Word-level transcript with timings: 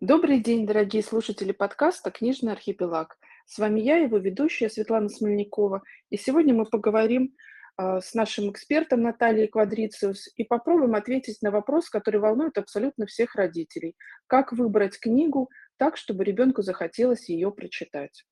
Добрый 0.00 0.38
день, 0.38 0.64
дорогие 0.64 1.02
слушатели 1.02 1.50
подкаста 1.50 2.12
«Книжный 2.12 2.52
архипелаг». 2.52 3.18
С 3.46 3.58
вами 3.58 3.80
я, 3.80 3.96
его 3.96 4.18
ведущая 4.18 4.70
Светлана 4.70 5.08
Смольникова. 5.08 5.82
И 6.08 6.16
сегодня 6.16 6.54
мы 6.54 6.66
поговорим 6.66 7.34
а, 7.76 8.00
с 8.00 8.14
нашим 8.14 8.48
экспертом 8.52 9.02
Натальей 9.02 9.48
Квадрициус 9.48 10.28
и 10.36 10.44
попробуем 10.44 10.94
ответить 10.94 11.42
на 11.42 11.50
вопрос, 11.50 11.90
который 11.90 12.20
волнует 12.20 12.58
абсолютно 12.58 13.06
всех 13.06 13.34
родителей. 13.34 13.96
Как 14.28 14.52
выбрать 14.52 15.00
книгу 15.00 15.50
так, 15.78 15.96
чтобы 15.96 16.22
ребенку 16.22 16.62
захотелось 16.62 17.28
ее 17.28 17.50
прочитать? 17.50 18.24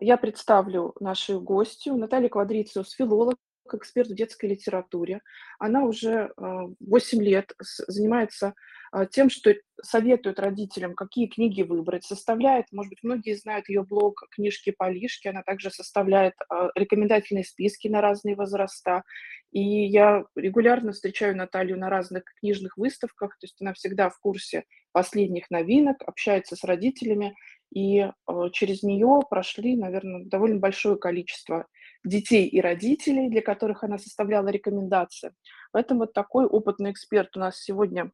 Я 0.00 0.16
представлю 0.16 0.94
нашу 0.98 1.40
гостью. 1.40 1.94
Наталья 1.94 2.28
Квадрициус– 2.28 2.94
филолог, 2.94 3.36
эксперт 3.74 4.08
в 4.08 4.14
детской 4.14 4.46
литературе. 4.46 5.20
Она 5.58 5.84
уже 5.84 6.32
8 6.36 6.76
а, 7.18 7.22
лет 7.22 7.52
занимается 7.86 8.54
а, 8.90 9.06
тем, 9.06 9.30
что 9.30 9.54
советует 9.82 10.40
родителям, 10.40 10.94
какие 10.94 11.26
книги 11.26 11.62
выбрать, 11.62 12.04
составляет, 12.04 12.66
может 12.72 12.90
быть, 12.90 13.02
многие 13.02 13.34
знают 13.34 13.68
ее 13.68 13.82
блог 13.82 14.24
«Книжки-полишки», 14.30 15.28
она 15.28 15.42
также 15.42 15.70
составляет 15.70 16.34
а, 16.48 16.70
рекомендательные 16.74 17.44
списки 17.44 17.88
на 17.88 18.00
разные 18.00 18.34
возраста, 18.34 19.02
и 19.52 19.60
я 19.60 20.24
регулярно 20.34 20.92
встречаю 20.92 21.36
Наталью 21.36 21.78
на 21.78 21.90
разных 21.90 22.24
книжных 22.40 22.76
выставках, 22.76 23.38
то 23.38 23.44
есть 23.44 23.56
она 23.60 23.72
всегда 23.74 24.10
в 24.10 24.18
курсе 24.18 24.64
последних 24.92 25.50
новинок, 25.50 26.02
общается 26.06 26.56
с 26.56 26.64
родителями, 26.64 27.34
и 27.72 28.10
через 28.52 28.82
нее 28.82 29.20
прошли, 29.28 29.76
наверное, 29.76 30.24
довольно 30.24 30.58
большое 30.58 30.96
количество 30.96 31.66
детей 32.04 32.46
и 32.46 32.60
родителей, 32.60 33.28
для 33.28 33.42
которых 33.42 33.84
она 33.84 33.98
составляла 33.98 34.48
рекомендации. 34.48 35.32
Поэтому 35.72 36.00
вот 36.00 36.12
такой 36.12 36.46
опытный 36.46 36.92
эксперт 36.92 37.36
у 37.36 37.40
нас 37.40 37.60
сегодня 37.60 38.10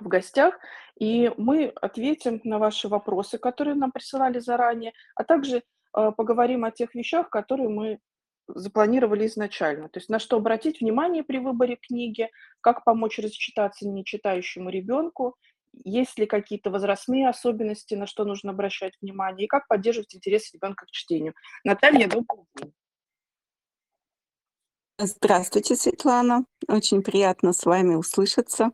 в 0.00 0.08
гостях, 0.08 0.58
и 0.98 1.32
мы 1.36 1.68
ответим 1.80 2.40
на 2.44 2.58
ваши 2.58 2.88
вопросы, 2.88 3.38
которые 3.38 3.74
нам 3.74 3.92
присылали 3.92 4.40
заранее, 4.40 4.92
а 5.14 5.24
также 5.24 5.58
э, 5.58 6.12
поговорим 6.16 6.64
о 6.64 6.72
тех 6.72 6.94
вещах, 6.94 7.30
которые 7.30 7.68
мы 7.68 8.00
запланировали 8.48 9.26
изначально. 9.26 9.88
То 9.88 9.98
есть 9.98 10.08
на 10.08 10.18
что 10.18 10.36
обратить 10.36 10.80
внимание 10.80 11.22
при 11.22 11.38
выборе 11.38 11.76
книги, 11.76 12.28
как 12.60 12.84
помочь 12.84 13.18
расчитаться 13.18 13.88
нечитающему 13.88 14.68
ребенку, 14.68 15.36
есть 15.84 16.18
ли 16.18 16.26
какие-то 16.26 16.70
возрастные 16.70 17.28
особенности, 17.28 17.94
на 17.94 18.06
что 18.06 18.24
нужно 18.24 18.52
обращать 18.52 18.94
внимание, 19.00 19.46
и 19.46 19.48
как 19.48 19.66
поддерживать 19.66 20.14
интерес 20.14 20.52
ребенка 20.52 20.86
к 20.86 20.90
чтению. 20.90 21.34
Наталья, 21.64 22.08
добрый 22.08 22.44
день. 22.56 22.72
Здравствуйте, 24.98 25.74
Светлана. 25.74 26.44
Очень 26.68 27.02
приятно 27.02 27.52
с 27.52 27.64
вами 27.66 27.96
услышаться. 27.96 28.70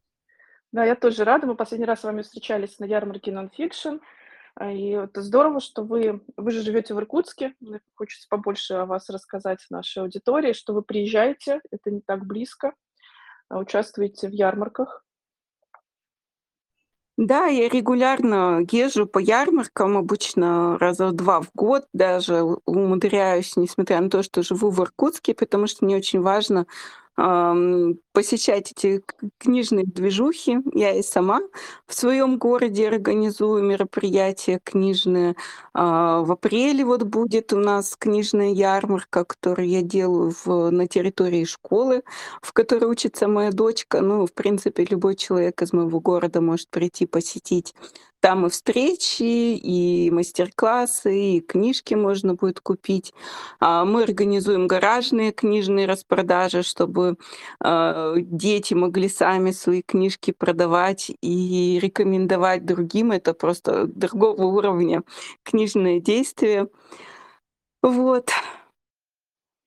Да, 0.70 0.84
я 0.84 0.94
тоже 0.94 1.24
рада. 1.24 1.46
Мы 1.46 1.56
последний 1.56 1.86
раз 1.86 2.00
с 2.00 2.04
вами 2.04 2.20
встречались 2.20 2.78
на 2.78 2.84
ярмарке 2.84 3.30
Nonfiction. 3.30 4.00
А, 4.54 4.70
и 4.70 4.90
это 4.90 5.22
здорово, 5.22 5.60
что 5.60 5.82
вы, 5.82 6.22
вы 6.36 6.50
же 6.50 6.60
живете 6.60 6.92
в 6.92 6.98
Иркутске. 6.98 7.54
Мне 7.60 7.80
хочется 7.94 8.28
побольше 8.28 8.74
о 8.74 8.84
вас 8.84 9.08
рассказать 9.08 9.64
нашей 9.70 10.02
аудитории, 10.02 10.52
что 10.52 10.74
вы 10.74 10.82
приезжаете, 10.82 11.62
это 11.70 11.90
не 11.90 12.02
так 12.02 12.26
близко, 12.26 12.74
а 13.48 13.58
участвуете 13.58 14.28
в 14.28 14.32
ярмарках. 14.32 15.02
Да, 17.22 17.46
я 17.48 17.68
регулярно 17.68 18.64
езжу 18.72 19.04
по 19.06 19.18
ярмаркам, 19.18 19.98
обычно 19.98 20.78
раза 20.78 21.10
два 21.12 21.42
в 21.42 21.50
год 21.54 21.84
даже 21.92 22.42
умудряюсь, 22.64 23.56
несмотря 23.58 24.00
на 24.00 24.08
то, 24.08 24.22
что 24.22 24.42
живу 24.42 24.70
в 24.70 24.80
Иркутске, 24.80 25.34
потому 25.34 25.66
что 25.66 25.84
мне 25.84 25.96
очень 25.98 26.22
важно 26.22 26.66
посещать 28.12 28.72
эти 28.72 29.02
книжные 29.38 29.84
движухи. 29.84 30.58
Я 30.74 30.94
и 30.94 31.02
сама 31.02 31.40
в 31.86 31.94
своем 31.94 32.38
городе 32.38 32.88
организую 32.88 33.62
мероприятия 33.62 34.58
книжные. 34.62 35.36
А, 35.74 36.22
в 36.22 36.32
апреле 36.32 36.84
вот 36.84 37.02
будет 37.02 37.52
у 37.52 37.58
нас 37.58 37.94
книжная 37.98 38.50
ярмарка, 38.50 39.24
которую 39.24 39.68
я 39.68 39.82
делаю 39.82 40.32
в, 40.44 40.70
на 40.70 40.86
территории 40.86 41.44
школы, 41.44 42.02
в 42.40 42.52
которой 42.52 42.84
учится 42.84 43.28
моя 43.28 43.50
дочка. 43.50 44.00
Ну, 44.00 44.26
в 44.26 44.32
принципе, 44.32 44.86
любой 44.88 45.14
человек 45.14 45.60
из 45.62 45.72
моего 45.72 46.00
города 46.00 46.40
может 46.40 46.70
прийти 46.70 47.06
посетить. 47.06 47.74
Там 48.20 48.46
и 48.46 48.50
встречи, 48.50 49.22
и 49.22 50.10
мастер-классы, 50.10 51.36
и 51.36 51.40
книжки 51.40 51.94
можно 51.94 52.34
будет 52.34 52.60
купить. 52.60 53.14
А, 53.60 53.84
мы 53.84 54.02
организуем 54.02 54.66
гаражные 54.66 55.32
книжные 55.32 55.86
распродажи, 55.86 56.62
чтобы 56.62 57.16
а, 57.60 58.14
дети 58.16 58.74
могли 58.74 59.08
сами 59.08 59.52
свои 59.52 59.82
книжки 59.82 60.32
продавать 60.32 61.10
и 61.22 61.78
рекомендовать 61.80 62.66
другим. 62.66 63.12
Это 63.12 63.32
просто 63.32 63.86
другого 63.86 64.44
уровня 64.44 65.02
книжное 65.42 66.00
действие. 66.00 66.68
Вот. 67.82 68.30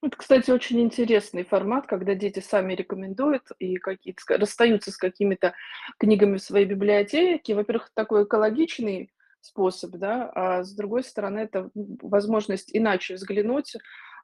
Это, 0.03 0.17
кстати, 0.17 0.51
очень 0.51 0.81
интересный 0.81 1.45
формат, 1.45 1.87
когда 1.87 2.13
дети 2.13 2.39
сами 2.41 2.73
рекомендуют 2.73 3.43
и 3.57 3.77
какие-то 3.77 4.21
расстаются 4.37 4.91
с 4.91 4.97
какими-то 4.97 5.53
книгами 5.97 6.37
в 6.37 6.41
своей 6.43 6.65
библиотеке. 6.65 7.55
Во-первых, 7.55 7.89
такой 7.93 8.25
экологичный 8.25 9.13
способ, 9.39 9.91
да, 9.91 10.29
а 10.35 10.63
с 10.65 10.73
другой 10.75 11.03
стороны, 11.05 11.39
это 11.39 11.69
возможность 11.73 12.69
иначе 12.75 13.13
взглянуть, 13.13 13.75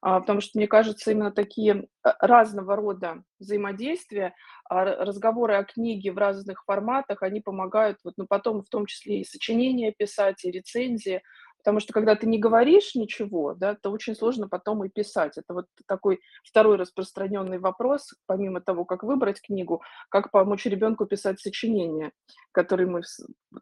а, 0.01 0.19
потому 0.19 0.41
что, 0.41 0.57
мне 0.57 0.67
кажется, 0.67 1.11
именно 1.11 1.31
такие 1.31 1.87
а, 2.03 2.15
разного 2.27 2.75
рода 2.75 3.23
взаимодействия, 3.39 4.33
а, 4.69 4.83
разговоры 4.83 5.55
о 5.55 5.63
книге 5.63 6.11
в 6.11 6.17
разных 6.17 6.63
форматах, 6.65 7.23
они 7.23 7.39
помогают 7.39 7.99
вот, 8.03 8.15
ну, 8.17 8.25
потом 8.27 8.63
в 8.63 8.69
том 8.69 8.85
числе 8.85 9.21
и 9.21 9.25
сочинения 9.25 9.93
писать, 9.97 10.43
и 10.43 10.51
рецензии, 10.51 11.21
Потому 11.59 11.79
что 11.79 11.93
когда 11.93 12.15
ты 12.15 12.27
не 12.27 12.39
говоришь 12.39 12.95
ничего, 12.95 13.53
да, 13.53 13.75
то 13.75 13.91
очень 13.91 14.15
сложно 14.15 14.47
потом 14.47 14.83
и 14.83 14.89
писать. 14.89 15.37
Это 15.37 15.53
вот 15.53 15.65
такой 15.87 16.21
второй 16.43 16.77
распространенный 16.77 17.59
вопрос, 17.59 18.13
помимо 18.25 18.61
того, 18.61 18.85
как 18.85 19.03
выбрать 19.03 19.41
книгу, 19.41 19.81
как 20.09 20.31
помочь 20.31 20.65
ребенку 20.65 21.05
писать 21.05 21.39
сочинения, 21.39 22.11
которые 22.51 22.87
мы 22.87 23.01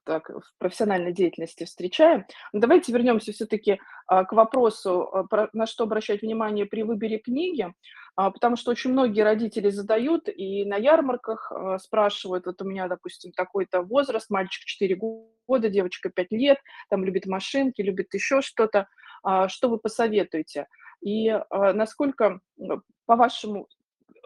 так, 0.04 0.30
в 0.30 0.44
профессиональной 0.60 1.12
деятельности 1.12 1.66
встречаем. 1.66 2.26
Но 2.54 2.60
давайте 2.60 2.92
вернемся 2.92 3.32
все-таки 3.32 3.80
к 4.08 4.32
вопросу, 4.32 5.28
а, 5.32 5.50
на 5.54 5.66
что 5.66 5.84
обращать 5.84 6.22
внимание 6.22 6.66
при 6.66 6.84
выборе 6.84 7.20
книги. 7.20 7.74
А, 8.18 8.32
потому 8.32 8.56
что 8.56 8.72
очень 8.72 8.92
многие 8.92 9.22
родители 9.22 9.70
задают 9.70 10.28
и 10.28 10.66
на 10.66 10.76
ярмарках 10.76 11.52
а, 11.52 11.78
спрашивают, 11.78 12.48
вот 12.48 12.60
у 12.64 12.66
меня, 12.66 12.88
допустим, 12.88 13.32
такой-то 13.32 13.84
возраст, 13.84 14.32
мальчик 14.32 14.66
4 14.66 14.96
года, 15.48 15.70
девочка 15.70 16.10
5 16.10 16.32
лет, 16.32 16.58
там 16.90 17.06
любит 17.06 17.28
машинки, 17.28 17.84
любит 17.84 18.12
еще 18.16 18.42
что-то, 18.42 18.88
а, 19.22 19.48
что 19.50 19.70
вы 19.70 19.78
посоветуете? 19.78 20.66
И 21.00 21.30
насколько, 21.52 22.40
по 23.06 23.16
вашему, 23.16 23.68
э, 23.70 23.77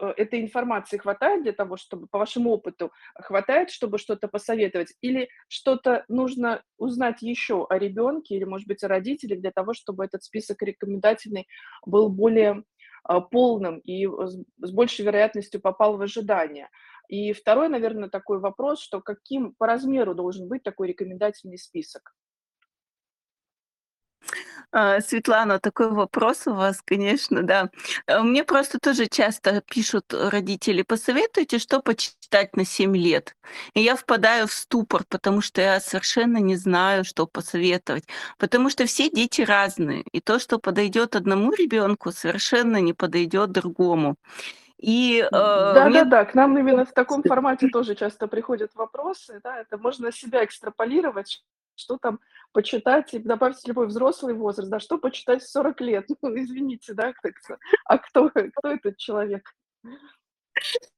этой 0.06 0.40
информации 0.40 0.96
хватает 0.96 1.42
для 1.42 1.52
того, 1.52 1.76
чтобы, 1.76 2.06
по 2.06 2.18
вашему 2.18 2.50
опыту, 2.50 2.92
хватает, 3.14 3.70
чтобы 3.70 3.98
что-то 3.98 4.28
посоветовать? 4.28 4.94
Или 5.00 5.28
что-то 5.48 6.04
нужно 6.08 6.62
узнать 6.78 7.22
еще 7.22 7.66
о 7.68 7.78
ребенке 7.78 8.36
или, 8.36 8.44
может 8.44 8.66
быть, 8.66 8.82
о 8.82 8.88
родителях 8.88 9.40
для 9.40 9.52
того, 9.52 9.74
чтобы 9.74 10.04
этот 10.04 10.22
список 10.24 10.62
рекомендательный 10.62 11.46
был 11.86 12.08
более 12.08 12.64
а, 13.04 13.20
полным 13.20 13.78
и 13.78 14.06
с 14.06 14.70
большей 14.72 15.04
вероятностью 15.04 15.60
попал 15.60 15.96
в 15.96 16.02
ожидание. 16.02 16.68
И 17.08 17.32
второй, 17.32 17.68
наверное, 17.68 18.08
такой 18.08 18.38
вопрос, 18.38 18.80
что 18.80 19.00
каким 19.00 19.54
по 19.54 19.66
размеру 19.66 20.14
должен 20.14 20.48
быть 20.48 20.62
такой 20.62 20.88
рекомендательный 20.88 21.58
список? 21.58 22.14
А, 24.72 25.00
Светлана, 25.00 25.58
такой 25.58 25.90
вопрос 25.90 26.46
у 26.46 26.54
вас, 26.54 26.80
конечно, 26.82 27.42
да. 27.42 27.68
А, 28.06 28.22
мне 28.22 28.42
просто 28.42 28.78
тоже 28.78 29.06
часто 29.06 29.60
пишут 29.60 30.14
родители, 30.14 30.82
посоветуйте, 30.82 31.58
что 31.58 31.80
почитать 31.80 32.56
на 32.56 32.64
7 32.64 32.96
лет. 32.96 33.36
И 33.74 33.82
я 33.82 33.96
впадаю 33.96 34.46
в 34.46 34.52
ступор, 34.52 35.04
потому 35.08 35.42
что 35.42 35.60
я 35.60 35.78
совершенно 35.78 36.38
не 36.38 36.56
знаю, 36.56 37.04
что 37.04 37.26
посоветовать. 37.26 38.04
Потому 38.38 38.70
что 38.70 38.86
все 38.86 39.10
дети 39.10 39.42
разные. 39.42 40.04
И 40.12 40.20
то, 40.20 40.38
что 40.38 40.58
подойдет 40.58 41.16
одному 41.16 41.52
ребенку, 41.52 42.10
совершенно 42.10 42.78
не 42.78 42.94
подойдет 42.94 43.52
другому. 43.52 44.16
И, 44.78 45.20
э, 45.20 45.30
да, 45.30 45.84
мне... 45.86 46.04
да, 46.04 46.10
да, 46.10 46.24
к 46.24 46.34
нам 46.34 46.58
именно 46.58 46.84
в 46.84 46.92
таком 46.92 47.22
формате 47.22 47.68
тоже 47.68 47.94
часто 47.94 48.26
приходят 48.26 48.74
вопросы, 48.74 49.40
да, 49.44 49.60
это 49.60 49.78
можно 49.78 50.10
себя 50.10 50.44
экстраполировать, 50.44 51.44
что 51.76 51.98
там 51.98 52.20
почитать, 52.52 53.14
и 53.14 53.18
добавить 53.18 53.66
любой 53.66 53.86
взрослый 53.86 54.34
возраст, 54.34 54.70
да, 54.70 54.80
что 54.80 54.98
почитать 54.98 55.42
в 55.42 55.50
40 55.50 55.80
лет, 55.80 56.06
ну, 56.22 56.38
извините, 56.38 56.94
да, 56.94 57.12
кто, 57.12 57.30
а 57.84 57.98
кто, 57.98 58.30
кто 58.30 58.68
этот 58.68 58.96
человек? 58.96 59.52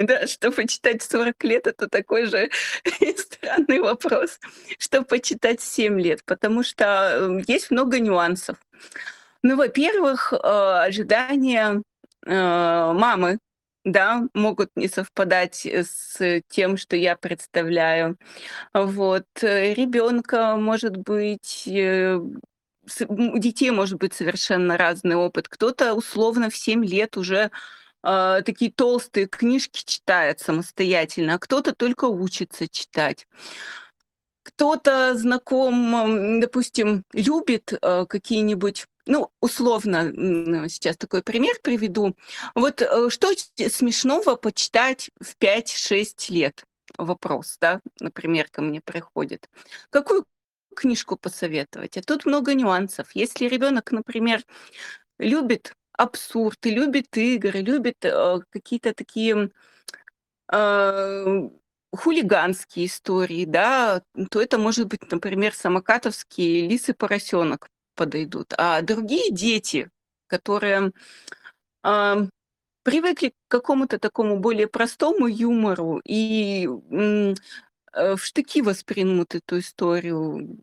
Да, 0.00 0.28
что 0.28 0.52
почитать 0.52 1.02
в 1.02 1.10
40 1.10 1.42
лет, 1.44 1.66
это 1.66 1.88
такой 1.88 2.26
же 2.26 2.48
странный 3.16 3.80
вопрос, 3.80 4.38
что 4.78 5.02
почитать 5.02 5.60
в 5.60 5.64
7 5.64 6.00
лет, 6.00 6.22
потому 6.24 6.62
что 6.62 6.84
эм, 6.84 7.38
есть 7.38 7.72
много 7.72 7.98
нюансов. 7.98 8.56
Ну, 9.42 9.56
во-первых, 9.56 10.32
э, 10.32 10.36
ожидания 10.36 11.82
э, 12.24 12.30
мамы 12.30 13.38
да, 13.92 14.24
могут 14.34 14.70
не 14.76 14.88
совпадать, 14.88 15.66
э, 15.66 15.84
с 15.84 16.42
тем, 16.48 16.76
что 16.76 16.96
я 16.96 17.16
представляю. 17.16 18.18
Вот. 18.74 19.26
Э, 19.42 19.74
ребёнка, 19.74 20.56
может 20.56 20.96
быть, 20.98 21.64
э, 21.68 22.16
у 23.08 23.38
детей 23.38 23.70
может 23.70 23.98
быть 23.98 24.14
совершенно 24.14 24.76
разный 24.78 25.16
опыт. 25.16 25.48
Кто-то 25.48 25.94
условно 25.94 26.50
в 26.50 26.56
7 26.56 26.84
лет 26.84 27.16
уже, 27.16 27.50
а, 28.02 28.42
такие 28.42 28.72
толстые 28.72 29.26
книжки 29.26 29.82
читает 29.84 30.40
самостоятельно, 30.40 31.34
а 31.34 31.38
кто-то 31.38 31.74
только 31.74 32.06
учится 32.06 32.68
читать. 32.68 33.26
Кто-то 34.42 35.14
знаком, 35.14 36.40
допустим, 36.40 37.04
любит, 37.12 37.72
э, 37.82 38.06
какие-нибудь, 38.08 38.86
ну, 39.08 39.30
условно, 39.40 40.12
сейчас 40.68 40.96
такой 40.98 41.22
пример 41.22 41.56
приведу. 41.62 42.14
Вот, 42.54 42.82
э, 42.82 43.08
что 43.10 43.32
смешного 43.34 44.36
почитать 44.36 45.10
в 45.20 45.36
5-6 45.38 46.28
лет? 46.28 46.64
Вопрос, 46.98 47.56
да, 47.60 47.80
например, 48.00 48.48
ко 48.50 48.62
мне 48.62 48.80
приходит. 48.82 49.48
Какую 49.90 50.24
книжку 50.76 51.16
посоветовать? 51.16 51.96
А 51.96 52.02
тут 52.02 52.26
много 52.26 52.54
нюансов. 52.54 53.08
Если 53.14 53.46
ребёнок, 53.46 53.92
например, 53.92 54.42
любит 55.18 55.72
абсурд 55.94 56.64
и 56.66 56.70
любит 56.70 57.16
игры, 57.16 57.60
любит, 57.60 58.04
э, 58.04 58.40
какие-то 58.50 58.94
такие, 58.94 59.50
а, 60.48 61.50
хулиганские 61.92 62.86
истории, 62.86 63.44
да, 63.46 64.02
то 64.30 64.40
это 64.42 64.58
может 64.58 64.88
быть, 64.88 65.10
например, 65.10 65.54
Самокатовский 65.54 66.68
"Лис 66.68 66.88
и 66.90 66.92
поросенок" 66.92 67.70
подойдут. 67.98 68.54
А 68.58 68.82
другие 68.82 69.32
дети, 69.32 69.90
которые, 70.28 70.92
ам, 71.82 72.30
привыкли 72.84 73.30
к 73.30 73.34
какому-то 73.48 73.98
такому 73.98 74.38
более 74.40 74.68
простому 74.68 75.28
юмору 75.28 76.00
и, 76.06 76.68
э, 77.94 78.16
в 78.16 78.18
штыки 78.24 78.62
воспримут 78.62 79.34
эту 79.34 79.60
историю, 79.60 80.58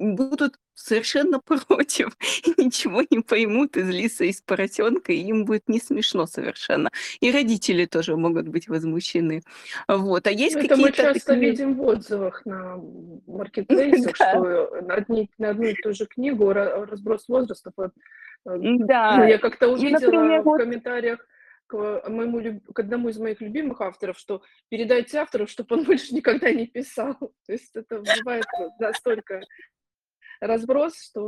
будут 0.00 0.56
совершенно 0.74 1.40
против 1.44 2.16
и 2.44 2.64
ничего 2.64 3.02
не 3.10 3.20
поймут 3.20 3.76
из 3.76 3.88
"Лиса 3.88 4.24
и 4.24 4.28
из 4.30 4.40
поросенка", 4.42 5.12
и 5.12 5.16
им 5.18 5.44
будет 5.44 5.68
не 5.68 5.78
смешно 5.78 6.26
совершенно. 6.26 6.90
И 7.20 7.30
родители 7.30 7.84
тоже 7.84 8.16
могут 8.16 8.48
быть 8.48 8.68
возмущены. 8.68 9.42
Вот. 9.88 10.26
А 10.26 10.30
есть 10.30 10.56
Ну, 10.56 10.62
это 10.62 10.76
мы 10.76 10.90
какие-то 10.90 11.14
часто 11.14 11.34
такие 11.34 11.50
видим 11.50 11.74
в 11.76 11.82
отзывах 11.82 12.44
на 12.46 12.76
маркетплейсах, 13.26 14.16
Да. 14.18 14.30
что, 14.32 14.46
э, 14.46 14.80
на 14.82 14.94
одни 14.94 15.30
на 15.38 15.50
одну 15.50 15.64
и 15.66 15.74
ту 15.74 15.92
же 15.92 16.06
книгу 16.06 16.52
ра 16.52 16.86
разброс 16.86 17.28
возрастов. 17.28 17.74
Э, 17.78 17.90
М-да. 18.46 19.26
я 19.26 19.38
как-то 19.38 19.66
И, 19.66 19.90
например, 19.90 20.14
увидела 20.14 20.40
в 20.40 20.44
вот 20.44 20.60
комментариях 20.60 21.26
к 21.66 22.02
моему 22.08 22.40
люб 22.40 22.72
к 22.72 22.78
одному 22.80 23.10
из 23.10 23.18
моих 23.18 23.40
любимых 23.40 23.80
авторов, 23.80 24.18
что 24.18 24.42
передайте 24.70 25.18
автору, 25.18 25.46
чтоб 25.46 25.70
он 25.70 25.84
больше 25.84 26.14
никогда 26.14 26.50
не 26.50 26.66
писал. 26.66 27.14
То 27.18 27.52
есть 27.52 27.76
это 27.76 28.00
бывает 28.00 28.44
вот 28.58 28.72
настолько 28.80 29.42
разброс, 30.40 30.94
что 31.02 31.26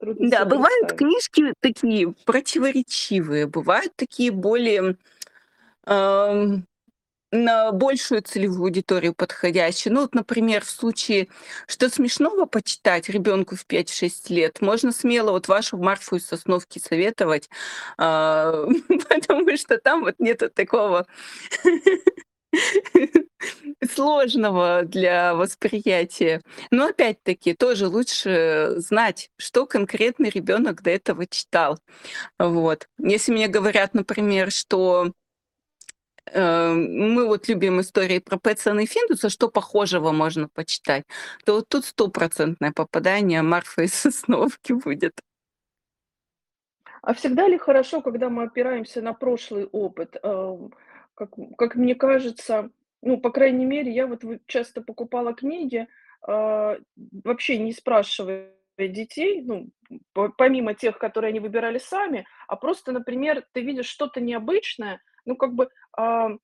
трудно 0.00 0.30
Да, 0.30 0.44
бывают 0.44 0.88
представить. 0.88 0.98
книжки 0.98 1.54
такие 1.60 2.14
противоречивые, 2.26 3.46
бывают 3.46 3.94
такие 3.96 4.30
более, 4.32 4.96
ам, 5.86 6.66
на 7.32 7.72
большую 7.72 8.22
целевую 8.22 8.64
аудиторию 8.64 9.14
подходящие. 9.14 9.92
Ну 9.94 10.02
вот, 10.02 10.14
например, 10.14 10.64
в 10.64 10.70
случае, 10.70 11.28
что 11.68 11.90
смешного 11.90 12.46
почитать 12.46 13.08
ребёнку 13.10 13.56
в 13.56 13.66
5-6 13.66 14.30
лет, 14.30 14.60
можно 14.62 14.92
смело 14.92 15.32
вот 15.32 15.48
вашу 15.48 15.78
"Марфу 15.78 16.16
из 16.16 16.26
Сосновки" 16.26 16.78
советовать, 16.80 17.50
а, 17.98 18.66
потому 19.10 19.56
что 19.58 19.78
там 19.78 20.02
вот 20.02 20.16
нету 20.20 20.50
такого 20.50 21.06
сложного 23.94 24.82
для 24.82 25.34
восприятия. 25.34 26.42
Но 26.70 26.86
опять-таки 26.86 27.54
тоже 27.54 27.88
лучше 27.88 28.74
знать, 28.76 29.30
что 29.36 29.66
конкретно 29.66 30.26
ребёнок 30.26 30.82
до 30.82 30.90
этого 30.90 31.26
читал. 31.26 31.78
Вот. 32.38 32.88
Если 32.98 33.32
мне 33.32 33.48
говорят, 33.48 33.94
например, 33.94 34.50
что, 34.50 35.12
э, 36.26 36.72
мы 36.72 37.26
вот 37.26 37.48
любим 37.48 37.80
истории 37.80 38.18
про 38.18 38.38
Пэтсона 38.38 38.80
и 38.80 38.86
Финдуса, 38.86 39.30
что 39.30 39.48
похожего 39.48 40.12
можно 40.12 40.48
почитать, 40.48 41.04
то 41.44 41.54
вот 41.54 41.68
тут 41.68 41.84
стопроцентное 41.84 42.72
попадание 42.72 43.42
"Марфа 43.42 43.82
из 43.84 43.94
Сосновки" 43.94 44.72
будет. 44.72 45.20
А 47.02 47.14
всегда 47.14 47.48
ли 47.48 47.56
хорошо, 47.56 48.02
когда 48.02 48.28
мы 48.28 48.42
опираемся 48.44 49.00
на 49.00 49.14
прошлый 49.14 49.64
опыт? 49.72 50.16
Как 51.18 51.30
как 51.58 51.74
мне 51.74 51.94
кажется, 51.94 52.70
ну, 53.02 53.18
по 53.20 53.30
крайней 53.30 53.64
мере, 53.66 53.92
я 53.92 54.06
вот 54.06 54.22
часто 54.46 54.80
покупала 54.82 55.34
книги, 55.34 55.86
а, 56.26 56.76
вообще 57.24 57.58
не 57.58 57.72
спрашивая 57.72 58.52
детей, 58.78 59.42
ну, 59.42 59.68
по 60.14 60.30
помимо 60.30 60.74
тех, 60.74 60.98
которые 60.98 61.30
они 61.30 61.40
выбирали 61.40 61.78
сами, 61.78 62.26
а 62.48 62.56
просто, 62.56 62.92
например, 62.92 63.44
ты 63.52 63.60
видишь 63.62 63.86
что-то 63.86 64.20
необычное, 64.20 65.00
ну, 65.26 65.36
как 65.36 65.52
бы, 65.54 65.68
ам, 65.96 66.38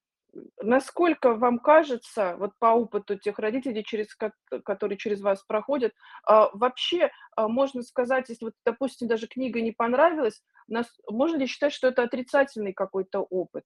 насколько 0.63 1.35
вам 1.35 1.59
кажется, 1.59 2.37
вот 2.39 2.53
по 2.59 2.67
опыту 2.75 3.17
тех 3.19 3.39
родителей, 3.39 3.83
через 3.85 4.15
кот 4.15 4.33
которые 4.65 4.99
через 4.99 5.23
вас 5.23 5.43
проходят, 5.45 5.93
а, 6.27 6.51
вообще, 6.53 7.11
можно 7.39 7.83
сказать, 7.83 8.29
если 8.29 8.47
вот, 8.47 8.55
допустим, 8.67 9.09
даже 9.09 9.27
книга 9.29 9.61
не 9.63 9.73
понравилась, 9.73 10.43
нас 10.69 10.87
можно 11.11 11.39
ли 11.39 11.47
считать, 11.47 11.73
что 11.73 11.89
это 11.89 12.03
отрицательный 12.03 12.75
какой-то 12.75 13.21
опыт? 13.21 13.65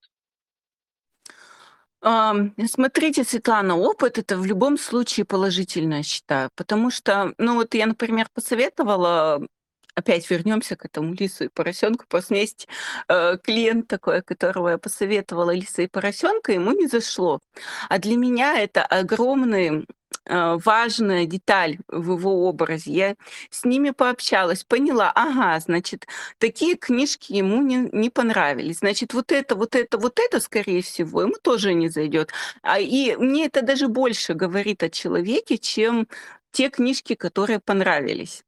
Смотрите, 2.03 3.25
Светлана, 3.25 3.77
опыт- 3.77 4.19
это 4.19 4.37
в 4.39 4.47
любом 4.47 4.79
случае 4.79 5.27
положительно, 5.27 5.95
я 5.97 6.03
считаю. 6.03 6.49
Потому 6.57 6.91
что, 6.91 7.35
ну, 7.39 7.55
вот 7.57 7.75
я, 7.75 7.87
например, 7.87 8.27
посоветовала, 8.33 9.47
опять 9.95 10.31
вернёмся 10.31 10.77
к 10.77 10.85
этому 10.87 11.13
"Лису 11.15 11.45
и 11.45 11.49
поросенку". 11.49 12.07
Просто 12.09 12.37
есть, 12.37 12.69
э, 13.09 13.37
клиент 13.43 13.87
такой, 13.89 14.23
которого 14.23 14.71
я 14.71 14.79
посоветовала 14.79 15.51
"Лиса 15.55 15.83
и 15.83 15.89
поросенка", 15.89 16.53
ему 16.53 16.73
не 16.73 16.87
зашло. 16.87 17.39
А 17.91 17.99
для 17.99 18.17
меня 18.17 18.59
это 18.59 18.83
огромный, 18.85 19.85
важная 20.29 21.27
деталь 21.27 21.79
в 21.89 22.13
его 22.17 22.49
образе. 22.49 22.93
Я 22.93 23.15
с 23.51 23.65
ними 23.65 23.91
пообщалась, 23.91 24.65
поняла: 24.65 25.11
ага, 25.15 25.59
значит, 25.61 26.07
такие 26.39 26.77
книжки 26.77 27.33
ему 27.33 27.63
не 27.63 27.89
не 27.93 28.11
понравились. 28.11 28.79
Значит, 28.79 29.15
вот 29.15 29.33
это, 29.33 29.55
вот 29.57 29.75
это, 29.77 29.99
вот 29.99 30.19
это, 30.19 30.41
скорее 30.41 30.83
всего, 30.83 31.23
ему 31.23 31.35
тоже 31.43 31.75
не 31.75 31.89
зайдёт. 31.89 32.31
А, 32.63 32.79
и 32.81 33.17
мне 33.17 33.47
это 33.47 33.63
даже 33.63 33.89
больше 33.89 34.35
говорит 34.35 34.83
о 34.83 34.91
человеке, 34.91 35.59
чем 35.59 36.07
те 36.53 36.69
книжки, 36.71 37.15
которые 37.15 37.61
понравились. 37.61 38.45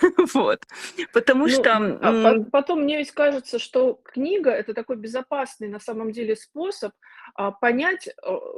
Вот. 0.34 0.66
Потому 1.12 1.48
что, 1.48 1.70
Ну 2.02 2.14
по 2.22 2.28
м 2.28 2.50
потом 2.50 2.82
мне 2.82 2.98
ведь 2.98 3.10
кажется, 3.12 3.58
что 3.58 3.94
книга- 4.04 4.50
это 4.50 4.74
такой 4.74 4.96
безопасный 4.96 5.68
на 5.68 5.80
самом 5.80 6.12
деле 6.12 6.36
способ, 6.36 6.92
а, 7.34 7.50
понять, 7.52 8.08
э, 8.08 8.12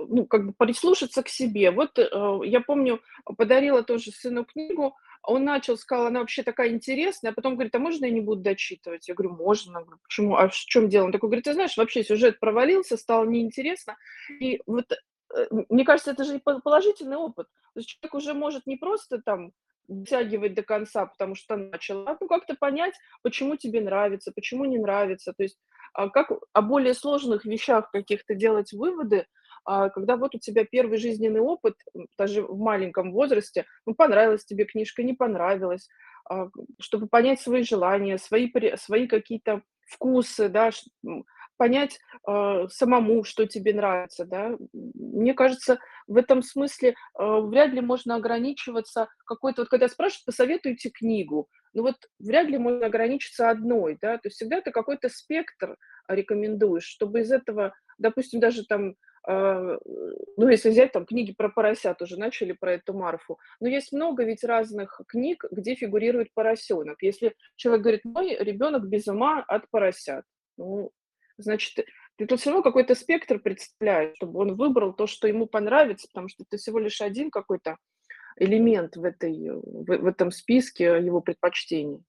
ну, 0.09 0.27
как 0.27 0.47
бы 0.47 0.53
прислушаться 0.53 1.23
к 1.23 1.29
себе. 1.29 1.71
Вот, 1.71 1.99
э, 1.99 2.09
я 2.45 2.61
помню, 2.61 3.01
подарила 3.39 3.83
тоже 3.83 4.11
сыну 4.13 4.45
книгу, 4.45 4.95
он 5.25 5.45
начал, 5.45 5.77
сказал: 5.79 6.07
"Она 6.07 6.21
вообще 6.21 6.43
такая 6.43 6.71
интересная", 6.71 7.31
а 7.33 7.35
потом 7.35 7.55
говорит: 7.55 7.75
"А 7.75 7.79
можно 7.79 8.07
я 8.07 8.11
не 8.13 8.21
буду 8.21 8.43
дочитывать?" 8.43 9.09
Я 9.09 9.15
говорю: 9.15 9.35
"Можно". 9.37 9.81
Говорю: 9.83 9.99
"Почему? 10.03 10.37
А 10.37 10.49
в 10.49 10.53
чём 10.55 10.89
дело?" 10.89 11.05
Он 11.07 11.13
такой 11.13 11.29
говорит: 11.29 11.45
"Ты 11.45 11.53
знаешь, 11.55 11.77
вообще 11.77 12.03
сюжет 12.05 12.41
провалился, 12.41 12.97
стало 12.97 13.25
неинтересно". 13.27 13.97
И 14.41 14.61
вот, 14.67 14.87
э, 14.93 15.47
мне 15.69 15.85
кажется, 15.85 16.11
это 16.13 16.25
же 16.25 16.41
положительный 16.41 17.17
опыт. 17.17 17.47
То 17.75 17.81
есть 17.81 17.89
человек 17.91 18.15
уже 18.15 18.35
может 18.35 18.67
не 18.67 18.77
просто 18.77 19.21
там 19.23 19.53
дотягивать 19.89 20.55
до 20.55 20.63
конца, 20.63 21.07
потому 21.07 21.35
что 21.35 21.57
начал, 21.57 22.07
а 22.09 22.17
ну 22.21 22.29
как-то 22.29 22.55
понять, 22.59 22.95
почему 23.23 23.57
тебе 23.57 23.81
нравится, 23.81 24.33
почему 24.35 24.65
не 24.65 24.79
нравится. 24.79 25.33
То 25.37 25.43
есть, 25.45 25.59
а, 25.95 26.09
как 26.11 26.33
о 26.53 26.63
более 26.63 26.95
сложных 26.95 27.45
вещах 27.45 27.91
каких-то 27.91 28.35
делать 28.35 28.73
выводы, 28.73 29.27
а, 29.65 29.91
когда 29.91 30.17
вот 30.17 30.35
у 30.35 30.39
тебя 30.39 30.65
1 30.71 30.99
жизненный 30.99 31.41
опыт, 31.41 31.75
даже 32.19 32.43
в 32.43 32.59
маленьком 32.59 33.13
возрасте. 33.13 33.65
Ну, 33.87 33.95
понравилась 33.95 34.45
тебе 34.45 34.65
книжка, 34.65 35.03
не 35.03 35.15
понравилась. 35.15 35.89
А, 36.31 36.49
чтобы 36.81 37.09
понять 37.09 37.41
свои 37.41 37.63
желания, 37.65 38.19
свои 38.19 38.51
свои 38.77 39.07
какие-то 39.09 39.63
вкусы, 39.89 40.49
да, 40.49 40.71
понять, 41.57 41.99
а, 42.27 42.69
самому, 42.69 43.25
что 43.25 43.47
тебе 43.47 43.75
нравится, 43.75 44.25
да. 44.25 44.57
Мне 44.73 45.35
кажется, 45.35 45.79
в 46.07 46.17
этом 46.17 46.43
смысле, 46.43 46.95
а, 47.15 47.41
вряд 47.41 47.71
ли 47.73 47.81
можно 47.81 48.17
ограничиваться 48.17 49.09
какой-то 49.27 49.63
вот 49.63 49.69
когда 49.69 49.89
спрашивают: 49.89 50.25
"Посоветуйте 50.27 50.91
книгу". 50.91 51.49
Ну 51.75 51.83
вот 51.83 51.97
вряд 52.19 52.49
ли 52.49 52.59
можно 52.59 52.87
ограничиться 52.87 53.49
1, 53.51 53.97
да. 54.01 54.15
То 54.19 54.27
есть 54.29 54.37
всегда 54.37 54.61
ты 54.61 54.71
какой-то 54.73 55.09
спектр 55.09 55.77
рекомендуешь, 56.09 56.85
чтобы 56.85 57.21
из 57.21 57.33
этого, 57.33 57.73
допустим, 57.99 58.41
даже 58.41 58.65
там, 58.67 58.95
а, 59.27 59.79
ну, 60.37 60.49
если 60.49 60.71
взять 60.71 60.93
там 60.93 61.07
книги 61.07 61.33
про 61.33 61.49
поросят, 61.49 62.03
уже 62.03 62.19
начали 62.19 62.53
про 62.53 62.75
эту 62.75 62.93
Марфу, 62.95 63.39
но 63.61 63.69
есть 63.69 63.93
много 63.93 64.25
ведь 64.25 64.45
разных 64.45 65.01
книг, 65.09 65.45
где 65.53 65.75
фигурирует 65.77 66.29
поросенок. 66.35 67.03
Если 67.03 67.35
человек 67.57 67.83
говорит: 67.83 68.05
"Мой 68.05 68.37
ребенок 68.39 68.89
без 68.89 69.07
ума 69.09 69.45
от 69.47 69.71
поросят". 69.71 70.25
Ну, 70.59 70.91
значит, 71.39 71.87
Ты 72.17 72.27
тут 72.27 72.41
всё 72.41 72.51
равно 72.51 72.63
какой-то 72.63 72.95
спектр 72.95 73.39
представляешь, 73.41 74.17
чтобы 74.17 74.41
он 74.41 74.55
выбрал 74.57 74.93
то, 74.95 75.07
что 75.07 75.29
ему 75.29 75.47
понравится, 75.47 76.09
потому 76.09 76.29
что 76.29 76.45
это 76.49 76.57
всего 76.59 76.79
лишь 76.79 77.01
1 77.01 77.31
какой-то 77.31 77.77
элемент 78.39 78.97
в 78.97 79.05
этой 79.05 79.33
в 79.51 79.85
в 79.87 80.07
этом 80.07 80.31
списке 80.33 80.85
его 81.05 81.21
предпочтений. 81.23 82.05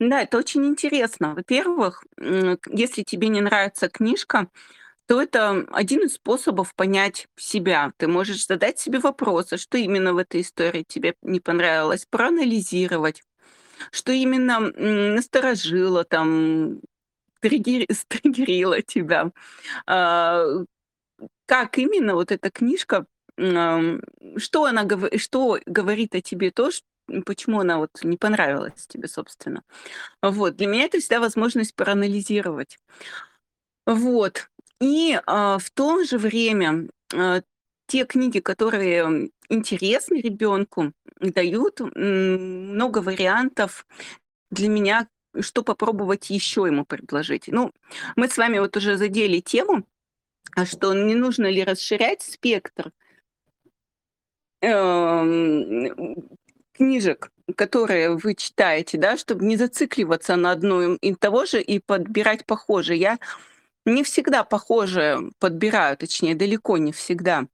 Да, 0.00 0.22
это 0.22 0.38
очень 0.38 0.64
интересно. 0.66 1.34
Во-первых, 1.34 2.04
если 2.20 3.02
тебе 3.02 3.28
не 3.28 3.40
нравится 3.40 3.88
книжка, 3.88 4.48
то 5.06 5.22
это 5.22 5.66
один 5.72 6.02
из 6.04 6.14
способов 6.14 6.74
понять 6.74 7.28
себя. 7.36 7.92
Ты 7.98 8.08
можешь 8.08 8.46
задать 8.46 8.78
себе 8.78 9.00
вопросы, 9.00 9.58
что 9.58 9.78
именно 9.78 10.14
в 10.14 10.18
этой 10.18 10.42
истории 10.42 10.84
тебе 10.88 11.14
не 11.22 11.40
понравилось, 11.40 12.06
проанализировать, 12.10 13.22
что 13.90 14.12
именно, 14.12 14.60
насторожило, 14.60 16.04
там, 16.04 16.80
триггери 17.40 17.86
стриггерило 17.92 18.82
тебя. 18.82 19.30
А, 19.86 20.44
как 21.46 21.78
именно 21.78 22.14
вот 22.14 22.32
эта 22.32 22.50
книжка, 22.50 23.06
что 23.36 24.64
она 24.64 24.86
что 25.16 25.58
говорит 25.66 26.14
о 26.14 26.20
тебе, 26.20 26.50
то, 26.50 26.70
почему 27.24 27.60
она 27.60 27.78
вот 27.78 27.90
не 28.02 28.16
понравилась 28.16 28.86
тебе, 28.86 29.08
собственно. 29.08 29.62
Вот. 30.22 30.56
Для 30.56 30.66
меня 30.66 30.84
это 30.84 30.98
всегда 30.98 31.20
возможность 31.20 31.74
проанализировать. 31.74 32.78
Вот. 33.86 34.50
И, 34.80 35.18
а, 35.26 35.58
в 35.58 35.70
то 35.70 36.04
же 36.04 36.18
время, 36.18 36.88
а, 37.14 37.42
те 37.86 38.04
книги, 38.04 38.40
которые 38.40 39.30
интересны 39.48 40.20
ребенку, 40.20 40.92
дают, 41.20 41.80
много 41.80 42.98
вариантов 42.98 43.86
для 44.50 44.68
меня, 44.68 45.08
что 45.40 45.62
попробовать 45.62 46.30
еще 46.30 46.62
ему 46.66 46.84
предложить. 46.84 47.48
Ну, 47.48 47.72
мы 48.16 48.28
с 48.28 48.36
вами 48.36 48.58
вот 48.58 48.76
уже 48.76 48.96
задели 48.96 49.40
тему, 49.40 49.84
а, 50.56 50.66
что 50.66 50.94
не 50.94 51.14
нужно 51.14 51.46
ли 51.46 51.64
расширять 51.64 52.22
спектр 52.22 52.92
эм, 54.60 56.16
книжек, 56.72 57.30
которые 57.56 58.16
вы 58.16 58.34
читаете, 58.34 58.98
да, 58.98 59.16
чтобы 59.16 59.44
не 59.44 59.56
зацикливаться 59.56 60.36
на 60.36 60.52
одном 60.52 60.96
и 60.96 61.14
того 61.14 61.44
же 61.44 61.60
и 61.60 61.78
подбирать 61.78 62.46
похожее. 62.46 62.98
Я 62.98 63.18
не 63.88 64.02
всегда 64.04 64.44
похожее 64.44 65.30
подбираю, 65.38 65.96
точнее, 65.96 66.34
далеко 66.34 66.78
не 66.78 66.92
всегда, 66.92 67.46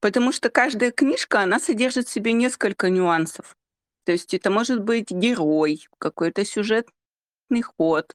потому 0.00 0.32
что 0.32 0.50
каждая 0.50 0.90
книжка, 0.90 1.40
она 1.40 1.58
содержит 1.58 2.08
в 2.08 2.12
себе 2.12 2.32
несколько 2.32 2.90
нюансов. 2.90 3.56
То 4.04 4.12
есть 4.12 4.32
это 4.34 4.50
может 4.50 4.82
быть 4.82 5.10
герой, 5.10 5.86
какой-то 5.98 6.44
сюжетный 6.44 7.62
ход, 7.76 8.14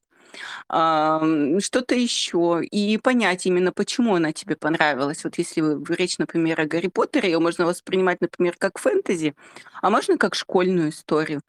что-то 0.66 1.94
еще. 1.94 2.62
И 2.64 2.98
понять 2.98 3.46
именно, 3.46 3.70
почему 3.70 4.16
она 4.16 4.32
тебе 4.32 4.56
понравилась. 4.56 5.22
Вот 5.22 5.38
если 5.38 5.62
речь, 5.94 6.18
например, 6.18 6.60
о 6.60 6.66
Гарри 6.66 6.88
Поттере, 6.88 7.28
её 7.28 7.40
можно 7.40 7.66
воспринимать, 7.66 8.20
например, 8.20 8.56
как 8.58 8.78
фэнтези, 8.78 9.34
а 9.80 9.90
можно 9.90 10.18
как 10.18 10.34
школьную 10.34 10.90
историю. 10.90 11.42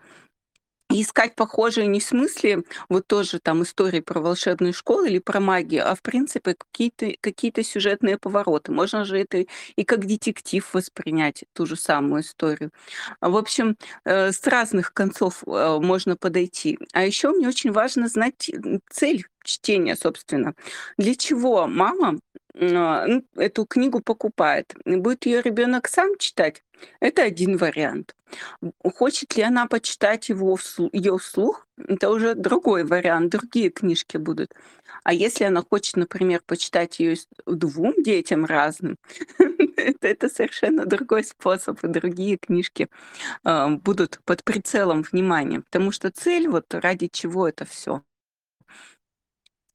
И 0.95 1.01
искать 1.01 1.35
похожие 1.35 1.87
не 1.87 1.99
в 1.99 2.03
смысле 2.05 2.63
вот 2.87 3.05
тоже 3.07 3.39
там 3.39 3.63
истории 3.63 3.99
про 3.99 4.21
волшебную 4.21 4.73
школу 4.73 5.03
или 5.03 5.19
про 5.19 5.41
магию, 5.41 5.89
а 5.89 5.93
в 5.95 6.01
принципе 6.01 6.55
какие-то 6.55 7.13
какие-то 7.19 7.63
сюжетные 7.63 8.17
повороты. 8.17 8.71
Можно 8.71 9.03
же 9.03 9.19
это 9.19 9.45
и 9.75 9.83
как 9.83 10.05
детектив 10.05 10.65
воспринять, 10.73 11.43
ту 11.53 11.65
же 11.65 11.75
самую 11.75 12.21
историю. 12.21 12.71
В 13.19 13.35
общем, 13.35 13.75
э, 14.05 14.31
с 14.31 14.47
разных 14.47 14.93
концов, 14.93 15.43
э, 15.45 15.79
можно 15.81 16.15
подойти. 16.15 16.79
А 16.93 17.03
еще 17.03 17.31
мне 17.31 17.47
очень 17.49 17.73
важно 17.73 18.07
знать, 18.07 18.49
цель 18.89 19.25
чтения, 19.43 19.95
собственно. 19.97 20.53
Для 20.97 21.13
чего 21.15 21.67
мама, 21.67 22.19
эту 23.35 23.65
книгу 23.65 24.01
покупает? 24.01 24.73
Будет 24.85 25.25
ее 25.25 25.41
ребенок 25.41 25.87
сам 25.89 26.17
читать? 26.17 26.63
Это 26.99 27.23
один 27.23 27.57
вариант. 27.57 28.15
Хочет 28.95 29.35
ли 29.37 29.43
она 29.43 29.65
почитать 29.67 30.29
его 30.29 30.57
её 30.93 31.17
вслух? 31.17 31.67
Это 31.77 32.09
уже 32.09 32.35
другой 32.35 32.83
вариант, 32.85 33.31
другие 33.31 33.69
книжки 33.69 34.17
будут. 34.17 34.53
А 35.03 35.13
если 35.13 35.45
она 35.45 35.63
хочет, 35.69 35.97
например, 35.97 36.41
почитать 36.45 36.99
ее 36.99 37.15
2 37.45 37.95
детям 38.03 38.45
разным, 38.45 38.97
это 40.01 40.29
совершенно 40.29 40.85
другой 40.85 41.23
способ, 41.23 41.83
и 41.83 41.87
другие 41.87 42.37
книжки, 42.37 42.89
а, 43.45 43.69
будут 43.69 44.21
под 44.25 44.43
прицелом 44.45 45.03
внимания. 45.03 45.61
Потому 45.61 45.91
что 45.91 46.11
цель, 46.11 46.49
вот 46.49 46.73
ради 46.73 47.09
чего 47.11 47.47
это 47.49 47.65
всё 47.65 48.03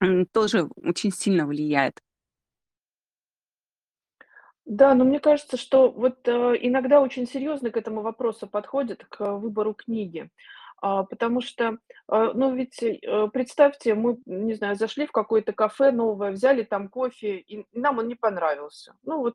м, 0.02 0.26
тоже 0.26 0.68
очень 0.82 1.12
сильно 1.12 1.46
влияет. 1.46 2.00
Да, 4.70 4.94
но 4.94 5.04
мне 5.04 5.18
кажется, 5.18 5.56
что 5.56 5.90
вот, 5.90 6.28
э, 6.28 6.30
иногда 6.60 7.00
очень 7.00 7.26
серьезно 7.26 7.72
к 7.72 7.76
этому 7.76 8.02
вопросу 8.02 8.46
подходят, 8.46 9.04
к 9.04 9.36
выбору 9.36 9.74
книги. 9.74 10.30
А, 10.80 11.02
потому 11.02 11.40
что, 11.40 11.78
а, 12.06 12.32
ну, 12.34 12.54
ведь, 12.54 12.80
э, 12.80 13.28
представьте, 13.32 13.94
мы, 13.94 14.18
не 14.26 14.54
знаю, 14.54 14.76
зашли 14.76 15.06
в 15.06 15.12
какое-то 15.12 15.52
кафе 15.52 15.90
новое, 15.90 16.30
взяли 16.30 16.62
там 16.62 16.88
кофе, 16.88 17.38
и 17.38 17.66
нам 17.72 17.98
он 17.98 18.06
не 18.06 18.14
понравился. 18.14 18.94
Ну 19.02 19.18
вот, 19.18 19.34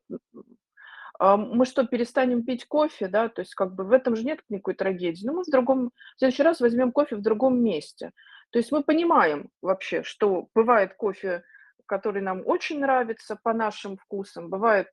а, 1.20 1.36
мы 1.36 1.66
что, 1.66 1.86
перестанем 1.86 2.46
пить 2.46 2.66
кофе, 2.66 3.10
да? 3.10 3.28
То 3.28 3.42
есть 3.42 3.56
как 3.56 3.76
бы 3.76 3.84
в 3.84 3.92
этом 3.92 4.16
же 4.16 4.24
нет 4.24 4.40
никакой 4.48 4.76
трагедии. 4.76 5.28
Но 5.28 5.34
мы 5.34 5.44
в 5.44 5.52
другом 5.52 5.92
в 6.16 6.20
следующий 6.20 6.44
раз 6.44 6.62
возьмем 6.62 6.94
кофе 6.94 7.18
в 7.18 7.22
другом 7.22 7.62
месте. 7.62 8.12
То 8.52 8.60
есть 8.60 8.72
мы 8.72 8.84
понимаем 8.84 9.50
вообще, 9.62 10.02
что 10.04 10.48
бывает 10.56 10.94
кофе, 10.94 11.44
который 11.86 12.22
нам 12.22 12.42
очень 12.46 12.80
нравится 12.80 13.38
по 13.42 13.54
нашим 13.54 13.98
вкусам, 13.98 14.50
бывает 14.50 14.88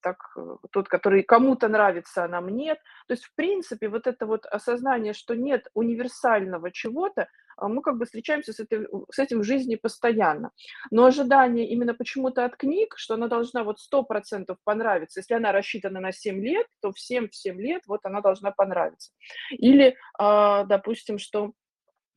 так, 0.00 0.16
э, 0.36 0.56
тот, 0.70 0.88
который 0.88 1.22
кому-то 1.22 1.68
нравится, 1.68 2.24
а 2.24 2.28
нам 2.28 2.48
нет. 2.48 2.78
То 3.08 3.14
есть, 3.14 3.24
в 3.24 3.34
принципе, 3.34 3.88
вот 3.88 4.06
это 4.06 4.26
вот 4.26 4.46
осознание, 4.46 5.12
что 5.12 5.34
нет 5.34 5.68
универсального 5.74 6.70
чего-то, 6.70 7.28
а, 7.56 7.68
мы 7.68 7.82
как 7.82 7.96
бы 7.96 8.04
встречаемся 8.04 8.52
с 8.52 8.60
этой 8.60 8.86
с 9.10 9.18
этим 9.18 9.40
в 9.40 9.44
жизни 9.44 9.76
постоянно. 9.76 10.50
Но 10.90 11.06
ожидание 11.06 11.68
именно 11.68 11.94
почему-то 11.94 12.44
от 12.44 12.56
книг, 12.56 12.94
что 12.96 13.14
она 13.14 13.28
должна 13.28 13.64
вот 13.64 13.80
100 13.80 14.02
% 14.02 14.58
понравиться, 14.64 15.20
если 15.20 15.34
она 15.34 15.52
рассчитана 15.52 16.00
на 16.00 16.12
7 16.12 16.42
лет, 16.44 16.66
то 16.82 16.92
в 16.92 17.00
7 17.00 17.28
лет 17.60 17.82
вот 17.86 18.00
она 18.04 18.20
должна 18.20 18.50
понравиться. 18.50 19.12
Или, 19.50 19.96
а, 20.18 20.64
допустим, 20.64 21.18
что, 21.18 21.52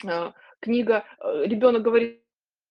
а, 0.06 0.34
книга, 0.62 1.06
э, 1.20 1.44
ребенок 1.46 1.84
говорит: 1.84 2.24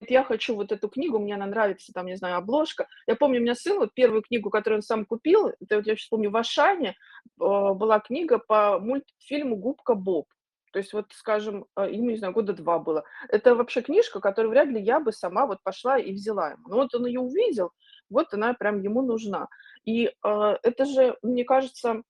"Я 0.06 0.22
хочу 0.24 0.54
вот 0.54 0.70
эту 0.72 0.88
книгу, 0.88 1.18
мне 1.18 1.34
она 1.34 1.46
нравится, 1.46 1.92
там, 1.92 2.06
не 2.06 2.16
знаю, 2.16 2.36
обложка". 2.36 2.86
Я 3.06 3.16
помню, 3.16 3.40
у 3.40 3.42
меня 3.42 3.54
сын, 3.54 3.78
вот 3.78 3.90
1 3.94 4.22
книгу, 4.22 4.50
которую 4.50 4.78
он 4.78 4.82
сам 4.82 5.04
купил, 5.04 5.48
это 5.60 5.76
вот 5.76 5.86
я 5.86 5.96
щас 5.96 6.08
помню, 6.08 6.30
в 6.30 6.36
"Ашане", 6.36 6.94
а, 7.40 7.74
была 7.74 7.98
книга 8.00 8.38
по 8.38 8.78
мультфильму 8.78 9.56
"Губка 9.56 9.94
Боб". 9.94 10.26
То 10.72 10.78
есть 10.80 10.92
вот, 10.92 11.06
скажем, 11.12 11.66
а, 11.74 11.86
ему, 11.88 12.10
не 12.10 12.16
знаю, 12.16 12.32
года 12.34 12.52
2 12.52 12.78
было. 12.78 13.04
Это 13.28 13.54
вообще 13.54 13.80
книжка, 13.82 14.20
которую 14.20 14.50
вряд 14.50 14.68
ли 14.68 14.80
я 14.80 15.00
бы 15.00 15.12
сама 15.12 15.46
вот 15.46 15.58
пошла 15.64 15.98
и 15.98 16.12
взяла 16.12 16.50
ему. 16.52 16.68
Но 16.68 16.76
вот 16.76 16.94
он 16.94 17.06
ее 17.06 17.20
увидел, 17.20 17.70
вот 18.10 18.32
она 18.34 18.54
прям 18.54 18.80
ему 18.82 19.02
нужна. 19.02 19.48
И, 19.84 20.12
а, 20.22 20.58
это 20.62 20.84
же, 20.84 21.16
мне 21.22 21.44
кажется, 21.44 22.02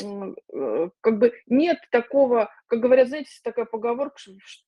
э, 0.00 0.88
как 1.00 1.18
бы 1.18 1.32
нет 1.48 1.78
такого, 1.92 2.50
как 2.66 2.80
говорят, 2.80 3.08
знаете, 3.08 3.30
такая 3.42 3.66
поговорка 3.66 4.18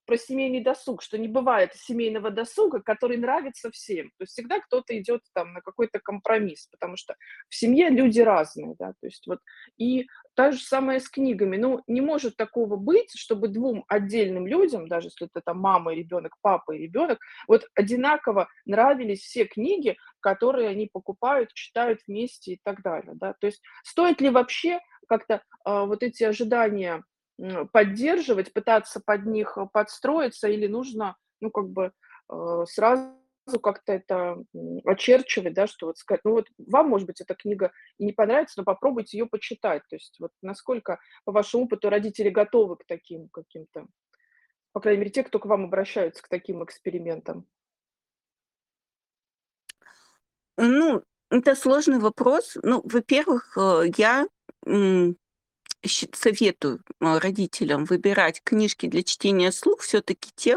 про 0.05 0.17
семейный 0.17 0.61
досуг, 0.63 1.03
что 1.03 1.19
не 1.19 1.29
бывает 1.29 1.75
семейного 1.75 2.31
досуга, 2.31 2.81
который 2.81 3.17
нравится 3.17 3.71
всем. 3.71 4.09
То 4.19 4.23
есть 4.23 4.33
всегда 4.33 4.61
кто-то 4.61 4.99
идет 4.99 5.23
там 5.33 5.53
на 5.53 5.61
какой-то 5.61 5.99
компромисс, 6.01 6.69
потому 6.71 6.97
что 6.97 7.15
в 7.49 7.55
семье 7.55 7.89
люди 7.89 8.21
разные, 8.21 8.75
да. 8.79 8.93
То 9.01 9.07
есть 9.07 9.27
вот 9.27 9.41
и 9.79 10.07
та 10.35 10.53
же 10.53 10.59
самое 10.59 11.01
с 11.01 11.09
книгами. 11.09 11.57
Ну, 11.57 11.83
не 11.87 12.01
может 12.01 12.37
такого 12.37 12.77
быть, 12.77 13.11
чтобы 13.17 13.49
2 13.49 13.85
отдельным 13.89 14.47
людям, 14.47 14.89
даже 14.89 15.09
если 15.09 15.27
это 15.27 15.41
там 15.41 15.59
мама 15.59 15.95
и 15.95 15.99
ребенок, 15.99 16.37
папа 16.43 16.73
и 16.73 16.83
ребенок, 16.83 17.19
вот 17.49 17.67
одинаково 17.75 18.49
нравились 18.67 19.21
все 19.21 19.47
книги, 19.47 19.97
которые 20.21 20.69
они 20.69 20.89
покупают, 20.93 21.53
читают 21.55 22.01
вместе 22.07 22.53
и 22.55 22.61
так 22.63 22.83
далее, 22.83 23.13
да. 23.15 23.35
То 23.41 23.47
есть 23.47 23.63
стоит 23.85 24.21
ли 24.21 24.29
вообще 24.29 24.81
как-то, 25.09 25.43
а, 25.65 25.87
вот 25.87 26.03
эти 26.03 26.25
ожидания, 26.25 27.03
поддерживать, 27.73 28.53
пытаться 28.53 29.01
под 29.05 29.27
них, 29.27 29.57
э, 29.59 29.67
подстроиться 29.73 30.49
или 30.49 30.67
нужно, 30.67 31.17
ну, 31.41 31.51
как 31.51 31.69
бы, 31.69 31.93
а, 32.29 32.65
сразу 32.67 33.13
как-то 33.63 33.93
это, 33.93 34.39
очерчивать, 34.85 35.55
да, 35.55 35.67
что 35.69 35.87
вот 35.87 35.99
сказать: 35.99 36.23
"Ну 36.25 36.33
вот 36.33 36.47
вам, 36.59 36.89
может 36.89 37.07
быть, 37.07 37.21
эта 37.21 37.35
книга 37.35 37.73
и 37.99 38.05
не 38.05 38.13
понравится, 38.13 38.55
но 38.59 38.65
попробуйте 38.65 39.19
ее 39.19 39.27
почитать". 39.27 39.83
То 39.89 39.97
есть 39.97 40.17
вот 40.19 40.33
насколько, 40.43 40.99
по 41.25 41.33
вашему 41.33 41.65
опыту, 41.65 41.89
родители 41.91 42.29
готовы 42.31 42.77
к 42.77 42.85
таким 42.87 43.29
каким-то, 43.29 43.87
по 44.73 44.81
крайней 44.81 45.01
мере, 45.01 45.13
те, 45.13 45.23
кто 45.25 45.39
к 45.39 45.47
вам 45.47 45.65
обращаются, 45.67 46.23
к 46.23 46.29
таким 46.29 46.65
экспериментам? 46.65 47.47
Ну, 50.59 51.03
это 51.31 51.55
сложный 51.55 51.99
вопрос. 51.99 52.57
Ну, 52.63 52.83
во-первых, 52.85 53.57
э, 53.59 53.91
я, 53.97 54.27
советую, 56.15 56.81
а, 57.01 57.21
родителям 57.21 57.85
выбирать 57.85 58.41
книжки 58.45 58.87
для 58.87 59.03
чтения 59.03 59.51
вслух 59.51 59.81
всё-таки 59.83 60.31
те, 60.37 60.57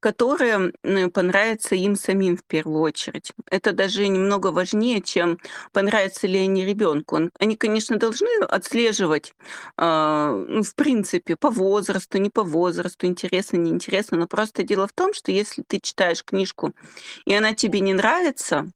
которые, 0.00 0.72
понравятся 1.14 1.74
им 1.76 1.96
самим 1.96 2.36
в 2.36 2.44
первую 2.44 2.80
очередь. 2.82 3.32
Это 3.50 3.72
даже 3.72 4.06
немного 4.08 4.48
важнее, 4.48 5.00
чем 5.02 5.38
понравятся 5.72 6.26
ли 6.28 6.38
они 6.40 6.64
ребенку. 6.66 7.16
Он 7.16 7.30
они, 7.40 7.56
конечно, 7.56 7.96
должны 7.98 8.28
отслеживать, 8.44 9.34
а, 9.76 10.32
ну, 10.48 10.62
в 10.62 10.74
принципе, 10.76 11.36
по 11.36 11.50
возрасту, 11.50 12.18
не 12.18 12.30
по 12.30 12.44
возрасту, 12.44 13.06
интересно, 13.06 13.58
неинтересно. 13.58 14.18
Но 14.18 14.26
просто 14.28 14.62
дело 14.64 14.86
в 14.88 14.92
том, 14.92 15.14
что 15.14 15.32
если 15.32 15.62
ты 15.66 15.80
читаешь 15.80 16.24
книжку 16.24 16.74
и 17.26 17.34
она 17.34 17.54
тебе 17.54 17.80
не 17.80 17.94
нравится, 17.94 18.70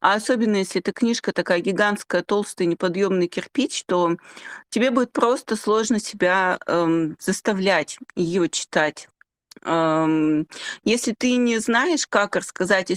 а 0.00 0.14
особенно 0.14 0.56
если 0.56 0.80
эта 0.80 0.92
книжка 0.92 1.32
такая 1.32 1.60
гигантская, 1.60 2.22
толстая, 2.22 2.68
неподъемный 2.68 3.28
кирпич, 3.28 3.84
то 3.86 4.16
тебе 4.70 4.90
будет 4.92 5.12
просто 5.12 5.56
сложно 5.56 6.00
себя, 6.00 6.58
эм, 6.66 7.16
заставлять 7.20 7.98
ее 8.16 8.48
читать. 8.50 9.08
Ам, 9.64 10.46
если 10.84 11.14
ты 11.18 11.36
не 11.36 11.58
знаешь, 11.60 12.06
как 12.08 12.36
рассказать 12.36 12.92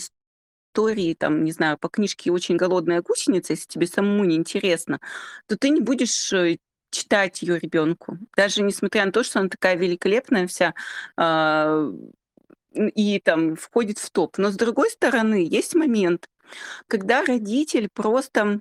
истории, 0.75 1.15
там, 1.15 1.43
не 1.45 1.51
знаю, 1.53 1.77
по 1.79 1.89
книжке 1.89 2.31
"Очень 2.31 2.57
голодная 2.57 3.01
гусеница", 3.03 3.53
если 3.53 3.67
тебе 3.67 3.87
самому 3.87 4.25
не 4.25 4.35
интересно, 4.37 4.99
то 5.47 5.57
ты 5.57 5.69
не 5.71 5.81
будешь, 5.81 6.33
э, 6.33 6.57
читать 6.91 7.41
ее 7.43 7.59
ребенку. 7.59 8.17
Даже 8.37 8.63
несмотря 8.63 9.05
на 9.05 9.11
то, 9.13 9.23
что 9.23 9.39
она 9.41 9.49
такая 9.49 9.75
великолепная 9.77 10.47
вся, 10.47 10.73
м, 11.19 12.09
и 12.95 13.19
там 13.21 13.55
входит 13.57 13.99
в 13.99 14.11
топ. 14.11 14.37
Но 14.39 14.51
с 14.51 14.55
другой 14.57 14.89
стороны, 14.91 15.45
есть 15.49 15.75
момент, 15.75 16.27
когда 16.87 17.23
родитель 17.23 17.89
просто 17.93 18.59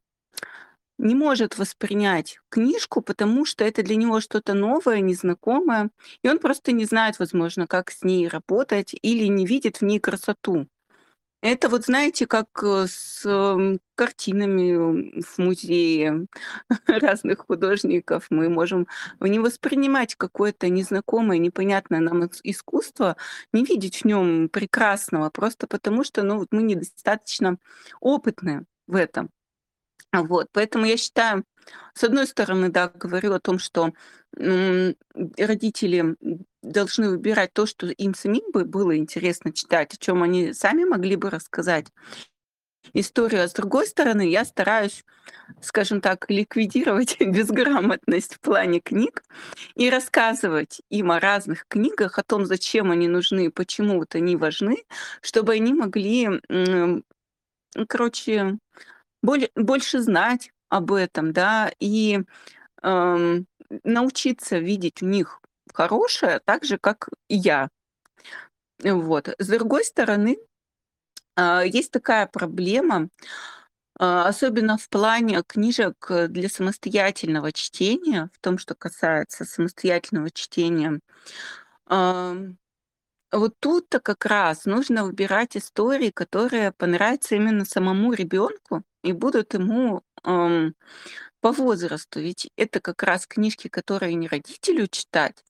не 0.98 1.14
может 1.14 1.58
воспринять 1.58 2.38
книжку, 2.50 3.00
потому 3.00 3.44
что 3.44 3.64
это 3.64 3.82
для 3.82 3.96
него 3.96 4.20
что-то 4.20 4.54
новое, 4.54 5.00
незнакомое, 5.00 5.90
и 6.22 6.28
он 6.28 6.38
просто 6.38 6.72
не 6.72 6.84
знает, 6.84 7.18
возможно, 7.18 7.66
как 7.66 7.90
с 7.90 8.02
ней 8.04 8.28
работать 8.28 8.94
или 9.02 9.24
не 9.26 9.46
видит 9.46 9.78
в 9.78 9.82
ней 9.84 9.98
красоту. 9.98 10.66
Это 11.42 11.70
вот, 11.70 11.84
знаете, 11.86 12.26
как, 12.26 12.48
э, 12.62 12.86
с, 12.86 13.24
м, 13.24 13.80
картинами, 13.94 15.20
в 15.22 15.38
музее 15.38 16.26
разных 16.86 17.38
художников. 17.46 18.26
Мы 18.30 18.48
можем 18.50 18.86
не 19.20 19.38
воспринимать 19.38 20.14
какое-то 20.16 20.68
незнакомое, 20.68 21.38
непонятное 21.38 22.00
нам 22.00 22.24
ис 22.26 22.40
искусство, 22.44 23.16
не 23.52 23.64
видеть 23.64 24.02
в 24.02 24.04
нём 24.06 24.48
прекрасного 24.50 25.30
просто 25.30 25.66
потому, 25.66 26.04
что, 26.04 26.22
ну, 26.22 26.38
вот 26.38 26.48
мы 26.50 26.62
недостаточно 26.62 27.56
опытны 28.00 28.66
в 28.86 28.94
этом. 28.96 29.30
Вот, 30.12 30.48
поэтому 30.52 30.86
я 30.86 30.96
считаю, 30.96 31.44
с 31.94 32.04
одной 32.04 32.26
стороны, 32.26 32.68
да, 32.68 32.90
говорю 32.94 33.32
о 33.32 33.40
том, 33.40 33.58
что, 33.58 33.92
родители, 34.36 36.16
должны 36.62 37.10
выбирать 37.10 37.52
то, 37.52 37.66
что 37.66 37.86
им 37.86 38.14
самим 38.14 38.50
бы 38.52 38.64
было 38.64 38.96
интересно 38.96 39.52
читать, 39.52 39.94
о 39.94 39.96
чём 39.96 40.22
они 40.22 40.52
сами 40.52 40.84
могли 40.84 41.16
бы 41.16 41.30
рассказать 41.30 41.86
историю. 42.94 43.44
А 43.44 43.48
с 43.48 43.52
другой 43.52 43.86
стороны, 43.86 44.28
я 44.28 44.44
стараюсь, 44.44 45.04
скажем 45.60 46.00
так, 46.00 46.30
ликвидировать 46.30 47.16
безграмотность 47.20 48.34
в 48.34 48.40
плане 48.40 48.80
книг 48.80 49.22
и 49.74 49.90
рассказывать 49.90 50.80
им 50.90 51.10
о 51.10 51.20
разных 51.20 51.66
книгах, 51.68 52.18
о 52.18 52.22
том, 52.22 52.46
зачем 52.46 52.90
они 52.90 53.08
нужны, 53.08 53.50
почему 53.50 53.98
вот 53.98 54.14
они 54.14 54.36
важны, 54.36 54.84
чтобы 55.20 55.54
они 55.54 55.74
могли, 55.74 56.28
короче, 57.88 58.58
боле 59.22 59.50
больше 59.54 60.00
знать 60.00 60.50
об 60.70 60.92
этом, 60.92 61.32
да, 61.34 61.72
и, 61.80 62.20
ам, 62.82 63.46
научиться 63.84 64.58
видеть 64.58 65.02
в 65.02 65.06
них 65.06 65.40
хорошее 65.74 66.40
так 66.46 66.64
же, 66.64 66.78
как 66.78 67.08
и 67.28 67.36
я. 67.36 67.70
Вот. 68.82 69.28
С 69.38 69.46
другой 69.48 69.84
стороны, 69.84 70.38
а, 71.36 71.62
есть 71.64 71.92
такая 71.92 72.26
проблема, 72.26 73.08
а, 73.98 74.28
особенно 74.28 74.78
в 74.78 74.88
плане 74.90 75.42
книжек, 75.46 76.06
э, 76.10 76.28
для 76.28 76.48
самостоятельного 76.50 77.52
чтения, 77.52 78.30
в 78.34 78.40
том, 78.40 78.58
что 78.58 78.74
касается 78.76 79.44
самостоятельного 79.46 80.30
чтения. 80.30 81.00
Вот 83.32 83.54
тут-то 83.60 84.00
как 84.00 84.26
раз 84.26 84.64
нужно 84.64 85.04
выбирать 85.04 85.56
истории, 85.56 86.10
которые 86.10 86.72
понравятся 86.72 87.36
именно 87.36 87.64
самому 87.64 88.12
ребенку 88.12 88.82
и 89.02 89.12
будут 89.12 89.54
ему, 89.54 90.02
ам, 90.24 90.74
по 91.40 91.52
возрасту. 91.52 92.20
Ведь 92.20 92.50
это 92.56 92.80
как 92.80 93.02
раз 93.02 93.26
книжки, 93.26 93.68
которые 93.68 94.14
не 94.14 94.28
родителю 94.28 94.88
читать. 94.88 95.44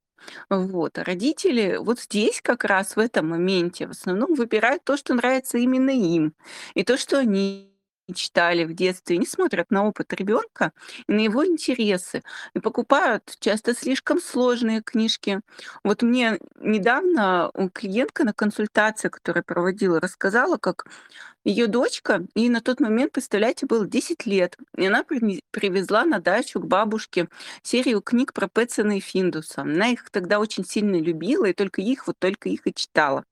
Вот. 0.51 0.99
А 0.99 1.05
родители 1.05 1.79
вот 1.81 2.01
здесь 2.01 2.41
как 2.43 2.65
раз, 2.65 2.97
в 2.97 3.01
этом 3.01 3.29
моменте, 3.31 3.87
в 3.89 3.93
основном 3.93 4.35
выбирают 4.35 4.85
то, 4.85 4.97
что 4.97 5.15
нравится 5.15 5.59
именно 5.59 5.91
им, 5.91 6.35
и 6.75 6.85
то, 6.85 6.97
что 6.99 7.19
они 7.19 7.71
читали 8.15 8.65
в 8.65 8.75
детстве, 8.75 9.19
не 9.19 9.27
смотрят 9.27 9.71
на 9.71 9.87
опыт 9.87 10.13
ребенка 10.15 10.73
и 11.09 11.13
на 11.13 11.21
его 11.21 11.47
интересы, 11.47 12.23
и 12.55 12.61
покупают 12.61 13.37
часто 13.41 13.75
слишком 13.75 14.21
сложные 14.21 14.83
книжки. 14.83 15.41
Вот 15.85 16.03
мне 16.03 16.39
недавно, 16.61 17.53
клиентка 17.75 18.25
на 18.25 18.33
консультации, 18.35 19.09
которую 19.09 19.45
проводила, 19.45 20.01
рассказала, 20.01 20.57
как 20.59 20.87
ее 21.45 21.67
дочка, 21.67 22.27
ей 22.35 22.49
на 22.49 22.61
тот 22.61 22.81
момент, 22.81 23.13
представляете, 23.13 23.67
было 23.67 23.87
10 23.87 24.27
лет, 24.27 24.57
и 24.77 24.87
она 24.87 25.05
привезла 25.05 26.05
на 26.05 26.21
дачу 26.21 26.61
к 26.61 26.67
бабушке 26.67 27.29
серию 27.63 28.03
книг 28.03 28.33
про 28.33 28.49
Пэтсона 28.49 28.99
и 28.99 29.01
Финдуса. 29.01 29.63
Она 29.63 29.89
их 29.89 30.11
тогда 30.11 30.39
очень 30.39 30.65
сильно 30.65 30.97
любила 31.01 31.47
и 31.47 31.53
только 31.55 31.81
их, 31.81 32.07
вот 32.07 32.17
только 32.19 32.49
их 32.49 32.67
и 32.67 32.75
читала. 32.75 33.25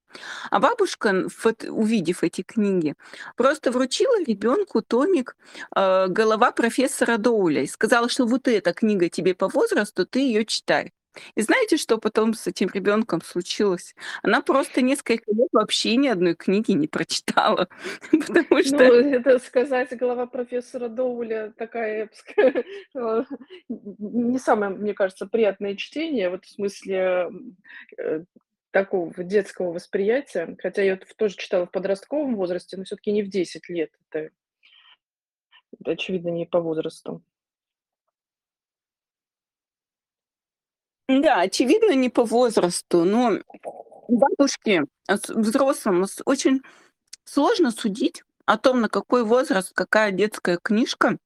А 0.51 0.59
бабушка, 0.59 1.27
увидев 1.69 2.23
эти 2.25 2.43
книги, 2.43 2.95
просто 3.37 3.71
вручила 3.71 4.23
ребенку 4.25 4.83
томик, 4.83 5.37
а, 5.75 6.09
"Голова 6.09 6.53
профессора 6.53 7.19
Доуля" 7.19 7.63
и 7.63 7.67
сказала, 7.67 8.09
что 8.09 8.27
вот 8.27 8.49
эта 8.49 8.73
книга 8.73 9.09
тебе 9.11 9.35
по 9.35 9.49
возрасту, 9.49 10.07
ты 10.07 10.21
ее 10.21 10.47
читай. 10.47 10.93
И 11.35 11.43
знаете, 11.43 11.77
что 11.77 11.99
потом 11.99 12.35
с 12.35 12.47
этим 12.47 12.69
ребенком 12.73 13.23
случилось? 13.23 13.95
Она 14.23 14.41
просто 14.43 14.83
несколько 14.83 15.31
лет 15.33 15.49
вообще 15.53 15.97
ни 15.97 16.09
одной 16.09 16.35
книги 16.35 16.73
не 16.73 16.89
прочитала, 16.89 17.69
потому 18.11 18.47
Ну, 18.51 18.63
что 18.65 18.85
это 18.85 19.39
сказать 19.39 19.97
"Голова 19.97 20.27
профессора 20.27 20.89
Доуля" 20.89 21.53
такая, 21.57 21.99
я 21.99 22.07
бы 22.07 22.13
сказала, 22.15 23.27
н 23.71 24.31
не 24.33 24.39
самое, 24.39 24.73
мне 24.73 24.95
кажется, 24.95 25.27
приятное 25.27 25.77
чтение, 25.77 26.31
вот 26.31 26.45
в 26.45 26.51
смысле, 26.51 27.31
э, 27.99 28.25
такого 28.71 29.13
детского 29.25 29.73
восприятия. 29.73 30.57
Хотя 30.61 30.83
я 30.83 30.99
тоже 31.17 31.37
читала 31.37 31.67
в 31.67 31.71
подростковом 31.71 32.37
возрасте, 32.37 32.77
но 32.77 32.85
всё-таки 32.85 33.13
не 33.13 33.23
в 33.23 33.29
10 33.31 33.69
лет. 33.69 33.91
Это, 34.11 34.31
очевидно, 35.85 36.31
не 36.31 36.47
по 36.47 36.61
возрасту. 36.61 37.23
Да, 41.09 41.41
очевидно, 41.41 41.93
не 41.95 42.11
по 42.11 42.25
возрасту, 42.25 43.05
но 43.05 43.39
бабушке, 44.09 44.85
а, 45.09 45.17
взрослым 45.29 46.05
очень 46.27 46.63
сложно 47.25 47.71
судить 47.71 48.25
о 48.47 48.59
том, 48.59 48.81
на 48.83 48.89
какой 48.91 49.25
возраст 49.25 49.73
какая 49.75 50.13
детская 50.13 50.59
книжка, 50.63 51.17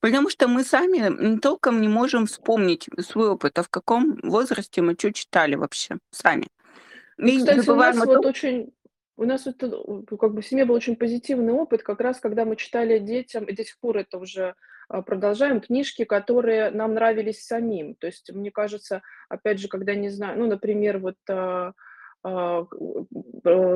потому 0.00 0.30
что 0.30 0.46
мы 0.48 0.64
сами, 0.64 1.38
толком 1.38 1.80
не 1.80 1.88
можем 1.88 2.26
вспомнить 2.26 2.88
свой 3.00 3.30
опыт, 3.30 3.58
а 3.58 3.64
в 3.64 3.68
каком 3.70 4.18
возрасте 4.22 4.82
мы 4.82 4.94
чё 4.96 5.10
читали 5.10 5.56
вообще 5.56 5.98
сами. 6.12 6.46
Ну, 7.18 7.28
И 7.28 7.38
кстати, 7.38 7.68
у 7.70 7.74
нас 7.76 7.96
о 7.96 8.06
вот 8.06 8.14
том 8.16 8.26
очень 8.26 8.72
у 9.16 9.24
нас 9.24 9.46
вот, 9.46 9.62
э, 9.62 10.16
как 10.16 10.34
бы 10.34 10.42
в 10.42 10.46
семье 10.46 10.64
был 10.64 10.74
очень 10.74 10.96
позитивный 10.96 11.52
опыт, 11.52 11.82
как 11.82 12.00
раз 12.00 12.20
когда 12.20 12.44
мы 12.44 12.56
читали 12.56 12.98
детям, 12.98 13.44
и 13.44 13.54
до 13.54 13.64
сих 13.64 13.78
пор 13.78 13.98
это 13.98 14.18
уже, 14.18 14.54
продолжаем, 15.02 15.60
книжки, 15.60 16.04
которые 16.04 16.70
нам 16.70 16.94
нравились 16.94 17.44
самим. 17.46 17.94
То 17.96 18.06
есть, 18.06 18.30
мне 18.32 18.50
кажется, 18.50 19.02
опять 19.28 19.58
же, 19.60 19.68
когда, 19.68 19.94
не 19.94 20.08
знаю, 20.10 20.38
ну, 20.38 20.46
например, 20.46 20.98
вот, 20.98 21.16
а, 21.30 21.72
а, 22.22 22.64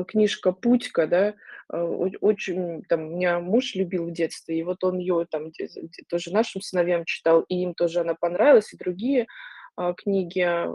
книжка 0.07 0.51
"Путька", 0.51 1.05
да, 1.07 1.35
а, 1.69 1.83
очень 1.85 2.83
там 2.89 3.13
меня 3.15 3.39
муж 3.39 3.75
любил 3.75 4.05
в 4.07 4.11
детстве, 4.13 4.59
и 4.59 4.63
вот 4.63 4.83
он 4.83 4.97
ее 4.97 5.25
там 5.29 5.51
тоже 6.09 6.33
нашим 6.33 6.61
сыновьям 6.61 7.05
читал, 7.05 7.41
и 7.49 7.55
им 7.63 7.73
тоже 7.75 8.01
она 8.01 8.15
понравилась, 8.15 8.73
и 8.73 8.77
другие, 8.77 9.27
а, 9.75 9.93
книги, 9.93 10.41
а, 10.41 10.67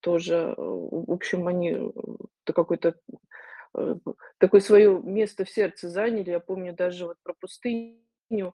тоже, 0.00 0.54
в 0.56 1.10
общем, 1.12 1.48
они, 1.48 1.72
э, 1.72 1.90
это 2.44 2.52
какое-то, 2.54 2.94
э, 3.76 3.96
такое 4.38 4.60
свое 4.60 5.00
место 5.02 5.44
в 5.44 5.50
сердце 5.50 5.90
заняли. 5.90 6.30
Я 6.30 6.40
помню, 6.40 6.74
даже 6.74 7.06
вот 7.06 7.16
про 7.24 7.34
пустыню, 7.40 7.98
а, 8.30 8.52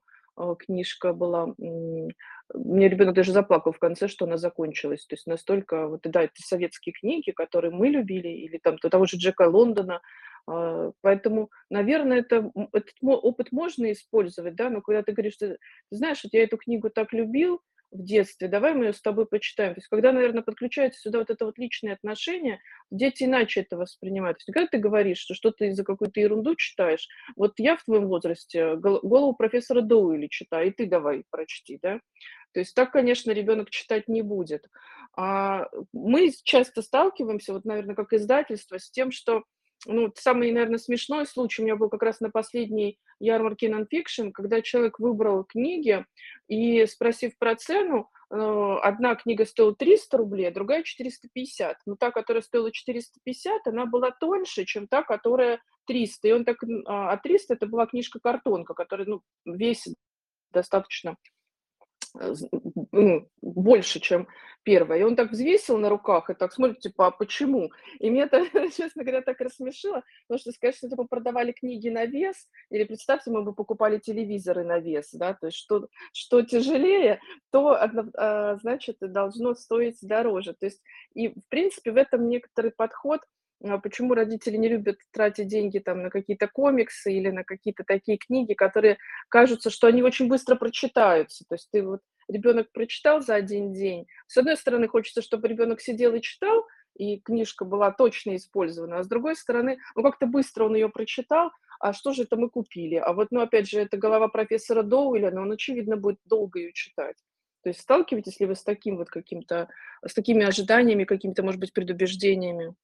книжка 0.59 1.13
была, 1.13 1.43
м, 1.59 2.09
у 2.53 2.75
меня 2.75 2.89
ребенок 2.89 3.15
даже 3.15 3.31
заплакал 3.31 3.71
в 3.73 3.79
конце, 3.79 4.07
что 4.07 4.25
она 4.25 4.37
закончилась. 4.37 5.05
То 5.07 5.15
есть 5.15 5.27
настолько 5.27 5.87
вот, 5.87 6.01
да, 6.03 6.23
это 6.23 6.33
советские 6.37 6.93
книги, 6.93 7.31
которые 7.31 7.71
мы 7.71 7.89
любили, 7.89 8.29
или 8.29 8.57
там 8.57 8.77
того 8.77 9.05
же 9.05 9.17
Джека 9.17 9.43
Лондона. 9.49 10.01
А, 10.47 10.91
поэтому, 11.01 11.49
наверно, 11.69 12.13
это, 12.13 12.51
этот 12.73 12.93
опыт 13.01 13.51
можно 13.51 13.91
использовать, 13.91 14.55
да, 14.55 14.69
но 14.69 14.81
когда 14.81 15.01
ты 15.03 15.13
говоришь: 15.13 15.37
"Ты 15.37 15.57
ты 15.89 15.95
знаешь, 15.97 16.21
вот 16.23 16.33
я 16.33 16.43
эту 16.43 16.57
книгу 16.57 16.89
так 16.89 17.13
любил", 17.13 17.61
в 17.95 18.03
детстве, 18.03 18.47
давай 18.47 18.73
мы 18.73 18.85
ее 18.85 18.93
с 18.93 19.01
тобой 19.01 19.25
почитаем. 19.25 19.73
То 19.73 19.79
есть 19.79 19.87
когда, 19.87 20.11
наверное, 20.11 20.43
подключается 20.43 20.99
сюда 20.99 21.19
вот 21.19 21.29
это 21.29 21.45
вот 21.45 21.57
личные 21.57 21.93
отношения, 21.93 22.59
дети 22.91 23.23
иначе 23.23 23.61
это 23.61 23.77
воспринимают. 23.77 24.37
То 24.37 24.41
есть 24.41 24.53
когда 24.53 24.67
ты 24.67 24.77
говоришь, 24.77 25.19
что 25.19 25.33
что 25.33 25.51
ты 25.51 25.71
за 25.73 25.83
какую-то 25.83 26.19
ерунду 26.19 26.55
читаешь, 26.55 27.07
вот 27.35 27.53
я 27.57 27.75
в 27.75 27.83
твоем 27.83 28.07
возрасте 28.07 28.75
голову 28.75 29.33
профессора 29.33 29.81
Доуэля 29.81 30.27
читаю, 30.29 30.67
и 30.67 30.71
ты 30.71 30.85
давай 30.85 31.23
прочти, 31.29 31.79
да? 31.81 31.99
То 32.53 32.59
есть 32.59 32.73
так, 32.73 32.91
конечно, 32.91 33.31
ребенок 33.31 33.69
читать 33.69 34.07
не 34.07 34.21
будет. 34.21 34.65
А 35.17 35.67
мы 35.91 36.31
часто 36.43 36.81
сталкиваемся, 36.81 37.53
вот, 37.53 37.65
наверное, 37.65 37.95
как 37.95 38.13
издательство, 38.13 38.79
с 38.79 38.89
тем, 38.89 39.11
что 39.11 39.43
ну, 39.85 40.11
самый, 40.15 40.51
наверное, 40.51 40.77
смешной 40.77 41.25
случай 41.25 41.61
у 41.61 41.65
меня 41.65 41.75
был 41.75 41.89
как 41.89 42.03
раз 42.03 42.19
на 42.19 42.29
последней 42.29 42.99
ярмарке 43.19 43.69
нонфикшн, 43.69 44.29
когда 44.29 44.61
человек 44.61 44.99
выбрал 44.99 45.43
книги 45.43 46.05
и, 46.47 46.85
спросив 46.85 47.37
про 47.37 47.55
цену, 47.55 48.09
э, 48.29 48.35
одна 48.83 49.15
книга 49.15 49.45
стоила 49.45 49.75
300 49.75 50.17
рублей, 50.17 50.47
а 50.47 50.53
другая 50.53 50.83
450. 50.83 51.77
Но 51.85 51.95
та, 51.95 52.11
которая 52.11 52.41
стоила 52.41 52.71
450, 52.71 53.67
она 53.67 53.85
была 53.85 54.11
тоньше, 54.11 54.65
чем 54.65 54.87
та, 54.87 55.03
которая 55.03 55.61
300. 55.87 56.27
И 56.27 56.31
он 56.31 56.45
так, 56.45 56.57
а 56.85 57.17
300 57.17 57.53
это 57.53 57.67
была 57.67 57.85
книжка-картонка, 57.85 58.73
которая 58.73 59.07
ну, 59.07 59.21
весит 59.45 59.95
достаточно 60.51 61.15
Э, 62.19 62.33
ну, 62.91 63.27
больше, 63.41 63.99
чем 63.99 64.27
первая. 64.65 64.99
И 64.99 65.03
он 65.03 65.15
так 65.15 65.31
взвесил 65.31 65.77
на 65.77 65.89
руках 65.89 66.29
и 66.29 66.33
так 66.33 66.51
смотрит, 66.51 66.79
типа, 66.79 67.07
а 67.07 67.11
почему? 67.11 67.71
И 67.99 68.09
мне 68.09 68.23
это, 68.23 68.43
честно 68.75 69.03
говоря, 69.03 69.21
так 69.21 69.39
рассмешило, 69.39 70.03
потому 70.27 70.39
что 70.39 70.51
сказать, 70.51 70.75
что 70.75 70.89
типа, 70.89 71.05
продавали 71.05 71.53
книги 71.53 71.89
на 71.89 72.05
вес, 72.05 72.49
или 72.71 72.83
представьте, 72.83 73.31
мы 73.31 73.43
бы 73.43 73.53
покупали 73.53 73.99
телевизоры 73.99 74.65
на 74.65 74.79
вес, 74.79 75.09
да, 75.13 75.33
то 75.33 75.47
есть 75.47 75.57
что, 75.57 75.87
что 76.11 76.41
тяжелее, 76.41 77.21
то, 77.51 77.77
а, 77.79 78.57
значит, 78.57 78.97
должно 78.99 79.53
стоить 79.53 79.99
дороже. 80.01 80.53
То 80.53 80.65
есть, 80.65 80.81
и, 81.13 81.29
в 81.29 81.47
принципе, 81.49 81.91
в 81.91 81.97
этом 81.97 82.27
некоторый 82.27 82.71
подход– 82.71 83.21
а 83.63 83.77
почему 83.77 84.13
родители 84.13 84.57
не 84.57 84.67
любят 84.67 84.97
тратить 85.11 85.47
деньги 85.47 85.79
там 85.79 86.03
на 86.03 86.09
какие-то 86.09 86.47
комиксы 86.47 87.13
или 87.13 87.29
на 87.29 87.43
какие-то 87.43 87.83
такие 87.83 88.17
книги, 88.17 88.53
которые 88.53 88.97
кажутся, 89.29 89.69
что 89.69 89.87
они 89.87 90.03
очень 90.03 90.27
быстро 90.27 90.55
прочитаются. 90.55 91.45
То 91.47 91.55
есть 91.55 91.69
ты 91.71 91.81
вот 91.81 92.01
ребенок 92.27 92.71
прочитал 92.71 93.21
за 93.21 93.35
один 93.35 93.73
день. 93.73 94.07
С 94.27 94.37
одной 94.37 94.57
стороны, 94.57 94.87
хочется, 94.87 95.21
чтобы 95.21 95.47
ребенок 95.47 95.81
сидел 95.81 96.13
и 96.15 96.21
читал, 96.21 96.65
и 96.95 97.19
книжка 97.19 97.65
была 97.65 97.91
точно 97.91 98.35
использована, 98.35 98.99
а 98.99 99.03
с 99.03 99.07
другой 99.07 99.35
стороны, 99.35 99.79
ну 99.95 100.03
как-то 100.03 100.27
быстро 100.27 100.65
он 100.65 100.75
ее 100.75 100.89
прочитал, 100.89 101.51
а 101.79 101.93
что 101.93 102.13
же 102.13 102.23
это 102.23 102.37
мы 102.37 102.49
купили? 102.49 102.95
А 102.95 103.13
вот, 103.13 103.27
ну 103.31 103.41
опять 103.41 103.69
же, 103.69 103.79
это 103.79 103.97
голова 103.97 104.27
профессора 104.27 104.81
Доуэля, 104.81 105.31
но 105.31 105.41
он, 105.41 105.51
очевидно, 105.51 105.97
будет 105.97 106.19
долго 106.25 106.59
ее 106.59 106.73
читать. 106.73 107.17
То 107.63 107.69
есть 107.69 107.81
сталкиваетесь 107.81 108.39
ли 108.39 108.45
вы 108.45 108.55
с 108.55 108.63
таким 108.63 108.97
вот 108.97 109.09
каким-то, 109.09 109.69
с 110.05 110.13
такими 110.13 110.45
ожиданиями, 110.45 111.03
какими-то, 111.03 111.43
может 111.43 111.59
быть, 111.59 111.73
предубеждениями? 111.73 112.75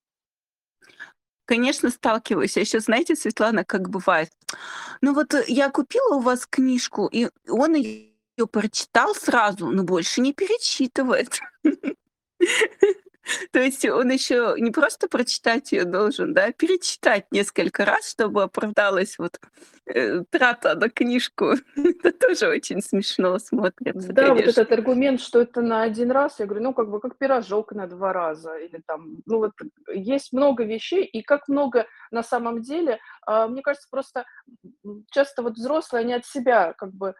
Конечно, 1.45 1.89
сталкиваюсь. 1.89 2.57
А 2.57 2.61
еще 2.61 2.79
знаете, 2.79 3.15
Светлана, 3.15 3.63
как 3.63 3.89
бывает? 3.89 4.31
Ну 5.01 5.13
вот 5.13 5.35
я 5.47 5.69
купила 5.69 6.15
у 6.15 6.21
вас 6.21 6.45
книжку, 6.47 7.07
и 7.11 7.29
он 7.47 7.75
ее 7.75 8.10
прочитал 8.47 9.15
сразу, 9.15 9.67
но 9.67 9.83
больше 9.83 10.21
не 10.21 10.33
перечитывает. 10.33 11.39
То 13.51 13.59
есть 13.59 13.85
он 13.85 14.09
еще 14.09 14.55
не 14.57 14.71
просто 14.71 15.07
прочитать 15.07 15.71
ее 15.71 15.85
должен, 15.85 16.33
да, 16.33 16.45
а 16.45 16.51
перечитать 16.51 17.25
несколько 17.31 17.85
раз, 17.85 18.09
чтобы 18.09 18.43
оправдалась 18.43 19.17
вот 19.19 19.39
э, 19.85 20.23
трата 20.29 20.75
на 20.75 20.89
книжку. 20.89 21.53
это 21.75 22.11
тоже 22.11 22.49
очень 22.49 22.81
смешно 22.81 23.37
смотрится, 23.39 24.11
Да, 24.11 24.29
вот 24.29 24.39
конечно. 24.39 24.61
этот 24.61 24.71
аргумент, 24.71 25.21
что 25.21 25.41
это 25.41 25.61
на 25.61 25.83
один 25.83 26.11
раз, 26.11 26.39
я 26.39 26.45
говорю, 26.45 26.63
ну, 26.63 26.73
как 26.73 26.89
бы 26.89 26.99
как 26.99 27.17
пирожок 27.17 27.71
на 27.73 27.87
два 27.87 28.11
раза, 28.11 28.55
или 28.55 28.81
там, 28.85 29.17
ну, 29.25 29.37
вот 29.37 29.53
есть 29.93 30.33
много 30.33 30.63
вещей, 30.63 31.05
и 31.05 31.21
как 31.21 31.47
много 31.47 31.85
на 32.11 32.23
самом 32.23 32.61
деле, 32.61 32.99
а, 33.25 33.47
мне 33.47 33.61
кажется, 33.61 33.87
просто 33.89 34.25
часто 35.11 35.43
вот 35.43 35.53
взрослые, 35.53 36.01
они 36.01 36.13
от 36.13 36.25
себя 36.25 36.73
как 36.73 36.91
бы 36.93 37.13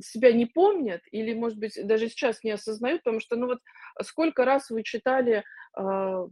себя 0.00 0.32
не 0.32 0.46
помнят 0.46 1.02
или, 1.10 1.34
может 1.34 1.58
быть, 1.58 1.78
даже 1.86 2.08
сейчас 2.08 2.42
не 2.44 2.52
осознают, 2.52 3.02
потому 3.02 3.20
что, 3.20 3.36
ну 3.36 3.46
вот, 3.46 3.58
сколько 4.02 4.44
раз 4.44 4.70
вы 4.70 4.82
читали, 4.82 5.44
а, 5.74 6.26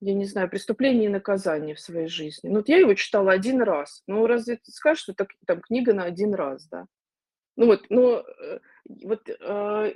я 0.00 0.14
не 0.14 0.24
знаю, 0.24 0.50
«Преступление 0.50 1.04
и 1.04 1.12
наказание» 1.12 1.74
в 1.76 1.80
своей 1.80 2.08
жизни? 2.08 2.48
Ну 2.48 2.56
вот 2.56 2.68
я 2.68 2.78
его 2.78 2.94
читала 2.94 3.32
один 3.32 3.62
раз. 3.62 4.02
Ну 4.08 4.26
разве 4.26 4.56
ты 4.56 4.72
скажешь, 4.72 5.04
что 5.04 5.12
это 5.12 5.28
там 5.46 5.60
книга 5.60 5.94
на 5.94 6.04
один 6.04 6.34
раз, 6.34 6.66
да? 6.68 6.86
Ну 7.56 7.66
вот, 7.66 7.84
э, 7.90 8.58
вот 9.04 9.28
э, 9.28 9.94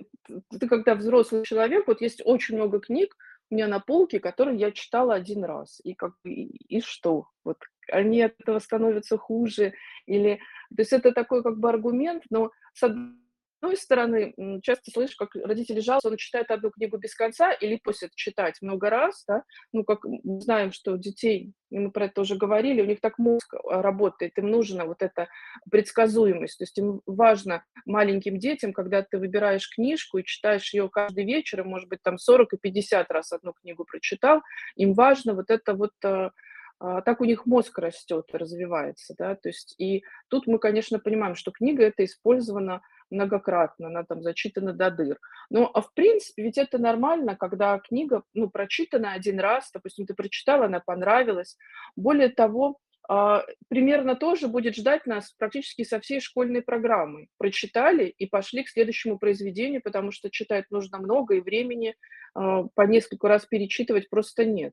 ты 0.60 0.68
когда 0.68 0.94
взрослый 0.94 1.44
человек, 1.44 1.86
вот 1.86 2.00
есть 2.02 2.22
очень 2.24 2.54
много 2.56 2.80
книг 2.80 3.16
у 3.50 3.54
меня 3.54 3.66
на 3.68 3.80
полке, 3.80 4.20
которые 4.20 4.58
я 4.58 4.72
читала 4.72 5.14
один 5.14 5.44
раз. 5.44 5.80
И 5.84 5.94
как 5.94 6.12
и, 6.24 6.44
и 6.68 6.80
что? 6.80 7.26
Вот 7.44 7.58
они 7.90 8.22
от 8.22 8.34
этого 8.40 8.58
становятся 8.58 9.16
хуже 9.18 9.74
или 10.06 10.40
то 10.74 10.82
есть 10.82 10.92
это 10.92 11.12
такой 11.12 11.42
как 11.42 11.58
бы 11.58 11.68
аргумент, 11.68 12.24
но 12.30 12.50
с 12.74 12.82
одной 12.82 13.76
стороны, 13.76 14.34
часто 14.62 14.90
слышишь, 14.90 15.16
как 15.16 15.34
родители 15.34 15.80
жалуются, 15.80 16.08
он 16.08 16.16
читает 16.16 16.50
одну 16.50 16.70
книгу 16.70 16.98
без 16.98 17.14
конца 17.14 17.52
или 17.52 17.76
просят 17.76 18.14
читать 18.14 18.60
много 18.60 18.90
раз, 18.90 19.24
да, 19.26 19.44
ну, 19.72 19.84
как 19.84 20.04
мы 20.04 20.40
знаем, 20.40 20.72
что 20.72 20.92
у 20.92 20.98
детей, 20.98 21.52
и 21.70 21.78
мы 21.78 21.90
про 21.90 22.06
это 22.06 22.20
уже 22.20 22.36
говорили, 22.36 22.82
у 22.82 22.86
них 22.86 23.00
так 23.00 23.18
мозг 23.18 23.54
а, 23.54 23.82
работает, 23.82 24.36
им 24.36 24.50
нужна 24.50 24.84
вот 24.84 25.02
эта 25.02 25.28
предсказуемость, 25.70 26.58
то 26.58 26.64
есть 26.64 26.76
им 26.78 27.00
важно 27.06 27.64
маленьким 27.86 28.38
детям, 28.38 28.72
когда 28.72 29.02
ты 29.02 29.18
выбираешь 29.18 29.68
книжку 29.74 30.18
и 30.18 30.24
читаешь 30.24 30.72
ее 30.74 30.88
каждый 30.88 31.24
вечер, 31.24 31.60
и, 31.60 31.64
может 31.64 31.88
быть, 31.88 32.02
там 32.02 32.18
40 32.18 32.52
и 32.52 32.58
50 32.58 33.10
раз 33.10 33.32
одну 33.32 33.52
книгу 33.52 33.84
прочитал, 33.84 34.42
им 34.76 34.94
важно 34.94 35.34
вот 35.34 35.50
это 35.50 35.74
вот 35.74 35.92
а, 36.04 36.30
так 36.78 37.20
у 37.20 37.24
них 37.24 37.46
мозг 37.46 37.78
растет, 37.78 38.26
развивается, 38.32 39.14
да, 39.18 39.34
то 39.34 39.48
есть 39.48 39.74
и 39.78 40.02
тут 40.28 40.46
мы, 40.46 40.58
конечно, 40.58 40.98
понимаем, 40.98 41.34
что 41.34 41.50
книга 41.50 41.84
это 41.84 42.04
использована 42.04 42.82
многократно, 43.10 43.88
она 43.88 44.04
там 44.04 44.22
зачитана 44.22 44.72
до 44.72 44.90
дыр. 44.90 45.18
Но, 45.50 45.70
а 45.72 45.80
в 45.80 45.92
принципе, 45.94 46.42
ведь 46.42 46.58
это 46.58 46.78
нормально, 46.78 47.36
когда 47.36 47.78
книга, 47.78 48.22
ну, 48.34 48.50
прочитана 48.50 49.12
один 49.12 49.40
раз, 49.40 49.70
допустим, 49.72 50.06
ты 50.06 50.14
прочитала, 50.14 50.66
она 50.66 50.80
понравилась. 50.80 51.56
Более 51.94 52.28
того, 52.28 52.78
а, 53.08 53.44
примерно 53.68 54.16
тоже 54.16 54.48
будет 54.48 54.74
ждать 54.74 55.06
нас 55.06 55.32
практически 55.38 55.84
со 55.84 56.00
всей 56.00 56.20
школьной 56.20 56.62
программой. 56.62 57.28
Прочитали 57.38 58.06
и 58.06 58.26
пошли 58.26 58.64
к 58.64 58.68
следующему 58.68 59.18
произведению, 59.18 59.82
потому 59.82 60.10
что 60.10 60.30
читать 60.30 60.64
нужно 60.70 60.98
много, 60.98 61.34
и 61.36 61.40
времени 61.40 61.94
а, 62.34 62.64
по 62.74 62.82
несколько 62.82 63.28
раз 63.28 63.46
перечитывать 63.46 64.10
просто 64.10 64.44
нет. 64.44 64.72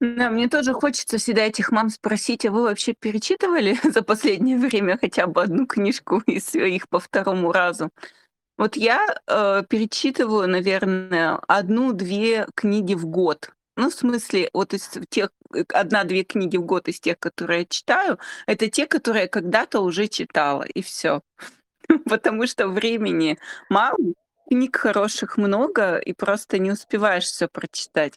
Да, 0.00 0.30
мне 0.30 0.48
тоже 0.48 0.74
хочется 0.74 1.18
всегда 1.18 1.42
этих 1.42 1.72
мам 1.72 1.90
спросить, 1.90 2.46
а 2.46 2.52
вы 2.52 2.62
вообще 2.62 2.94
перечитывали 2.94 3.76
за 3.92 4.02
последнее 4.02 4.56
время 4.56 4.96
хотя 4.96 5.26
бы 5.26 5.42
одну 5.42 5.66
книжку 5.66 6.18
из 6.26 6.46
своих 6.46 6.88
по 6.88 7.00
второму 7.00 7.52
разу? 7.52 7.90
Вот 8.56 8.76
я 8.76 9.06
э, 9.26 9.62
перечитываю, 9.68 10.48
наверное, 10.48 11.36
одну-две 11.48 12.46
книги 12.54 12.94
в 12.94 13.06
год. 13.06 13.50
Ну, 13.76 13.90
в 13.90 13.94
смысле, 13.94 14.50
вот 14.52 14.74
из 14.74 14.90
тех, 15.08 15.30
э, 15.54 15.64
одна-две 15.72 16.24
книги 16.24 16.56
в 16.56 16.64
год 16.64 16.88
из 16.88 17.00
тех, 17.00 17.18
которые 17.18 17.60
я 17.60 17.66
читаю, 17.66 18.18
это 18.46 18.68
те, 18.68 18.86
которые 18.86 19.22
я 19.22 19.28
когда-то 19.28 19.80
уже 19.80 20.08
читала, 20.08 20.62
и 20.62 20.82
все. 20.82 21.22
Потому 22.08 22.46
что 22.46 22.68
времени 22.68 23.38
мало, 23.68 23.96
книг 24.48 24.76
хороших 24.76 25.36
много, 25.36 25.98
и 25.98 26.12
просто 26.12 26.58
не 26.58 26.72
успеваешь 26.72 27.24
все 27.24 27.48
прочитать. 27.48 28.14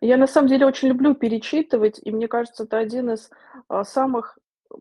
Я 0.00 0.16
на 0.16 0.26
самом 0.26 0.48
деле 0.48 0.66
очень 0.66 0.88
люблю 0.88 1.14
перечитывать, 1.14 2.00
и 2.02 2.10
мне 2.10 2.28
кажется, 2.28 2.64
это 2.64 2.78
один 2.78 3.10
из 3.10 3.30
а, 3.68 3.84
самых 3.84 4.38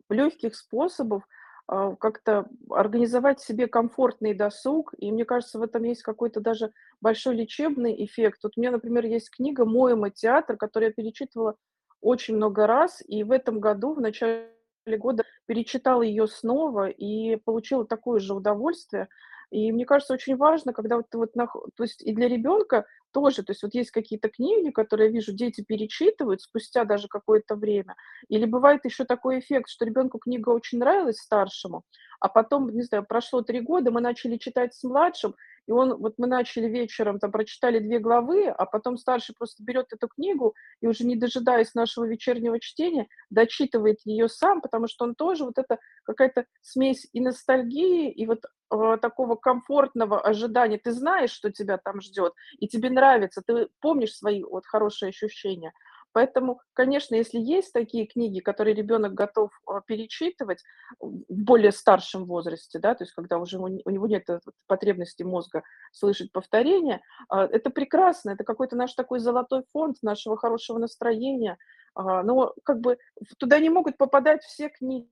легких 0.10 0.56
способов 0.56 1.24
а, 1.68 1.96
как-то 1.96 2.48
организовать 2.70 3.42
себе 3.42 3.68
комфортный 3.68 4.34
досуг. 4.34 4.94
И 4.98 5.12
мне 5.12 5.26
кажется, 5.26 5.60
в 5.60 5.64
этом 5.64 5.84
есть 5.84 6.04
какой-то 6.04 6.42
даже 6.42 6.72
большой 7.02 7.36
лечебный 7.36 8.06
эффект. 8.06 8.40
Вот 8.44 8.54
у 8.56 8.60
меня, 8.60 8.72
например, 8.72 9.06
есть 9.06 9.32
книга 9.32 9.66
«Моема 9.66 10.12
театр», 10.12 10.58
которую 10.58 10.90
я 10.90 10.94
перечитывала 10.94 11.56
очень 12.02 12.36
много 12.36 12.66
раз, 12.66 13.04
и 13.06 13.24
в 13.24 13.32
этом 13.32 13.60
году, 13.60 13.94
в 13.94 14.00
начале 14.00 14.52
года, 14.86 15.26
перечитала 15.48 16.02
ее 16.02 16.28
снова 16.28 16.88
и 16.88 17.36
получила 17.36 17.86
такое 17.86 18.20
же 18.20 18.34
удовольствие. 18.34 19.10
И 19.52 19.72
мне 19.72 19.86
кажется, 19.86 20.14
очень 20.14 20.38
важно, 20.38 20.74
когда 20.74 20.98
вот 20.98 21.08
вот, 21.14 21.36
нах... 21.36 21.56
то 21.76 21.84
есть 21.84 22.02
и 22.04 22.14
для 22.14 22.28
ребенка 22.28 22.86
тоже, 23.12 23.44
то 23.44 23.52
есть 23.52 23.64
вот 23.64 23.74
есть 23.74 23.92
какие-то 23.92 24.30
книги, 24.30 24.70
которые 24.70 25.08
я 25.08 25.14
вижу, 25.14 25.34
дети 25.34 25.62
перечитывают 25.62 26.42
спустя 26.42 26.86
даже 26.86 27.08
какое-то 27.08 27.56
время, 27.56 27.96
или 28.28 28.46
бывает 28.46 28.86
еще 28.86 29.06
такой 29.06 29.40
эффект, 29.40 29.70
что 29.70 29.86
ребенку 29.86 30.20
книга 30.20 30.50
очень 30.50 30.78
нравилась 30.78 31.18
старшему, 31.18 31.84
а 32.20 32.30
потом, 32.30 32.70
не 32.70 32.84
знаю, 32.84 33.06
прошло 33.08 33.42
три 33.42 33.62
года, 33.62 33.92
мы 33.92 34.02
начали 34.02 34.38
читать 34.38 34.76
с 34.76 34.84
младшим, 34.84 35.36
И 35.70 35.72
он 35.72 35.98
вот 35.98 36.16
мы 36.18 36.26
начали 36.26 36.68
вечером, 36.68 37.20
там 37.20 37.32
прочитали 37.32 37.78
2 37.78 38.00
главы, 38.00 38.48
а 38.48 38.66
потом 38.66 38.98
старший 38.98 39.36
просто 39.38 39.64
берет 39.64 39.94
эту 39.94 40.08
книгу 40.08 40.56
и 40.82 40.88
уже 40.88 41.04
не 41.06 41.16
дожидаясь 41.16 41.76
нашего 41.76 42.06
вечернего 42.06 42.60
чтения, 42.60 43.08
дочитывает 43.30 44.00
ее 44.04 44.30
сам, 44.30 44.62
потому 44.62 44.88
что 44.88 45.06
он 45.06 45.14
тоже 45.14 45.46
вот 45.46 45.60
это 45.60 45.78
какая-то 46.06 46.46
смесь 46.62 47.08
и 47.14 47.22
ностальгии, 47.22 48.10
и 48.12 48.26
вот, 48.26 48.46
э, 48.74 48.98
такого 49.00 49.36
комфортного 49.36 50.20
ожидания. 50.20 50.80
Ты 50.80 50.92
знаешь, 50.92 51.30
что 51.30 51.52
тебя 51.52 51.78
там 51.78 52.02
ждет, 52.02 52.34
и 52.58 52.68
тебе 52.68 52.90
нравится, 52.90 53.44
ты 53.46 53.68
помнишь 53.80 54.16
свои 54.16 54.44
вот 54.44 54.66
хорошие 54.66 55.10
ощущения. 55.10 55.72
Поэтому, 56.12 56.62
конечно, 56.74 57.16
если 57.16 57.40
есть 57.40 57.72
такие 57.72 58.08
книги, 58.08 58.40
которые 58.40 58.74
ребенок 58.74 59.14
готов 59.14 59.52
а, 59.66 59.82
перечитывать 59.82 60.64
в 61.00 61.20
более 61.28 61.72
старшем 61.72 62.26
возрасте, 62.26 62.80
да, 62.80 62.96
то 62.96 63.04
есть 63.04 63.14
когда 63.14 63.38
уже 63.38 63.60
у 63.60 63.68
него 63.68 64.08
нет 64.08 64.28
потребности 64.68 65.24
мозга 65.24 65.64
слышать 65.92 66.32
повторения, 66.32 67.02
а, 67.30 67.46
это 67.46 67.70
прекрасно, 67.70 68.32
это 68.32 68.44
какой-то 68.44 68.76
наш 68.76 68.94
такой 68.94 69.20
золотой 69.20 69.64
фонд 69.72 69.98
нашего 70.02 70.38
хорошего 70.38 70.80
настроения. 70.80 71.58
А, 71.94 72.24
но 72.24 72.54
как 72.64 72.80
бы 72.80 72.98
туда 73.38 73.60
не 73.60 73.70
могут 73.70 73.98
попадать 73.98 74.44
все 74.44 74.70
книги. 74.70 75.08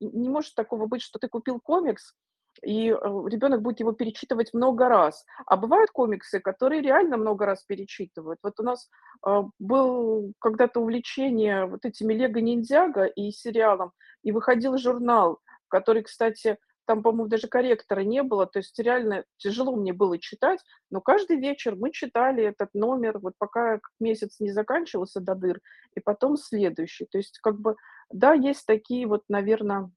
Не 0.00 0.28
может 0.28 0.54
такого 0.54 0.86
быть, 0.86 1.02
что 1.02 1.18
ты 1.18 1.28
купил 1.28 1.60
комикс, 1.60 2.14
и 2.62 2.90
э, 2.90 2.94
ребенок 2.94 3.62
будет 3.62 3.80
его 3.80 3.92
перечитывать 3.92 4.54
много 4.54 4.88
раз. 4.88 5.24
А 5.46 5.56
бывают 5.56 5.90
комиксы, 5.90 6.40
которые 6.40 6.82
реально 6.82 7.16
много 7.16 7.46
раз 7.46 7.64
перечитывают. 7.64 8.38
Вот 8.42 8.58
у 8.60 8.62
нас 8.62 8.88
э, 9.26 9.42
был 9.58 10.32
когда-то 10.38 10.80
увлечение 10.80 11.66
вот 11.66 11.84
этими 11.84 12.14
Лего 12.14 12.38
Ниндзяго 12.38 13.04
и 13.04 13.30
сериалом, 13.30 13.92
и 14.22 14.32
выходил 14.32 14.78
журнал, 14.78 15.40
который, 15.68 16.02
кстати, 16.02 16.58
там, 16.86 17.02
по-моему, 17.02 17.28
даже 17.28 17.48
корректора 17.48 18.00
не 18.00 18.22
было, 18.22 18.46
то 18.46 18.58
есть 18.58 18.78
реально 18.78 19.24
тяжело 19.36 19.76
мне 19.76 19.92
было 19.92 20.18
читать, 20.18 20.58
но 20.90 21.00
каждый 21.00 21.36
вечер 21.38 21.76
мы 21.76 21.92
читали 21.92 22.44
этот 22.44 22.70
номер, 22.74 23.18
вот 23.18 23.34
пока 23.38 23.80
месяц 24.00 24.40
не 24.40 24.50
заканчивался 24.50 25.20
до 25.20 25.34
дыр, 25.34 25.60
и 25.94 26.00
потом 26.00 26.36
следующий. 26.36 27.06
То 27.06 27.18
есть 27.18 27.38
как 27.38 27.60
бы, 27.60 27.76
да, 28.10 28.32
есть 28.34 28.66
такие 28.66 29.06
вот, 29.06 29.22
наверное, 29.28 29.90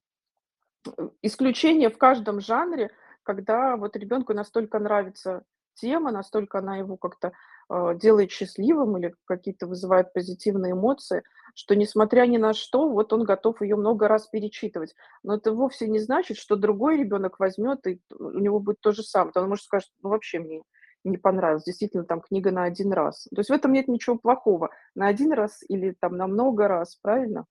исключение 1.22 1.90
в 1.90 1.98
каждом 1.98 2.40
жанре, 2.40 2.90
когда 3.22 3.76
вот 3.76 3.96
ребенку 3.96 4.32
настолько 4.34 4.78
нравится 4.78 5.44
тема, 5.74 6.10
настолько 6.10 6.58
она 6.58 6.76
его 6.76 6.96
как-то 6.96 7.32
э, 7.68 7.94
делает 8.00 8.30
счастливым 8.30 8.96
или 8.96 9.14
какие-то 9.26 9.66
вызывает 9.66 10.12
позитивные 10.12 10.72
эмоции, 10.72 11.22
что 11.54 11.74
несмотря 11.74 12.26
ни 12.26 12.36
на 12.36 12.54
что, 12.54 12.88
вот 12.88 13.12
он 13.12 13.24
готов 13.24 13.62
ее 13.62 13.76
много 13.76 14.08
раз 14.08 14.26
перечитывать. 14.26 14.94
Но 15.22 15.36
это 15.36 15.52
вовсе 15.52 15.86
не 15.86 15.98
значит, 15.98 16.36
что 16.36 16.56
другой 16.56 16.98
ребенок 16.98 17.38
возьмет 17.38 17.86
и 17.86 18.00
у 18.18 18.38
него 18.38 18.60
будет 18.60 18.80
то 18.80 18.92
же 18.92 19.02
самое. 19.02 19.32
Он 19.36 19.48
может 19.48 19.64
сказать, 19.64 19.90
ну 20.02 20.10
вообще 20.10 20.38
мне 20.38 20.62
не 21.04 21.18
понравилось, 21.18 21.64
действительно 21.64 22.04
там 22.04 22.20
книга 22.20 22.50
на 22.50 22.64
один 22.64 22.92
раз. 22.92 23.28
То 23.34 23.40
есть 23.40 23.50
в 23.50 23.52
этом 23.52 23.72
нет 23.72 23.88
ничего 23.88 24.18
плохого. 24.18 24.70
На 24.94 25.06
один 25.06 25.32
раз 25.32 25.60
или 25.68 25.96
там 25.98 26.16
на 26.16 26.26
много 26.26 26.68
раз, 26.68 26.96
правильно? 26.96 27.46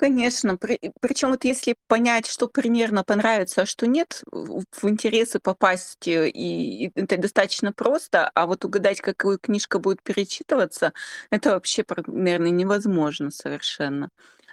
Конечно, 0.00 0.56
при 0.56 0.78
причём 1.00 1.32
вот 1.32 1.44
если 1.44 1.74
понять, 1.88 2.26
что 2.28 2.46
примерно 2.46 3.02
понравится, 3.02 3.62
а 3.62 3.66
что 3.66 3.88
нет, 3.88 4.22
в 4.30 4.62
интересы 4.88 5.40
попасть, 5.40 6.06
э, 6.06 6.28
и 6.28 6.84
и 6.86 6.92
это 6.94 7.16
достаточно 7.16 7.72
просто, 7.72 8.30
а 8.32 8.46
вот 8.46 8.64
угадать, 8.64 9.00
какую 9.00 9.38
книжка 9.40 9.80
будет 9.80 10.00
перечитываться, 10.04 10.92
это 11.30 11.50
вообще 11.50 11.82
примерно 11.82 12.46
невозможно 12.46 13.32
совершенно. 13.32 14.10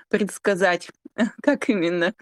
Предсказать, 0.10 0.90
как 1.44 1.70
именно, 1.70 2.14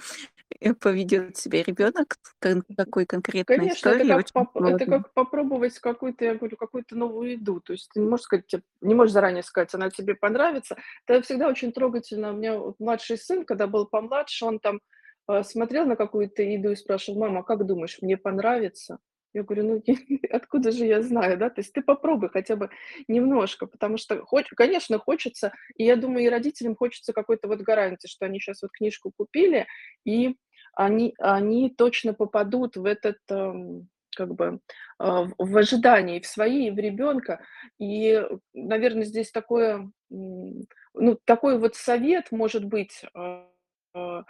поведёт 0.80 1.38
себя 1.38 1.64
ребёнок 1.64 2.16
в 2.42 2.76
такой 2.76 3.06
конкретной 3.06 3.46
Конечно, 3.58 3.90
это 3.90 4.06
истории, 4.06 4.08
как 4.08 4.18
очень 4.20 4.32
поп 4.32 4.58
это 4.58 4.86
как 4.86 5.14
попробовать 5.14 5.78
какую-то, 5.80 6.24
я 6.24 6.36
говорю, 6.36 6.56
какую-то 6.56 6.96
новую 6.96 7.32
еду. 7.34 7.60
То 7.60 7.74
есть 7.74 7.90
ты 7.94 8.00
не 8.00 8.08
можешь 8.08 8.24
сказать, 8.26 8.48
те 8.48 8.62
не 8.82 8.96
можешь 8.96 9.12
заранее 9.14 9.44
сказать, 9.44 9.74
она 9.76 9.90
тебе 9.90 10.16
понравится. 10.16 10.78
Это 11.08 11.22
всегда 11.24 11.50
очень 11.50 11.74
трогательно. 11.74 12.32
У 12.32 12.38
меня 12.38 12.58
вот 12.58 12.76
младший 12.80 13.18
сын, 13.18 13.44
когда 13.46 13.68
был 13.68 13.86
помладше, 13.88 14.46
он 14.46 14.60
там, 14.60 14.80
э, 15.28 15.44
смотрел 15.44 15.86
на 15.86 15.96
какую-то 15.98 16.42
еду 16.42 16.72
и 16.72 16.76
спрашивал: 16.76 17.20
"Мама, 17.20 17.40
а 17.42 17.44
как 17.44 17.66
думаешь, 17.66 17.98
мне 18.02 18.16
понравится?" 18.18 19.00
Я 19.34 19.44
говорю: 19.44 19.64
"Ну, 19.66 19.84
откуда 20.32 20.72
же 20.72 20.86
я 20.86 21.02
знаю, 21.02 21.38
да?" 21.38 21.50
То 21.50 21.60
есть 21.62 21.74
ты 21.74 21.82
попробуй 21.82 22.30
хотя 22.30 22.56
бы 22.56 22.70
немножко, 23.10 23.66
потому 23.68 23.98
что 23.98 24.24
хоч 24.26 24.48
конечно, 24.56 25.00
хочется, 25.00 25.52
и 25.76 25.84
я 25.86 25.98
думаю, 25.98 26.26
и 26.26 26.30
родителям 26.30 26.76
хочется 26.78 27.12
какой-то 27.14 27.48
вот 27.50 27.60
гарантии, 27.62 28.08
что 28.08 28.26
они 28.26 28.40
щас 28.40 28.62
вот 28.62 28.72
книжку 28.72 29.12
купили, 29.18 29.68
и 30.06 30.36
они 30.76 31.14
они 31.20 31.70
точно 31.72 32.14
попадут 32.14 32.78
в 32.78 32.86
этот, 32.86 33.18
эм, 33.30 33.90
как 34.16 34.34
бы, 34.36 34.60
а, 35.00 35.26
в 35.38 35.58
ожидании, 35.58 36.20
в 36.22 36.28
свои, 36.28 36.68
и 36.68 36.72
в 36.72 36.78
ребёнка. 36.80 37.42
И, 37.80 38.24
наверно, 38.54 39.06
здесь 39.06 39.32
такое, 39.32 39.92
ну, 40.10 41.18
такой 41.26 41.58
вот 41.60 41.76
совет 41.76 42.32
может 42.32 42.66
быть, 42.66 43.04
а, 43.16 43.48
а, 43.96 44.24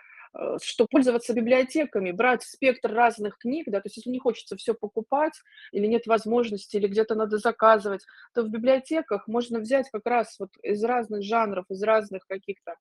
что 0.64 0.88
пользоваться 0.90 1.34
библиотеками, 1.34 2.12
брать 2.12 2.44
спектр 2.44 2.92
разных 2.94 3.38
книг, 3.38 3.66
да. 3.68 3.82
То 3.82 3.88
есть 3.88 3.98
если 3.98 4.10
не 4.12 4.20
хочется 4.20 4.56
всё 4.58 4.74
покупать 4.74 5.34
или 5.74 5.86
нет 5.88 6.08
возможности, 6.08 6.78
или 6.78 6.88
где-то 6.88 7.16
надо 7.16 7.38
заказывать, 7.38 8.06
то 8.34 8.44
в 8.44 8.50
библиотеках 8.50 9.28
можно 9.28 9.60
взять 9.60 9.90
как 9.92 10.06
раз 10.08 10.38
вот 10.40 10.50
из 10.64 10.84
разных 10.84 11.24
жанров, 11.24 11.66
из 11.70 11.84
разных 11.84 12.26
каких-то 12.28 12.76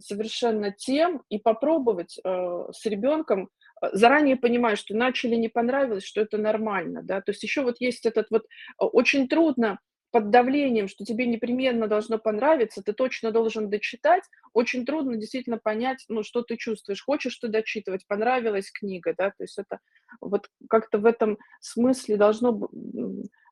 совершенно 0.00 0.72
тем 0.72 1.22
и 1.28 1.38
попробовать, 1.38 2.18
э, 2.22 2.64
с 2.72 2.86
ребенком, 2.86 3.50
э, 3.82 3.88
заранее 3.92 4.36
понимая, 4.36 4.76
что 4.76 4.94
начали- 4.94 5.36
не 5.36 5.48
понравилось, 5.48 6.04
что 6.04 6.20
это 6.20 6.38
нормально, 6.38 7.02
да. 7.02 7.20
То 7.20 7.32
есть 7.32 7.42
еще 7.42 7.62
вот 7.62 7.76
есть 7.80 8.06
этот 8.06 8.28
вот 8.30 8.44
э, 8.44 8.84
очень 8.84 9.28
трудно 9.28 9.78
под 10.10 10.30
давлением, 10.30 10.88
что 10.88 11.04
тебе 11.04 11.26
непременно 11.26 11.86
должно 11.86 12.18
понравиться, 12.18 12.82
ты 12.82 12.92
точно 12.94 13.30
должен 13.30 13.68
дочитать. 13.68 14.22
Очень 14.54 14.86
трудно 14.86 15.16
действительно 15.16 15.58
понять, 15.58 16.04
ну, 16.08 16.22
что 16.22 16.42
ты 16.42 16.56
чувствуешь. 16.56 17.02
Хочешь 17.04 17.36
ты 17.36 17.48
дочитывать, 17.48 18.06
понравилась 18.06 18.70
книга, 18.70 19.14
да. 19.16 19.30
То 19.30 19.44
есть 19.44 19.58
это 19.58 19.80
вот 20.20 20.48
как-то 20.70 20.98
в 20.98 21.04
этом 21.04 21.38
смысле 21.60 22.16
должно 22.16 22.68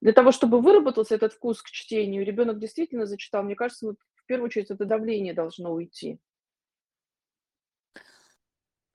для 0.01 0.13
того, 0.13 0.33
чтобы 0.33 0.61
выработался 0.61 1.15
этот 1.15 1.33
вкус 1.35 1.63
к 1.63 1.71
чтению, 1.71 2.25
ребенок 2.25 2.59
действительно 2.59 3.07
зачитал, 3.07 3.43
мне 3.43 3.55
кажется, 3.55 3.87
вот 3.87 3.97
в 4.15 4.27
первую 4.27 4.47
очередь 4.47 4.71
это 4.71 4.85
давление 4.85 5.35
должно 5.35 5.73
уйти. 5.73 6.19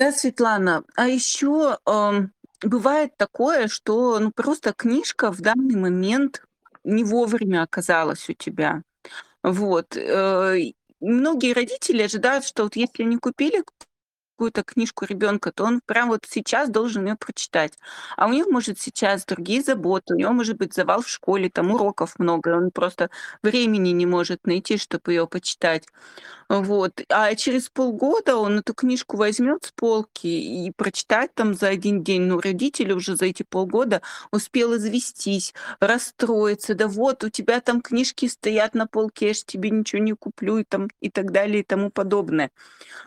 Да, 0.02 0.12
Светлана, 0.12 0.84
а 0.96 1.08
еще, 1.08 1.78
ам, 1.86 2.32
бывает 2.64 3.16
такое, 3.18 3.68
что, 3.68 4.18
ну, 4.18 4.32
просто 4.32 4.74
книжка 4.74 5.32
в 5.32 5.42
данный 5.42 5.76
момент 5.76 6.44
не 6.84 7.04
вовремя 7.04 7.62
оказалась 7.62 8.28
у 8.28 8.34
тебя. 8.34 8.82
Вот, 9.44 9.96
э, 9.96 10.72
многие 11.02 11.54
родители 11.54 12.02
ожидают, 12.02 12.46
что 12.46 12.64
вот 12.64 12.76
если 12.76 13.04
они 13.04 13.18
купили 13.18 13.64
какую-то 14.38 14.64
книжку 14.64 15.06
ребенка, 15.06 15.52
то 15.52 15.66
он 15.66 15.82
прям 15.86 16.10
вот 16.10 16.26
сейчас 16.28 16.70
должен 16.72 17.06
ее 17.06 17.16
прочитать. 17.16 17.74
А 18.18 18.26
у 18.26 18.32
них, 18.32 18.48
может, 18.48 18.80
сейчас 18.80 19.24
другие 19.26 19.62
заботы, 19.62 20.16
у 20.16 20.18
него 20.18 20.32
может 20.34 20.58
быть 20.58 20.74
завал 20.74 21.04
в 21.04 21.10
школе, 21.10 21.52
там 21.52 21.70
уроков 21.72 22.18
много, 22.18 22.58
он 22.58 22.72
просто 22.72 23.12
времени 23.44 23.90
не 23.92 24.08
может 24.08 24.48
найти, 24.48 24.78
чтобы 24.78 25.14
ее 25.14 25.28
почитать. 25.28 25.86
Вот, 26.60 27.02
а 27.10 27.34
через 27.36 27.70
полгода 27.70 28.36
он 28.36 28.60
эту 28.60 28.74
книжку 28.74 29.16
возьмет 29.16 29.64
с 29.64 29.72
полки 29.72 30.28
и 30.28 30.72
прочитает 30.76 31.34
там 31.34 31.54
за 31.54 31.70
один 31.70 32.04
день. 32.04 32.24
Но 32.24 32.42
родитель 32.42 32.92
уже 32.92 33.16
за 33.16 33.26
эти 33.28 33.44
полгода 33.44 34.02
успел 34.34 34.76
известись, 34.76 35.54
расстроиться: 35.80 36.76
"Да 36.76 36.88
вот 36.90 37.24
у 37.24 37.30
тебя 37.30 37.62
там 37.62 37.80
книжки 37.82 38.28
стоят 38.28 38.74
на 38.76 38.86
полке, 38.86 39.30
я 39.30 39.34
ж 39.34 39.44
тебе 39.46 39.70
ничего 39.70 40.02
не 40.02 40.12
куплю", 40.14 40.58
и 40.58 40.66
там, 40.66 40.90
и 41.00 41.10
так 41.10 41.32
далее, 41.32 41.62
и 41.62 41.64
тому 41.64 41.90
подобное. 41.90 42.52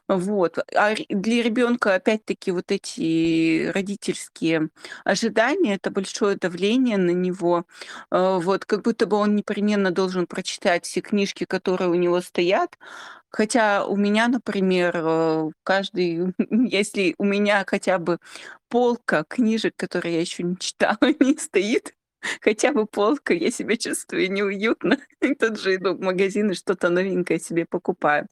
Вот, 0.08 0.58
а 0.76 0.94
для 1.10 1.42
ребенка 1.42 1.94
опять-таки 1.96 2.52
вот 2.52 2.72
эти 2.72 3.68
родительские 3.74 4.70
ожидания- 5.04 5.76
это 5.76 5.90
большое 5.90 6.36
давление 6.36 6.98
на 6.98 7.10
него. 7.12 7.64
Э, 8.12 8.38
вот, 8.40 8.64
как 8.66 8.82
будто 8.84 9.06
бы 9.06 9.16
он 9.18 9.36
непременно 9.36 9.90
должен 9.92 10.26
прочитать 10.26 10.86
все 10.86 11.00
книжки, 11.02 11.44
которые 11.44 11.90
у 11.90 11.94
него 11.94 12.20
стоят. 12.22 12.78
Хотя 13.34 13.84
у 13.84 13.96
меня, 13.96 14.28
например, 14.28 14.92
э, 14.94 15.50
каждый 15.64 16.32
если 16.70 17.16
у 17.18 17.24
меня 17.24 17.64
хотя 17.66 17.98
бы 17.98 18.18
полка 18.68 19.24
книжек, 19.24 19.74
которые 19.76 20.14
я 20.14 20.20
еще 20.20 20.44
не 20.44 20.56
читала, 20.56 20.98
не 21.20 21.36
стоит, 21.38 21.96
хотя 22.40 22.70
бы 22.72 22.86
полка, 22.86 23.34
я 23.34 23.50
себя 23.50 23.76
чувствую 23.76 24.30
неуютно. 24.30 24.98
И 25.20 25.34
тут 25.34 25.58
же 25.58 25.74
иду 25.74 25.94
в 25.94 26.00
магазин 26.00 26.52
и 26.52 26.54
что-то 26.54 26.90
новенькое 26.90 27.40
себе 27.40 27.66
покупаю. 27.68 28.28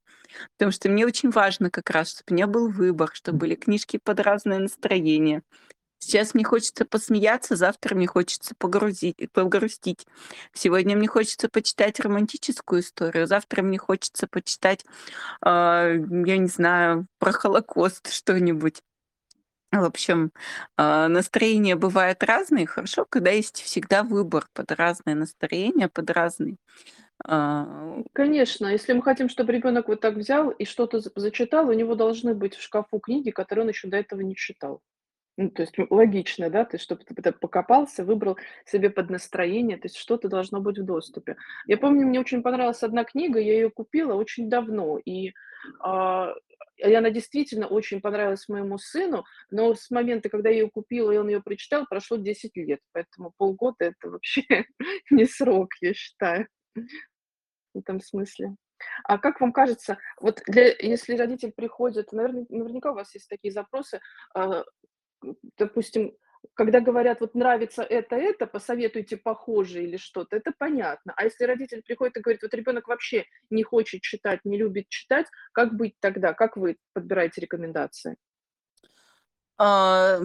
Потому 0.56 0.70
что 0.70 0.88
мне 0.88 1.04
очень 1.04 1.30
важно 1.30 1.68
как 1.68 1.90
раз, 1.90 2.12
чтоб 2.12 2.30
у 2.30 2.34
меня 2.34 2.46
был 2.46 2.70
выбор, 2.70 3.10
чтобы 3.12 3.38
были 3.38 3.56
книжки 3.56 3.98
под 4.02 4.20
разное 4.20 4.60
настроение. 4.60 5.42
Сейчас 6.02 6.34
мне 6.34 6.42
хочется 6.42 6.84
посмеяться, 6.84 7.54
завтра 7.54 7.94
мне 7.94 8.08
хочется 8.08 8.56
погрузить 8.58 9.16
погрустить. 9.32 10.04
Сегодня 10.52 10.96
мне 10.96 11.06
хочется 11.06 11.48
почитать 11.48 12.00
романтическую 12.00 12.80
историю, 12.82 13.28
завтра 13.28 13.62
мне 13.62 13.78
хочется 13.78 14.26
почитать, 14.26 14.84
а, 15.40 15.90
я 15.92 16.38
не 16.38 16.48
знаю, 16.48 17.06
про 17.20 17.30
Холокост 17.30 18.12
что-нибудь. 18.12 18.82
В 19.70 19.84
общем, 19.84 20.32
а, 20.76 21.06
настроения 21.06 21.76
бывают 21.76 22.24
разные. 22.24 22.66
Хорошо, 22.66 23.06
когда 23.08 23.30
есть 23.30 23.62
всегда 23.62 24.02
выбор 24.02 24.48
под 24.54 24.72
разное 24.72 25.14
настроение, 25.14 25.88
под 25.88 26.10
разный, 26.10 26.58
а 27.24 28.02
Конечно, 28.12 28.66
если 28.66 28.92
мы 28.92 29.02
хотим, 29.02 29.28
чтобы 29.28 29.52
ребенок 29.52 29.86
вот 29.86 30.00
так 30.00 30.16
взял 30.16 30.50
и 30.50 30.64
что-то 30.64 31.00
зачитал, 31.14 31.68
у 31.68 31.72
него 31.72 31.94
должны 31.94 32.34
быть 32.34 32.56
в 32.56 32.62
шкафу 32.62 32.98
книги, 32.98 33.30
которые 33.30 33.62
он 33.62 33.68
еще 33.68 33.86
до 33.86 33.98
этого 33.98 34.20
не 34.22 34.34
читал. 34.34 34.82
Ну, 35.42 35.50
то 35.50 35.62
есть, 35.62 35.74
логично, 35.90 36.50
да, 36.50 36.64
то 36.64 36.76
есть, 36.76 36.85
чтобы 36.85 37.02
ты 37.05 37.33
покопался, 37.33 38.05
выбрал 38.05 38.37
себе 38.64 38.90
под 38.90 39.11
настроение, 39.11 39.76
то 39.76 39.87
есть 39.87 39.96
что-то 39.96 40.28
должно 40.28 40.61
быть 40.61 40.78
в 40.78 40.85
доступе. 40.85 41.37
Я 41.66 41.78
помню, 41.78 42.07
мне 42.07 42.20
очень 42.20 42.42
понравилась 42.42 42.85
одна 42.85 43.02
книга, 43.02 43.40
я 43.40 43.55
ее 43.55 43.70
купила 43.70 44.14
очень 44.14 44.48
давно, 44.48 44.98
и, 45.05 45.33
а, 45.81 46.33
она 46.81 47.11
действительно 47.11 47.66
очень 47.66 48.00
понравилась 48.00 48.48
моему 48.48 48.78
сыну, 48.78 49.24
но 49.50 49.74
с 49.74 49.90
момента, 49.90 50.28
когда 50.28 50.48
я 50.48 50.61
ее 50.61 50.70
купила 50.70 51.11
и 51.11 51.16
он 51.16 51.28
ее 51.28 51.42
прочитал, 51.42 51.87
прошло 51.90 52.18
10 52.18 52.62
лет, 52.62 52.78
поэтому 52.92 53.33
полгода- 53.37 53.87
это 53.87 54.11
вообще 54.11 54.42
не 55.11 55.24
срок, 55.24 55.70
я 55.81 55.92
считаю, 55.92 56.46
в 57.74 57.78
этом 57.78 58.00
смысле. 58.00 58.55
А 59.05 59.18
как 59.18 59.40
вам 59.40 59.52
кажется, 59.52 59.98
вот 60.20 60.42
для 60.46 60.74
если 60.81 61.16
родитель 61.16 61.52
приходит, 61.52 62.12
наверно 62.12 62.44
наверняка 62.48 62.90
у 62.90 62.94
вас 62.94 63.14
есть 63.14 63.28
такие 63.28 63.52
запросы, 63.52 64.00
а, 64.35 64.64
допустим, 65.58 66.12
когда 66.54 66.80
говорят: 66.80 67.20
"Вот 67.20 67.35
нравится 67.35 67.82
это, 67.82 68.16
это, 68.16 68.46
посоветуйте 68.46 69.16
похожее 69.16 69.85
или 69.87 69.96
что-то"- 69.96 70.37
это 70.37 70.52
понятно. 70.58 71.12
А 71.16 71.24
если 71.24 71.44
родитель 71.44 71.82
приходит 71.82 72.16
и 72.16 72.20
говорит: 72.20 72.42
"Вот 72.42 72.54
ребенок 72.54 72.88
вообще 72.88 73.24
не 73.50 73.62
хочет 73.64 74.02
читать, 74.02 74.40
не 74.44 74.58
любит 74.58 74.88
читать"- 74.88 75.26
как 75.52 75.74
быть 75.76 75.94
тогда? 76.00 76.32
Как 76.35 76.56
вы 76.56 76.76
подбираете 76.94 77.40
рекомендации? 77.42 78.16
А, 79.58 80.20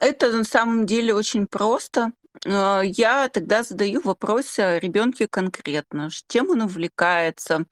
это 0.00 0.32
на 0.32 0.44
самом 0.44 0.86
деле 0.86 1.14
очень 1.14 1.46
просто. 1.46 2.12
А, 2.46 2.80
я 2.82 3.28
тогда 3.28 3.62
задаю 3.62 4.00
вопросы 4.02 4.60
о 4.60 4.78
ребёнке 4.78 5.28
конкретно, 5.28 6.08
чем 6.28 6.50
он 6.50 6.62
увлекается. 6.62 7.66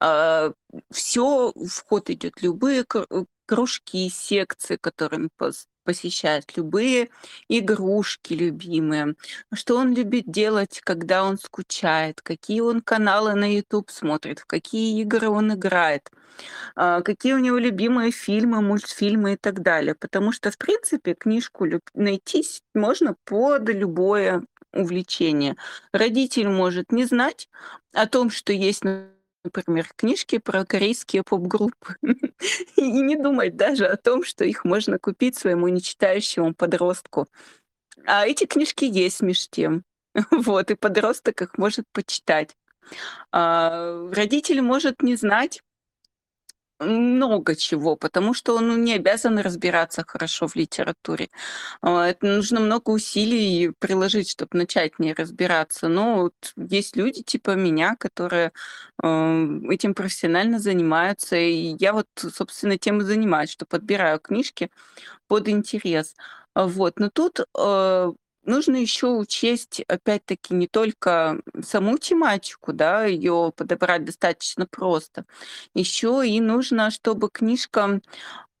А, 0.00 0.52
всё 0.92 1.52
в 1.54 1.84
ход 1.88 2.10
идёт, 2.10 2.42
любые 2.42 2.84
кружки, 3.46 4.08
секции, 4.08 4.76
которые 4.76 5.28
пос 5.36 5.66
посещает, 5.86 6.56
любые 6.56 7.10
игрушки 7.48 8.34
любимые, 8.34 9.14
что 9.54 9.78
он 9.78 9.94
любит 9.94 10.24
делать, 10.30 10.80
когда 10.84 11.24
он 11.24 11.38
скучает, 11.38 12.20
какие 12.22 12.60
он 12.60 12.82
каналы 12.82 13.34
на 13.34 13.54
"Ютуб" 13.56 13.90
смотрит, 13.90 14.40
в 14.40 14.46
какие 14.46 15.00
игры 15.00 15.30
он 15.30 15.54
играет, 15.54 16.10
а, 16.76 17.02
какие 17.02 17.34
у 17.34 17.38
него 17.38 17.58
любимые 17.58 18.10
фильмы, 18.12 18.62
мультфильмы 18.62 19.34
и 19.34 19.36
так 19.36 19.62
далее. 19.62 19.94
Потому 19.94 20.32
что, 20.32 20.50
в 20.50 20.58
принципе, 20.58 21.14
книжку 21.14 21.66
найти 21.94 22.44
можно 22.74 23.16
под 23.24 23.68
любое 23.70 24.42
увлечение. 24.74 25.56
Родитель 25.92 26.48
может 26.48 26.92
не 26.92 27.04
знать 27.06 27.48
о 27.94 28.06
том, 28.06 28.30
что 28.30 28.52
есть, 28.52 28.82
например, 29.46 29.88
книжки 29.96 30.38
про 30.38 30.64
корейские 30.64 31.22
поп-группы, 31.22 31.96
и 32.76 32.82
не 32.82 33.16
думать 33.16 33.56
даже 33.56 33.86
о 33.86 33.96
том, 33.96 34.24
что 34.24 34.44
их 34.44 34.64
можно 34.64 34.98
купить 34.98 35.36
своему 35.36 35.68
нечитающему 35.68 36.54
подростку. 36.54 37.26
А 38.04 38.26
эти 38.26 38.44
книжки 38.44 38.84
есть 38.84 39.22
меж 39.22 39.48
тем. 39.48 39.84
Вот, 40.30 40.70
и 40.70 40.74
подросток 40.74 41.42
их 41.42 41.58
может 41.58 41.84
почитать. 41.92 42.56
А, 43.32 44.08
родитель 44.12 44.62
может 44.62 45.02
не 45.02 45.16
знать 45.16 45.62
много 46.80 47.56
чего, 47.56 47.96
потому 47.96 48.34
что 48.34 48.56
он, 48.56 48.68
ну, 48.68 48.76
не 48.76 48.94
обязан 48.94 49.38
разбираться 49.38 50.04
хорошо 50.06 50.46
в 50.48 50.56
литературе. 50.56 51.28
А, 51.82 52.06
это 52.08 52.26
нужно 52.26 52.60
много 52.60 52.90
усилий 52.90 53.72
приложить, 53.78 54.30
чтоб 54.30 54.52
начать 54.54 54.94
в 54.96 55.00
ней 55.00 55.14
разбираться. 55.14 55.88
Но 55.88 56.16
вот 56.22 56.34
есть 56.56 56.96
люди 56.96 57.22
типа 57.22 57.52
меня, 57.56 57.96
которые, 57.96 58.52
ам, 59.02 59.70
этим 59.70 59.94
профессионально 59.94 60.58
занимаются, 60.60 61.36
и 61.36 61.76
я 61.80 61.92
вот, 61.94 62.08
собственно, 62.16 62.72
этим 62.74 63.00
и 63.00 63.04
занимаюсь, 63.04 63.50
что 63.50 63.66
подбираю 63.66 64.20
книжки 64.20 64.70
под 65.28 65.48
интерес. 65.48 66.16
Вот, 66.54 66.98
но 67.00 67.10
тут, 67.10 67.40
а, 67.58 68.12
нужно 68.46 68.76
еще 68.76 69.08
учесть, 69.08 69.80
опять-таки, 69.88 70.54
не 70.54 70.68
только 70.68 71.40
саму 71.62 71.98
тематику, 71.98 72.72
да, 72.72 73.04
ее 73.04 73.52
подобрать 73.56 74.04
достаточно 74.04 74.66
просто. 74.66 75.24
Еще 75.74 76.22
и 76.26 76.40
нужно, 76.40 76.90
чтобы 76.90 77.28
книжка 77.30 78.00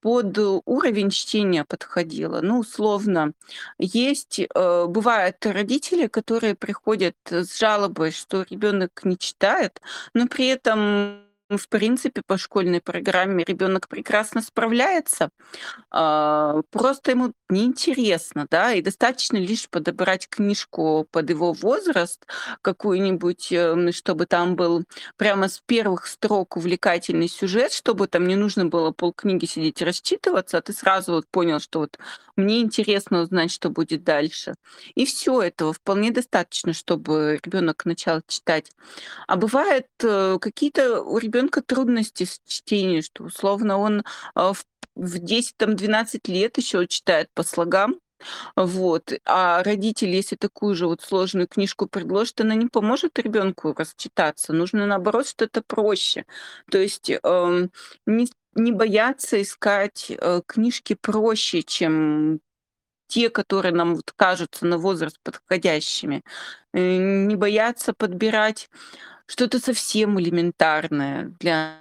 под 0.00 0.38
уровень 0.66 1.10
чтения 1.10 1.64
подходила. 1.64 2.40
Ну, 2.40 2.60
условно, 2.60 3.32
есть, 3.78 4.38
э, 4.38 4.86
бывают 4.86 5.44
родители, 5.44 6.06
которые 6.06 6.54
приходят 6.54 7.16
с 7.28 7.58
жалобой, 7.58 8.12
что 8.12 8.46
ребенок 8.48 9.00
не 9.04 9.18
читает, 9.18 9.80
но 10.14 10.28
при 10.28 10.46
этом, 10.46 11.22
в 11.50 11.68
принципе, 11.68 12.22
по 12.26 12.38
школьной 12.38 12.80
программе 12.80 13.44
ребенок 13.44 13.88
прекрасно 13.88 14.42
справляется. 14.42 15.30
А, 15.90 16.62
просто 16.70 17.12
ему 17.12 17.32
неинтересно, 17.48 18.46
да, 18.50 18.72
и 18.74 18.82
достаточно 18.82 19.36
лишь 19.36 19.68
подобрать 19.70 20.28
книжку 20.28 21.06
под 21.10 21.30
его 21.30 21.52
возраст, 21.52 22.26
какую-нибудь, 22.62 23.52
эм, 23.52 23.92
чтобы 23.92 24.26
там 24.26 24.56
был 24.56 24.84
прямо 25.16 25.48
с 25.48 25.60
первых 25.66 26.06
строк 26.06 26.56
увлекательный 26.56 27.28
сюжет, 27.28 27.72
чтобы 27.72 28.08
там 28.08 28.26
не 28.26 28.36
нужно 28.36 28.66
было 28.66 28.90
полкниги 28.92 29.46
сидеть 29.46 29.80
и 29.82 29.84
расчитываться, 29.84 30.58
а 30.58 30.62
ты 30.62 30.72
сразу 30.72 31.12
вот 31.14 31.26
понял, 31.30 31.60
что 31.60 31.80
вот 31.80 31.98
мне 32.36 32.60
интересно 32.60 33.22
узнать, 33.22 33.50
что 33.52 33.70
будет 33.70 34.04
дальше. 34.04 34.54
И 34.94 35.04
всё, 35.06 35.42
этого 35.42 35.72
вполне 35.72 36.10
достаточно, 36.12 36.72
чтобы 36.74 37.40
ребенок 37.44 37.84
начал 37.86 38.20
читать. 38.26 38.72
А 39.28 39.36
бывает, 39.36 39.86
э, 40.02 40.38
какие-то 40.40 41.02
у 41.02 41.18
ребенка 41.18 41.62
трудности 41.62 42.24
с 42.24 42.40
чтением, 42.46 43.02
что 43.02 43.24
условно 43.24 43.78
он, 43.78 44.04
а, 44.34 44.52
в 44.54 44.64
в 44.96 45.18
10 45.20 45.56
там, 45.58 45.76
12 45.76 46.28
лет 46.28 46.58
еще 46.58 46.86
читает 46.88 47.28
по 47.34 47.44
слогам. 47.44 48.00
Вот, 48.56 49.12
а 49.26 49.62
родитель, 49.64 50.10
если 50.10 50.36
такую 50.36 50.74
же 50.76 50.86
вот 50.88 51.02
сложную 51.02 51.48
книжку 51.48 51.86
предложит, 51.88 52.40
она 52.42 52.54
не 52.56 52.66
поможет 52.68 53.18
ребенку 53.18 53.74
расчитаться. 53.78 54.52
Нужно, 54.54 54.86
наоборот, 54.86 55.28
что-то 55.28 55.62
проще. 55.66 56.26
То 56.70 56.78
есть, 56.78 57.10
ам, 57.24 57.70
не 58.06 58.28
не 58.56 58.72
бояться 58.72 59.40
искать, 59.42 60.10
э, 60.10 60.42
книжки 60.46 60.94
проще, 61.00 61.62
чем 61.62 62.40
те, 63.08 63.30
которые 63.30 63.74
нам 63.74 63.96
вот 63.96 64.12
кажутся 64.16 64.66
на 64.66 64.78
возраст 64.78 65.18
подходящими. 65.24 66.22
Э, 66.74 66.96
не 66.98 67.36
бояться 67.36 67.94
подбирать 67.94 68.70
что-то 69.26 69.60
совсем 69.60 70.20
элементарное 70.20 71.34
для 71.40 71.80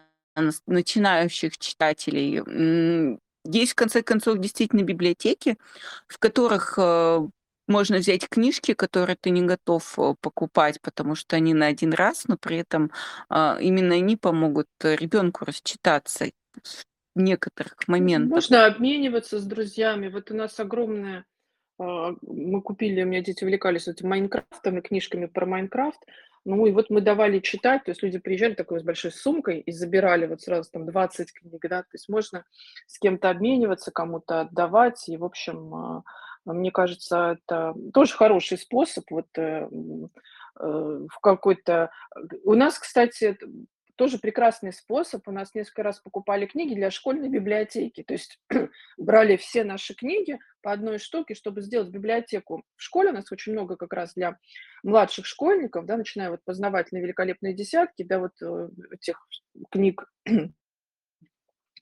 начинающих 0.68 1.58
читателей. 1.60 2.42
Есть, 3.46 3.74
в 3.74 3.76
конце 3.76 4.04
концов, 4.04 4.40
действительно 4.40 4.84
библиотеки, 4.84 5.58
в 6.08 6.20
которых, 6.20 6.76
э, 6.80 7.28
можно 7.68 7.98
взять 7.98 8.28
книжки, 8.30 8.74
которые 8.74 9.18
ты 9.22 9.30
не 9.32 9.44
готов, 9.44 9.98
э, 10.00 10.16
покупать, 10.22 10.82
потому 10.82 11.16
что 11.16 11.36
они 11.38 11.54
на 11.54 11.68
1 11.68 11.94
раз, 11.94 12.26
но 12.28 12.38
при 12.38 12.58
этом, 12.60 12.92
а, 13.30 13.58
именно 13.62 13.96
они 13.96 14.18
помогут 14.18 14.68
ребенку 14.84 15.46
расчитаться 15.46 16.32
некоторых 17.15 17.76
М 17.88 17.91
моментах. 17.94 18.36
можно 18.36 18.65
обмениваться 18.65 19.39
с 19.39 19.46
друзьями. 19.46 20.10
Вот 20.10 20.32
у 20.32 20.36
нас 20.36 20.60
огромная 20.60 21.26
а, 21.80 22.13
мы 22.22 22.62
купили, 22.62 23.04
у 23.04 23.08
меня 23.08 23.22
дети 23.22 23.44
увлекались 23.44 23.88
этим 23.88 24.10
"Майнкрафтом" 24.10 24.78
и 24.78 24.82
книжками 24.82 25.26
про 25.26 25.46
"Майнкрафт". 25.46 26.00
Ну 26.46 26.65
и 26.68 26.72
вот 26.72 26.89
мы 26.91 27.02
давали 27.02 27.39
читать, 27.39 27.84
то 27.86 27.91
есть 27.91 28.04
люди 28.04 28.20
приезжали 28.20 28.54
такой 28.54 28.80
с 28.80 28.84
большой 28.84 29.12
сумкой 29.12 29.60
и 29.62 29.72
забирали 29.72 30.28
вот 30.28 30.41
сразу 30.41 30.70
там 30.72 30.86
20 30.86 31.34
книг, 31.34 31.60
да. 31.70 31.82
То 31.82 31.89
есть 31.94 32.08
можно 32.10 32.46
с 32.88 33.00
кем-то 33.00 33.32
обмениваться, 33.32 33.91
кому-то 33.91 34.41
отдавать. 34.41 35.10
И, 35.10 35.18
в 35.18 35.26
общем, 35.26 35.74
а, 35.76 36.04
мне 36.46 36.72
кажется, 36.72 37.38
это 37.48 37.74
тоже 37.94 38.13
хороший 38.13 38.58
способ 38.60 39.06
вот, 39.10 39.28
э, 39.38 39.68
м, 39.72 40.12
э, 40.60 40.63
в 41.12 41.20
какой-то 41.22 41.89
г 42.15 42.38
У 42.46 42.54
нас, 42.54 42.78
кстати, 42.80 43.38
тоже 43.96 44.18
прекрасный 44.20 44.74
способ. 44.74 45.28
У 45.28 45.32
нас 45.32 45.54
несколько 45.56 45.84
раз 45.84 46.00
покупали 46.00 46.46
книги 46.46 46.74
для 46.76 46.92
школьной 46.92 47.30
библиотеки. 47.30 48.04
То 48.04 48.14
есть 48.14 48.40
брали 48.98 49.38
все 49.38 49.64
наши 49.64 49.94
книги 49.96 50.40
по 50.62 50.72
1 50.72 51.00
штуке, 51.00 51.36
чтобы 51.36 51.62
сделать 51.62 51.89
библиотеку. 51.89 52.64
В 52.76 52.84
школе 52.84 53.10
у 53.10 53.14
нас 53.14 53.32
очень 53.32 53.54
много 53.54 53.76
как 53.78 53.93
раз 53.93 54.14
для 54.14 54.38
младших 54.84 55.26
школьников, 55.26 55.86
да, 55.86 55.98
начиная 55.98 56.30
вот 56.32 56.41
"Познавательные 56.46 57.04
великолепные 57.04 57.54
десятки", 57.54 58.04
до 58.04 58.20
вот, 58.20 58.34
э, 58.41 58.70
этих 58.91 59.28
книг 59.72 60.06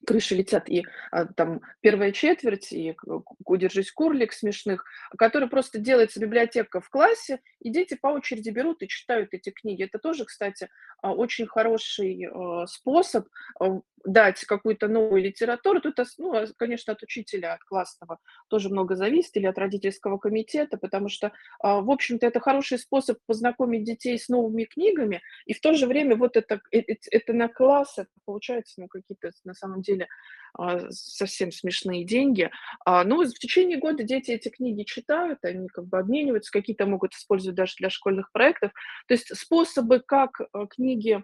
"Крыши 0.05 0.35
летят", 0.35 0.69
и, 0.69 0.83
а, 1.11 1.25
там 1.25 1.61
"Первая 1.81 2.11
четверть", 2.11 2.71
и 2.71 2.93
к 2.93 3.03
ку 3.43 3.57
"Держись, 3.57 3.91
Курлик" 3.91 4.33
смешных, 4.33 4.85
которые 5.17 5.49
просто 5.49 5.79
делается 5.79 6.19
библиотека 6.19 6.81
в 6.81 6.89
классе, 6.89 7.39
и 7.59 7.69
дети 7.69 7.95
по 7.99 8.07
очереди 8.07 8.49
берут 8.49 8.81
и 8.83 8.87
читают 8.87 9.29
эти 9.33 9.49
книги. 9.51 9.83
Это 9.83 9.99
тоже, 9.99 10.25
кстати, 10.25 10.69
а, 11.01 11.13
очень 11.13 11.47
хороший, 11.47 12.27
а, 12.31 12.65
способ, 12.67 13.27
а, 13.59 13.81
дать 14.05 14.43
какую-то 14.45 14.87
новую 14.87 15.21
литературу. 15.23 15.81
Тут, 15.81 15.97
ну, 16.17 16.33
конечно, 16.57 16.93
от 16.93 17.03
учителя, 17.03 17.53
от 17.53 17.63
классного 17.63 18.19
тоже 18.49 18.69
много 18.69 18.95
зависит 18.95 19.35
или 19.37 19.45
от 19.45 19.57
родительского 19.57 20.17
комитета, 20.17 20.77
потому 20.77 21.09
что, 21.09 21.31
а, 21.59 21.81
в 21.81 21.89
общем-то, 21.89 22.25
это 22.25 22.39
хороший 22.39 22.79
способ 22.79 23.17
познакомить 23.25 23.83
детей 23.83 24.17
с 24.19 24.29
новыми 24.29 24.65
книгами, 24.65 25.21
и 25.45 25.53
в 25.53 25.61
то 25.61 25.73
же 25.73 25.87
время 25.87 26.15
вот 26.15 26.37
это 26.37 26.61
э 26.71 26.79
эт 26.79 27.03
это 27.11 27.33
на 27.33 27.47
класс, 27.47 27.97
это 27.97 28.09
получается, 28.25 28.81
ну, 28.81 28.87
какие-то 28.87 29.31
на 29.45 29.53
самом 29.53 29.81
деле, 29.81 30.07
а, 30.57 30.89
совсем 30.91 31.51
смешные 31.51 32.03
деньги. 32.05 32.49
А, 32.85 33.03
ну, 33.03 33.23
в 33.23 33.39
течение 33.39 33.77
года 33.79 34.03
дети 34.03 34.31
эти 34.31 34.49
книги 34.49 34.83
читают, 34.83 35.39
они 35.43 35.67
как 35.67 35.85
бы 35.87 35.97
обмениваются, 35.99 36.51
какие-то 36.51 36.85
могут 36.85 37.13
использовать 37.13 37.55
даже 37.55 37.75
для 37.79 37.89
школьных 37.89 38.31
проектов. 38.31 38.71
То 39.07 39.13
есть 39.13 39.35
способы, 39.35 39.99
как, 40.05 40.41
э, 40.41 40.65
книги, 40.69 41.23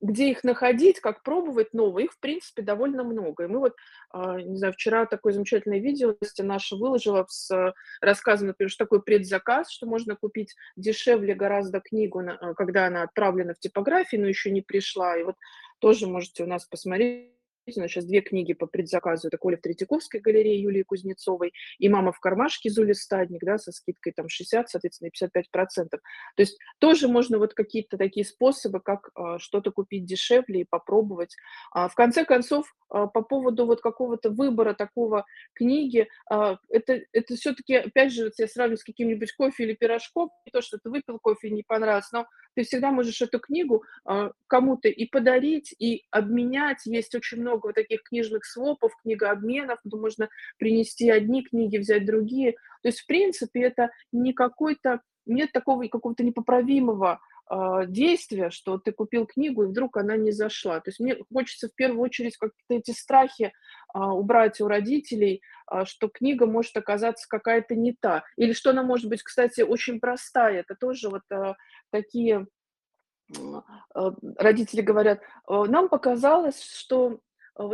где 0.00 0.30
их 0.30 0.44
находить, 0.44 1.00
как 1.00 1.22
пробовать 1.22 1.74
новые, 1.74 2.06
их, 2.06 2.12
в 2.12 2.20
принципе, 2.20 2.62
довольно 2.62 3.04
много. 3.04 3.44
И 3.44 3.46
мы 3.46 3.58
вот, 3.58 3.74
а, 4.10 4.40
не 4.40 4.56
знаю, 4.56 4.72
вчера 4.72 5.06
такое 5.06 5.32
замечательное 5.32 5.78
видео 5.78 6.16
наша 6.38 6.76
выложила 6.76 7.26
с 7.28 7.74
рассказом, 8.00 8.48
например, 8.48 8.70
что 8.70 8.84
такое 8.84 9.00
предзаказ, 9.00 9.70
что 9.70 9.86
можно 9.86 10.16
купить 10.16 10.54
дешевле 10.76 11.34
гораздо 11.34 11.80
книгу, 11.80 12.20
э, 12.22 12.54
когда 12.54 12.86
она 12.86 13.02
отправлена 13.02 13.54
в 13.54 13.58
типографию, 13.58 14.20
но 14.22 14.28
еще 14.28 14.50
не 14.50 14.62
пришла. 14.62 15.16
И 15.16 15.22
вот 15.22 15.36
тоже 15.78 16.06
можете 16.06 16.44
у 16.44 16.46
нас 16.46 16.64
посмотреть 16.64 17.35
сейчас 17.66 18.04
2 18.04 18.20
книги 18.20 18.52
по 18.52 18.66
предзаказу. 18.66 19.28
Это 19.28 19.38
«Коля 19.38 19.56
в 19.56 19.60
Третьяковской 19.60 20.20
галерее» 20.20 20.60
Юлии 20.62 20.82
Кузнецовой 20.82 21.52
и 21.78 21.88
«Мама 21.88 22.12
в 22.12 22.20
кармашке» 22.20 22.70
Зули 22.70 22.92
Стадник, 22.92 23.44
да, 23.44 23.58
со 23.58 23.72
скидкой 23.72 24.12
там 24.12 24.28
60, 24.28 24.68
соответственно, 24.68 25.08
и 25.08 25.10
55%. 25.10 25.88
То 25.90 26.00
есть 26.36 26.58
тоже 26.78 27.08
можно 27.08 27.38
вот 27.38 27.54
какие-то 27.54 27.96
такие 27.96 28.24
способы, 28.24 28.80
как 28.80 29.10
а, 29.14 29.38
что-то 29.38 29.72
купить 29.72 30.04
дешевле 30.04 30.60
и 30.60 30.66
попробовать. 30.68 31.34
А, 31.72 31.88
в 31.88 31.94
конце 31.94 32.24
концов, 32.24 32.74
а, 32.88 33.06
по 33.06 33.22
поводу 33.22 33.66
вот 33.66 33.80
какого-то 33.80 34.30
выбора 34.30 34.74
такого 34.74 35.26
книги, 35.54 36.08
а, 36.30 36.58
это, 36.68 37.00
это 37.12 37.34
все-таки, 37.34 37.74
опять 37.74 38.12
же, 38.12 38.24
вот 38.24 38.34
я 38.38 38.46
сравниваю 38.46 38.78
с 38.78 38.84
каким-нибудь 38.84 39.32
кофе 39.32 39.64
или 39.64 39.74
пирожком, 39.74 40.30
не 40.44 40.52
то, 40.52 40.60
что 40.60 40.78
ты 40.78 40.90
выпил 40.90 41.18
кофе 41.18 41.48
и 41.48 41.52
не 41.52 41.62
понравилось, 41.62 42.10
но 42.12 42.26
ты 42.56 42.64
всегда 42.64 42.90
можешь 42.90 43.20
эту 43.20 43.38
книгу 43.38 43.84
а, 44.04 44.32
кому-то 44.46 44.88
и 44.88 45.06
подарить, 45.06 45.74
и 45.78 46.04
обменять. 46.10 46.86
Есть 46.86 47.14
очень 47.14 47.40
много 47.40 47.66
вот 47.66 47.74
таких 47.74 48.02
книжных 48.02 48.46
свопов, 48.46 48.92
книгообменов, 49.02 49.78
где 49.84 49.96
можно 49.96 50.28
принести 50.58 51.10
одни 51.10 51.42
книги, 51.44 51.76
взять 51.76 52.06
другие. 52.06 52.52
То 52.82 52.88
есть, 52.88 53.00
в 53.00 53.06
принципе, 53.06 53.62
это 53.62 53.90
не 54.10 54.32
какой-то, 54.32 55.02
нет 55.26 55.52
такого 55.52 55.86
какого-то 55.86 56.24
непоправимого 56.24 57.20
а, 57.48 57.86
действия, 57.86 58.50
что 58.50 58.78
ты 58.78 58.90
купил 58.90 59.26
книгу, 59.26 59.64
и 59.64 59.68
вдруг 59.68 59.98
она 59.98 60.16
не 60.16 60.32
зашла. 60.32 60.80
То 60.80 60.88
есть 60.90 60.98
мне 60.98 61.16
хочется 61.32 61.68
в 61.68 61.74
первую 61.74 62.00
очередь 62.00 62.36
как-то 62.36 62.74
эти 62.74 62.90
страхи 62.90 63.52
а, 63.94 64.14
убрать 64.14 64.60
у 64.60 64.66
родителей, 64.66 65.42
а, 65.66 65.84
что 65.84 66.08
книга 66.08 66.46
может 66.46 66.76
оказаться 66.76 67.26
какая-то 67.28 67.76
не 67.76 67.92
та. 67.92 68.24
Или 68.36 68.52
что 68.52 68.70
она 68.70 68.82
может 68.82 69.08
быть, 69.08 69.22
кстати, 69.22 69.60
очень 69.60 70.00
простая. 70.00 70.60
Это 70.60 70.74
тоже 70.74 71.08
вот 71.08 71.22
а, 71.30 71.54
такие 71.90 72.46
а, 73.94 74.12
родители 74.36 74.80
говорят, 74.80 75.20
а, 75.46 75.64
нам 75.66 75.88
показалось, 75.88 76.62
что 76.62 77.20
а, 77.56 77.70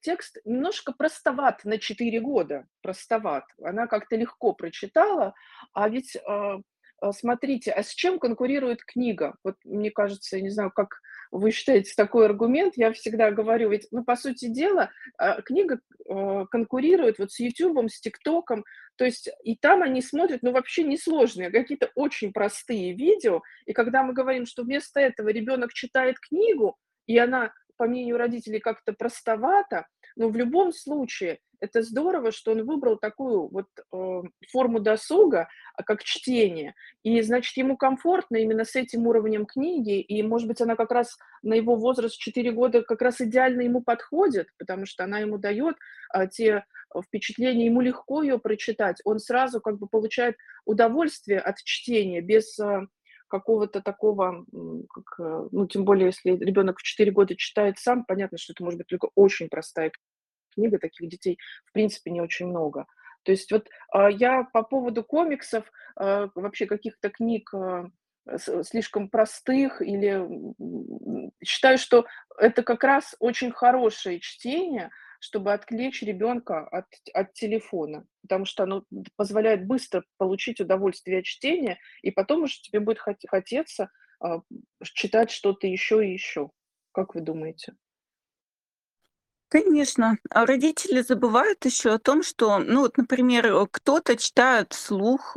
текст 0.00 0.38
немножко 0.44 0.92
простоват 0.92 1.64
на 1.64 1.78
4 1.78 2.20
года, 2.20 2.66
простоват. 2.82 3.44
Она 3.62 3.86
как-то 3.86 4.16
легко 4.16 4.52
прочитала, 4.52 5.34
а 5.72 5.88
ведь 5.88 6.16
смотрите, 7.12 7.70
а 7.72 7.82
с 7.82 7.90
чем 7.90 8.18
конкурирует 8.18 8.82
книга? 8.84 9.36
Вот 9.44 9.56
мне 9.64 9.90
кажется, 9.90 10.36
я 10.36 10.42
не 10.42 10.50
знаю, 10.50 10.72
как 10.72 11.00
вы 11.30 11.50
считаете 11.50 11.92
такой 11.96 12.26
аргумент, 12.26 12.74
я 12.76 12.92
всегда 12.92 13.30
говорю, 13.30 13.70
ведь, 13.70 13.88
ну, 13.90 14.04
по 14.04 14.16
сути 14.16 14.46
дела, 14.46 14.90
а, 15.18 15.40
книга 15.42 15.80
а, 16.08 16.46
конкурирует 16.46 17.18
вот 17.18 17.32
с 17.32 17.40
Ютубом, 17.40 17.88
с 17.88 18.00
ТикТоком, 18.00 18.64
то 18.96 19.04
есть 19.04 19.28
и 19.44 19.56
там 19.56 19.82
они 19.82 20.02
смотрят, 20.02 20.42
ну, 20.42 20.52
вообще 20.52 20.84
несложные, 20.84 21.50
какие-то 21.50 21.90
очень 21.94 22.32
простые 22.32 22.94
видео, 22.94 23.42
и 23.66 23.72
когда 23.72 24.02
мы 24.02 24.12
говорим, 24.12 24.46
что 24.46 24.62
вместо 24.62 25.00
этого 25.00 25.28
ребенок 25.28 25.72
читает 25.72 26.18
книгу, 26.18 26.76
и 27.06 27.18
она, 27.18 27.52
по 27.76 27.86
мнению 27.86 28.16
родителей, 28.16 28.58
как-то 28.58 28.92
простовата, 28.92 29.86
но 30.16 30.28
в 30.28 30.36
любом 30.36 30.72
случае 30.72 31.38
это 31.60 31.82
здорово, 31.82 32.32
что 32.32 32.52
он 32.52 32.64
выбрал 32.64 32.96
такую 32.96 33.48
вот 33.48 33.66
э, 33.92 34.22
форму 34.50 34.80
досуга, 34.80 35.48
а, 35.74 35.82
как 35.82 36.02
чтение. 36.04 36.74
И, 37.02 37.20
значит, 37.22 37.56
ему 37.56 37.76
комфортно 37.76 38.36
именно 38.36 38.64
с 38.64 38.76
этим 38.76 39.06
уровнем 39.06 39.46
книги, 39.46 40.00
и, 40.00 40.22
может 40.22 40.48
быть, 40.48 40.60
она 40.60 40.76
как 40.76 40.90
раз 40.90 41.16
на 41.42 41.54
его 41.54 41.76
возраст 41.76 42.18
4 42.18 42.50
года 42.52 42.82
как 42.82 43.00
раз 43.02 43.20
идеально 43.20 43.62
ему 43.62 43.82
подходит, 43.82 44.48
потому 44.58 44.86
что 44.86 45.04
она 45.04 45.20
ему 45.20 45.38
дает 45.38 45.76
э, 46.14 46.28
те 46.28 46.64
впечатления, 47.04 47.66
ему 47.66 47.80
легко 47.80 48.22
ее 48.22 48.38
прочитать. 48.38 49.00
Он 49.04 49.18
сразу 49.18 49.60
как 49.60 49.78
бы 49.78 49.86
получает 49.86 50.36
удовольствие 50.64 51.40
от 51.40 51.56
чтения 51.62 52.20
без 52.20 52.58
э, 52.58 52.86
какого-то 53.28 53.80
такого, 53.80 54.44
как, 54.92 55.20
э, 55.20 55.48
ну, 55.52 55.66
тем 55.66 55.84
более, 55.84 56.06
если 56.06 56.30
ребенок 56.30 56.78
в 56.78 56.82
4 56.82 57.10
года 57.12 57.36
читает 57.36 57.78
сам, 57.78 58.04
понятно, 58.04 58.38
что 58.38 58.52
это 58.52 58.64
может 58.64 58.78
быть 58.78 58.88
только 58.88 59.08
очень 59.14 59.48
простая 59.48 59.90
книга, 60.54 60.78
таких 60.78 61.08
детей, 61.08 61.38
в 61.66 61.72
принципе, 61.72 62.10
не 62.10 62.20
очень 62.20 62.46
много. 62.46 62.86
То 63.22 63.32
есть 63.32 63.50
вот 63.50 63.68
а, 63.92 64.08
я 64.08 64.44
по 64.52 64.62
поводу 64.62 65.04
комиксов, 65.04 65.70
а, 65.96 66.30
вообще 66.34 66.66
каких-то 66.66 67.10
книг 67.10 67.52
а, 67.52 67.86
слишком 68.62 69.08
простых 69.08 69.82
или 69.82 70.26
считаю, 71.44 71.78
что 71.78 72.06
это 72.38 72.62
как 72.62 72.82
раз 72.84 73.14
очень 73.18 73.52
хорошее 73.52 74.20
чтение, 74.20 74.90
чтобы 75.20 75.52
отвлечь 75.52 76.02
ребенка 76.02 76.66
от, 76.66 76.86
от 77.12 77.32
телефона, 77.34 78.06
потому 78.22 78.44
что 78.44 78.64
оно 78.64 78.84
позволяет 79.16 79.66
быстро 79.66 80.04
получить 80.18 80.60
удовольствие 80.60 81.20
от 81.20 81.24
чтения, 81.24 81.78
и 82.02 82.10
потом 82.10 82.42
уже 82.42 82.60
тебе 82.60 82.80
будет 82.80 82.98
хотеться 82.98 83.90
читать 84.82 85.30
что-то 85.30 85.66
еще 85.66 86.06
и 86.06 86.12
еще. 86.12 86.50
Как 86.92 87.14
вы 87.14 87.20
думаете? 87.20 87.74
Конечно, 89.48 90.18
а 90.30 90.44
родители 90.44 91.02
забывают 91.02 91.64
еще 91.64 91.92
о 91.92 91.98
том, 92.00 92.22
что, 92.24 92.58
ну 92.58 92.80
вот, 92.80 92.96
например, 92.96 93.46
э, 93.46 93.66
кто-то 93.70 94.16
читает 94.16 94.72
вслух, 94.72 95.36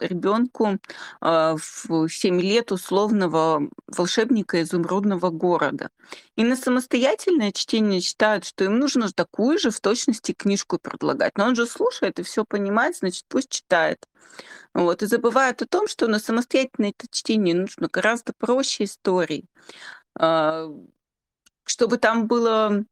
ребенку, 0.00 0.78
а, 1.20 1.56
в 1.56 2.08
7 2.08 2.40
лет 2.40 2.72
условного 2.72 3.68
"Волшебника 3.88 4.62
изумрудного 4.62 5.30
города". 5.30 5.90
И 6.36 6.44
на 6.44 6.56
самостоятельное 6.56 7.52
чтение 7.52 8.00
считают, 8.00 8.44
что 8.44 8.64
им 8.64 8.78
нужно 8.78 9.10
такую 9.12 9.58
же 9.58 9.70
в 9.70 9.80
точности 9.80 10.32
книжку 10.32 10.78
предлагать. 10.78 11.36
Но 11.38 11.46
он 11.46 11.56
же 11.56 11.66
слушает 11.66 12.18
и 12.18 12.22
все 12.22 12.44
понимает, 12.44 12.96
значит, 12.98 13.24
пусть 13.28 13.50
читает. 13.50 14.06
Вот, 14.74 15.02
и 15.02 15.06
забывают 15.06 15.62
о 15.62 15.66
том, 15.66 15.88
что 15.88 16.08
на 16.08 16.18
самостоятельное 16.20 16.90
это 16.90 17.06
чтение 17.10 17.54
нужно 17.54 17.88
гораздо 17.92 18.32
проще 18.38 18.84
историй. 18.84 19.46
А 20.18 20.68
чтобы 21.66 21.98
там 21.98 22.26
было 22.28 22.84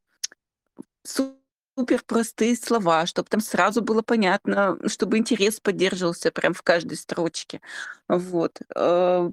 супер 1.76 2.02
простые 2.06 2.56
слова, 2.56 3.06
чтобы 3.06 3.28
там 3.28 3.40
сразу 3.40 3.82
было 3.82 4.02
понятно, 4.02 4.78
чтобы 4.86 5.18
интерес 5.18 5.60
поддерживался 5.60 6.30
прям 6.30 6.54
в 6.54 6.62
каждой 6.62 6.96
строчке. 6.96 7.60
Вот. 8.08 8.60
Э, 8.74 9.30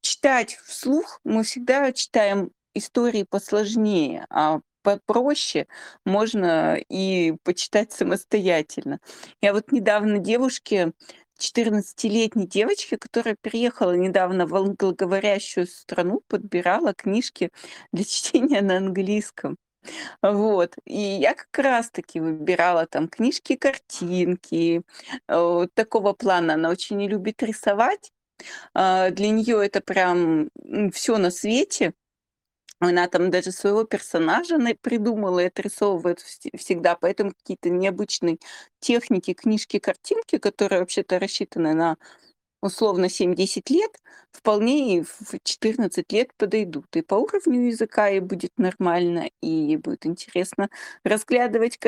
читать 0.00 0.58
вслух 0.64 1.20
мы 1.24 1.44
всегда 1.44 1.92
читаем 1.92 2.50
истории 2.74 3.24
посложнее, 3.24 4.26
а 4.30 4.60
попроще 4.82 5.66
можно 6.04 6.76
и 6.88 7.34
почитать 7.42 7.92
самостоятельно. 7.92 9.00
Я 9.42 9.52
вот 9.52 9.72
недавно 9.72 10.18
девушке 10.18 10.92
14-летней 11.38 12.46
девочке, 12.46 12.96
которая 12.96 13.36
переехала 13.40 13.92
недавно 13.92 14.46
в 14.46 14.54
англоговорящую 14.56 15.66
страну, 15.66 16.22
подбирала 16.28 16.94
книжки 16.94 17.50
для 17.92 18.04
чтения 18.04 18.62
на 18.62 18.78
английском. 18.78 19.56
Вот. 20.22 20.74
И 20.84 20.98
я 20.98 21.34
как 21.34 21.56
раз-таки 21.58 22.20
выбирала 22.20 22.86
там 22.86 23.08
книжки, 23.08 23.56
картинки, 23.56 24.82
э, 25.28 25.36
вот 25.38 25.72
такого 25.74 26.12
плана. 26.12 26.54
Она 26.54 26.70
очень 26.70 26.96
не 26.96 27.08
любит 27.08 27.42
рисовать. 27.42 28.12
А, 28.74 29.10
для 29.10 29.30
нее 29.30 29.64
это 29.64 29.80
прям 29.80 30.50
все 30.92 31.18
на 31.18 31.30
свете. 31.30 31.94
Она 32.80 33.08
там 33.08 33.30
даже 33.30 33.50
своего 33.52 33.84
персонажа 33.84 34.58
придумала 34.80 35.40
и 35.40 35.46
отрисовывает 35.46 36.20
всегда, 36.20 36.96
поэтому 36.96 37.32
какие-то 37.32 37.70
необычные 37.70 38.38
техники, 38.80 39.34
книжки, 39.34 39.80
картинки, 39.80 40.38
которые 40.38 40.80
вообще-то 40.80 41.18
рассчитаны 41.18 41.74
на 41.74 41.96
условно 42.62 43.08
7-10 43.08 43.70
лет, 43.70 43.90
вполне 44.32 44.98
и 44.98 45.02
в 45.02 45.38
14 45.44 46.10
лет 46.12 46.30
подойдут. 46.36 46.86
И 46.96 47.02
по 47.02 47.14
уровню 47.16 47.68
языка 47.68 48.10
и 48.10 48.20
будет 48.20 48.52
нормально, 48.58 49.30
и 49.42 49.76
будет 49.76 50.06
интересно 50.06 50.68
разглядывать 51.04 51.78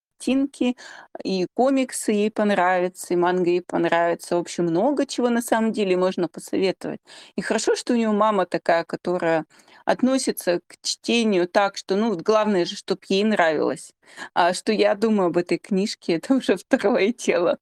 картинки, 0.00 0.76
и 1.24 1.46
комиксы 1.54 2.12
ей 2.12 2.30
понравятся, 2.30 3.14
и 3.14 3.16
манга 3.16 3.50
ей 3.50 3.62
понравится. 3.62 4.36
В 4.36 4.40
общем, 4.40 4.64
много 4.64 5.06
чего 5.06 5.28
на 5.30 5.42
самом 5.42 5.72
деле 5.72 5.96
можно 5.96 6.28
посоветовать. 6.28 7.00
И 7.36 7.42
хорошо, 7.42 7.76
что 7.76 7.92
у 7.92 7.96
нее 7.96 8.10
мама 8.12 8.46
такая, 8.46 8.84
которая 8.84 9.44
относится 9.84 10.60
к 10.66 10.76
чтению 10.82 11.48
так, 11.48 11.76
что, 11.76 11.96
ну, 11.96 12.16
главное 12.16 12.64
же, 12.64 12.76
чтоб 12.76 13.02
ей 13.08 13.24
нравилось. 13.24 13.92
А 14.34 14.54
что 14.54 14.72
я 14.72 14.94
думаю 14.94 15.28
об 15.28 15.36
этой 15.36 15.58
книжке- 15.58 16.14
это 16.16 16.34
уже 16.34 16.56
второе 16.56 17.12
дело. 17.12 17.58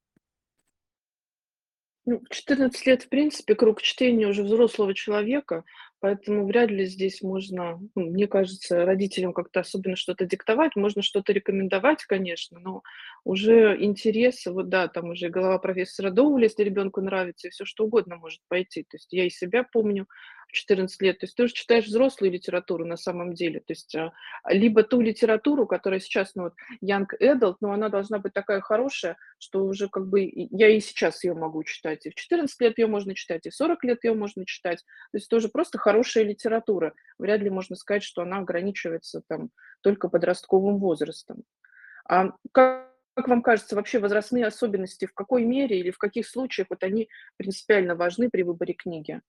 Ну, 2.07 2.21
в 2.21 2.35
14 2.35 2.87
лет, 2.87 3.03
в 3.03 3.09
принципе, 3.09 3.55
круг 3.55 3.81
чтения 3.81 4.27
уже 4.27 4.43
взрослого 4.43 4.93
человека, 4.95 5.65
поэтому 6.01 6.45
вряд 6.47 6.71
ли 6.71 6.85
здесь 6.85 7.23
можно, 7.23 7.81
ну, 7.95 8.11
мне 8.11 8.27
кажется, 8.29 8.85
родителям 8.85 9.33
как-то 9.33 9.61
особенно 9.61 9.97
что-то 9.97 10.27
диктовать. 10.27 10.77
Можно 10.77 11.01
что-то 11.01 11.33
рекомендовать, 11.33 12.05
конечно, 12.05 12.59
но 12.61 12.83
уже 13.25 13.75
интересы, 13.83 14.53
вот 14.53 14.69
да, 14.69 14.89
там 14.89 15.11
уже 15.11 15.31
голова 15.31 15.59
профессора 15.59 16.11
Доуэля, 16.11 16.45
если 16.45 16.63
ребенку 16.65 17.01
нравится, 17.01 17.49
и 17.49 17.51
всё 17.51 17.65
что 17.65 17.85
угодно 17.85 18.17
может 18.17 18.41
пойти. 18.49 18.83
То 18.83 18.97
есть 18.97 19.11
я 19.13 19.25
и 19.25 19.31
себя 19.31 19.65
помню 19.73 20.07
14 20.53 21.01
лет. 21.03 21.19
То 21.19 21.25
есть 21.27 21.37
ты 21.37 21.45
уже 21.45 21.53
читаешь 21.55 21.87
взрослую 21.87 22.33
литературу 22.33 22.85
на 22.87 22.97
самом 22.97 23.35
деле. 23.35 23.61
То 23.61 23.73
есть, 23.73 23.95
а, 23.97 24.13
либо 24.49 24.83
ту 24.83 25.01
литературу, 25.01 25.67
которая 25.67 26.01
сейчас, 26.01 26.35
ну, 26.35 26.45
вот 26.45 26.55
young 26.85 27.07
adult, 27.21 27.57
но 27.61 27.73
она 27.73 27.89
должна 27.89 28.19
быть 28.19 28.33
такая 28.35 28.61
хорошая, 28.61 29.17
что 29.39 29.65
уже 29.65 29.89
как 29.89 30.07
бы 30.09 30.23
я 30.35 30.69
и 30.69 30.81
сейчас 30.81 31.25
её 31.25 31.35
могу 31.35 31.63
читать, 31.65 32.07
и 32.07 32.11
в 32.11 32.15
14 32.15 32.61
лет 32.61 32.79
её 32.79 32.89
можно 32.89 33.15
читать, 33.15 33.47
и 33.47 33.51
в 33.51 33.55
40 33.55 33.85
лет 33.85 34.05
её 34.05 34.15
можно 34.15 34.45
читать. 34.47 34.79
То 35.13 35.17
есть 35.19 35.27
это 35.29 35.37
уже 35.37 35.49
просто 35.49 35.79
хорошая 35.79 36.25
литература. 36.25 36.95
Вряд 37.19 37.41
ли 37.41 37.51
можно 37.51 37.77
сказать, 37.77 38.03
что 38.05 38.23
она 38.23 38.39
ограничивается 38.39 39.23
там 39.29 39.51
только 39.83 40.09
подростковым 40.09 40.79
возрастом. 40.79 41.43
А 42.09 42.31
как 42.53 43.29
вам 43.29 43.43
кажется, 43.43 43.77
вообще 43.77 43.99
возрастные 44.01 44.47
особенности 44.47 45.07
в 45.07 45.15
какой 45.15 45.45
мере 45.45 45.79
или 45.81 45.91
в 45.91 45.99
каких 45.99 46.27
случаях 46.29 46.69
вот 46.71 46.83
они 46.85 47.09
принципиально 47.39 47.95
важны 47.97 48.31
при 48.31 48.43
выборе 48.43 48.75
книги? 48.75 49.21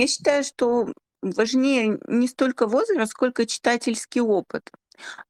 Я 0.00 0.06
считаю, 0.06 0.44
что 0.44 0.88
важнее 1.20 1.98
не 2.08 2.26
столько 2.26 2.66
возраст, 2.66 3.10
сколько 3.12 3.44
читательский 3.44 4.22
опыт. 4.22 4.70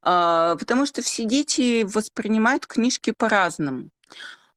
А, 0.02 0.56
потому 0.56 0.86
что 0.86 1.02
все 1.02 1.24
дети 1.24 1.84
воспринимают 1.84 2.66
книжки 2.68 3.12
по-разному. 3.16 3.90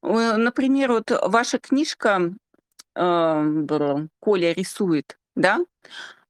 Например, 0.02 0.92
вот 0.92 1.10
ваша 1.10 1.58
книжка, 1.58 2.32
а, 2.96 3.44
"Коля 4.20 4.52
рисует", 4.54 5.18
да, 5.36 5.60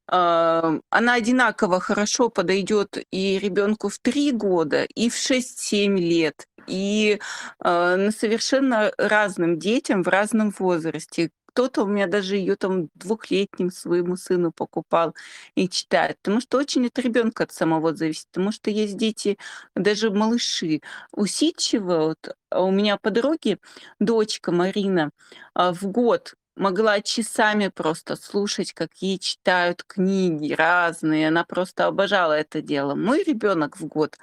а, 0.07 0.79
она 0.91 1.13
одинаково 1.15 1.79
хорошо 1.81 2.29
подойдет 2.29 2.97
и 3.11 3.39
ребенку 3.39 3.89
в 3.89 3.99
3 3.99 4.31
года, 4.31 4.83
и 4.85 5.09
в 5.09 5.15
6-7 5.17 5.97
лет, 5.97 6.47
и, 6.67 7.19
на 7.61 8.11
совершенно 8.11 8.91
разным 8.97 9.59
детям 9.59 10.03
в 10.03 10.09
разном 10.09 10.53
возрасте. 10.59 11.31
Кто-то 11.55 11.83
у 11.83 11.87
меня 11.87 12.07
даже 12.07 12.35
ее 12.35 12.57
там 12.57 12.89
двухлетнему 12.95 13.71
своему 13.71 14.17
сыну 14.17 14.51
покупал 14.51 15.15
и 15.55 15.69
читает. 15.69 16.17
Потому 16.21 16.41
что 16.41 16.57
очень 16.57 16.85
от 16.87 16.99
ребенка 16.99 17.43
от 17.43 17.53
самого 17.53 17.95
зависит. 17.95 18.27
Потому 18.27 18.51
что 18.51 18.69
есть 18.69 18.97
дети, 18.97 19.37
даже 19.73 20.11
малыши, 20.11 20.81
усидчивые. 21.13 21.99
Вот 22.07 22.35
а 22.49 22.61
у 22.61 22.71
меня 22.71 22.97
подруги 22.97 23.57
дочка 24.01 24.51
Марина, 24.51 25.11
а, 25.53 25.73
в 25.73 25.83
год 25.83 26.33
могла 26.57 26.99
часами 26.99 27.69
просто 27.69 28.17
слушать, 28.17 28.73
как 28.73 28.93
ей 28.95 29.17
читают 29.17 29.83
книги 29.87 30.51
разные. 30.51 31.29
Она 31.29 31.45
просто 31.45 31.85
обожала 31.85 32.33
это 32.33 32.61
дело. 32.61 32.95
Мой 32.95 33.23
ребенок 33.23 33.77
в 33.79 33.85
год 33.87 34.17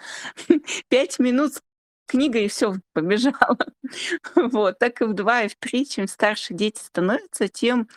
5 0.89 1.19
минут 1.19 1.63
с 2.13 2.15
книгой 2.15 2.47
и 2.47 2.49
всё, 2.49 2.75
побежала. 2.95 3.59
Вот. 4.37 4.79
Так 4.79 5.01
и 5.03 5.05
в 5.07 5.15
2, 5.15 5.43
и 5.45 5.49
в 5.49 5.57
3. 5.57 5.87
Чем 5.87 6.09
старше 6.09 6.55
дети 6.55 6.79
становятся, 6.81 7.49
тем 7.49 7.89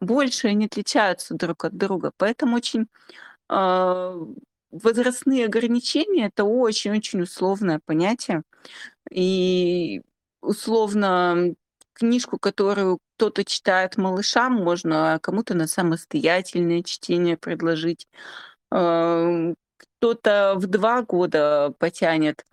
больше 0.00 0.48
они 0.48 0.66
отличаются 0.66 1.34
друг 1.34 1.64
от 1.66 1.76
друга. 1.78 2.12
Поэтому 2.18 2.56
очень, 2.56 2.86
а, 3.50 4.14
возрастные 4.72 5.46
ограничения- 5.46 6.26
это 6.28 6.44
очень-очень 6.44 7.22
условное 7.22 7.80
понятие. 7.86 8.42
И 9.12 10.02
условно 10.42 11.54
книжку, 11.94 12.38
которую 12.38 12.98
кто-то 13.18 13.44
читает 13.44 13.96
малышам, 13.98 14.54
можно 14.54 15.18
кому-то 15.22 15.54
на 15.54 15.66
самостоятельное 15.68 16.82
чтение 16.84 17.36
предложить. 17.38 18.08
Ам, 18.72 19.56
кто-то 19.78 20.54
в 20.58 20.66
2 20.68 21.02
года 21.02 21.74
потянет 21.78 22.44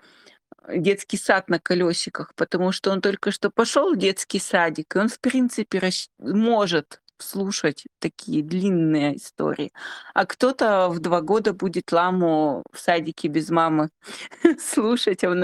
детский 0.70 1.18
сад 1.18 1.50
на 1.50 1.60
колёсиках, 1.60 2.34
потому 2.36 2.72
что 2.72 2.92
он 2.92 3.02
только 3.02 3.32
что 3.32 3.50
пошёл 3.52 3.94
в 3.96 3.98
детский 3.98 4.40
садик, 4.40 4.96
и 4.96 5.00
он, 5.00 5.10
в 5.10 5.20
принципе, 5.20 5.80
расч 5.80 6.10
может 6.20 7.02
слушать 7.20 7.86
такие 8.00 8.44
длинные 8.44 9.18
истории. 9.18 9.72
А 10.16 10.26
кто-то 10.26 10.90
в 10.90 11.00
2 11.00 11.22
года 11.22 11.54
будет 11.54 11.92
"Ламу" 11.92 12.64
в 12.74 12.80
садике 12.80 13.28
без 13.30 13.50
мамы 13.52 13.90
слушать, 14.60 15.24
а 15.24 15.30
он 15.32 15.44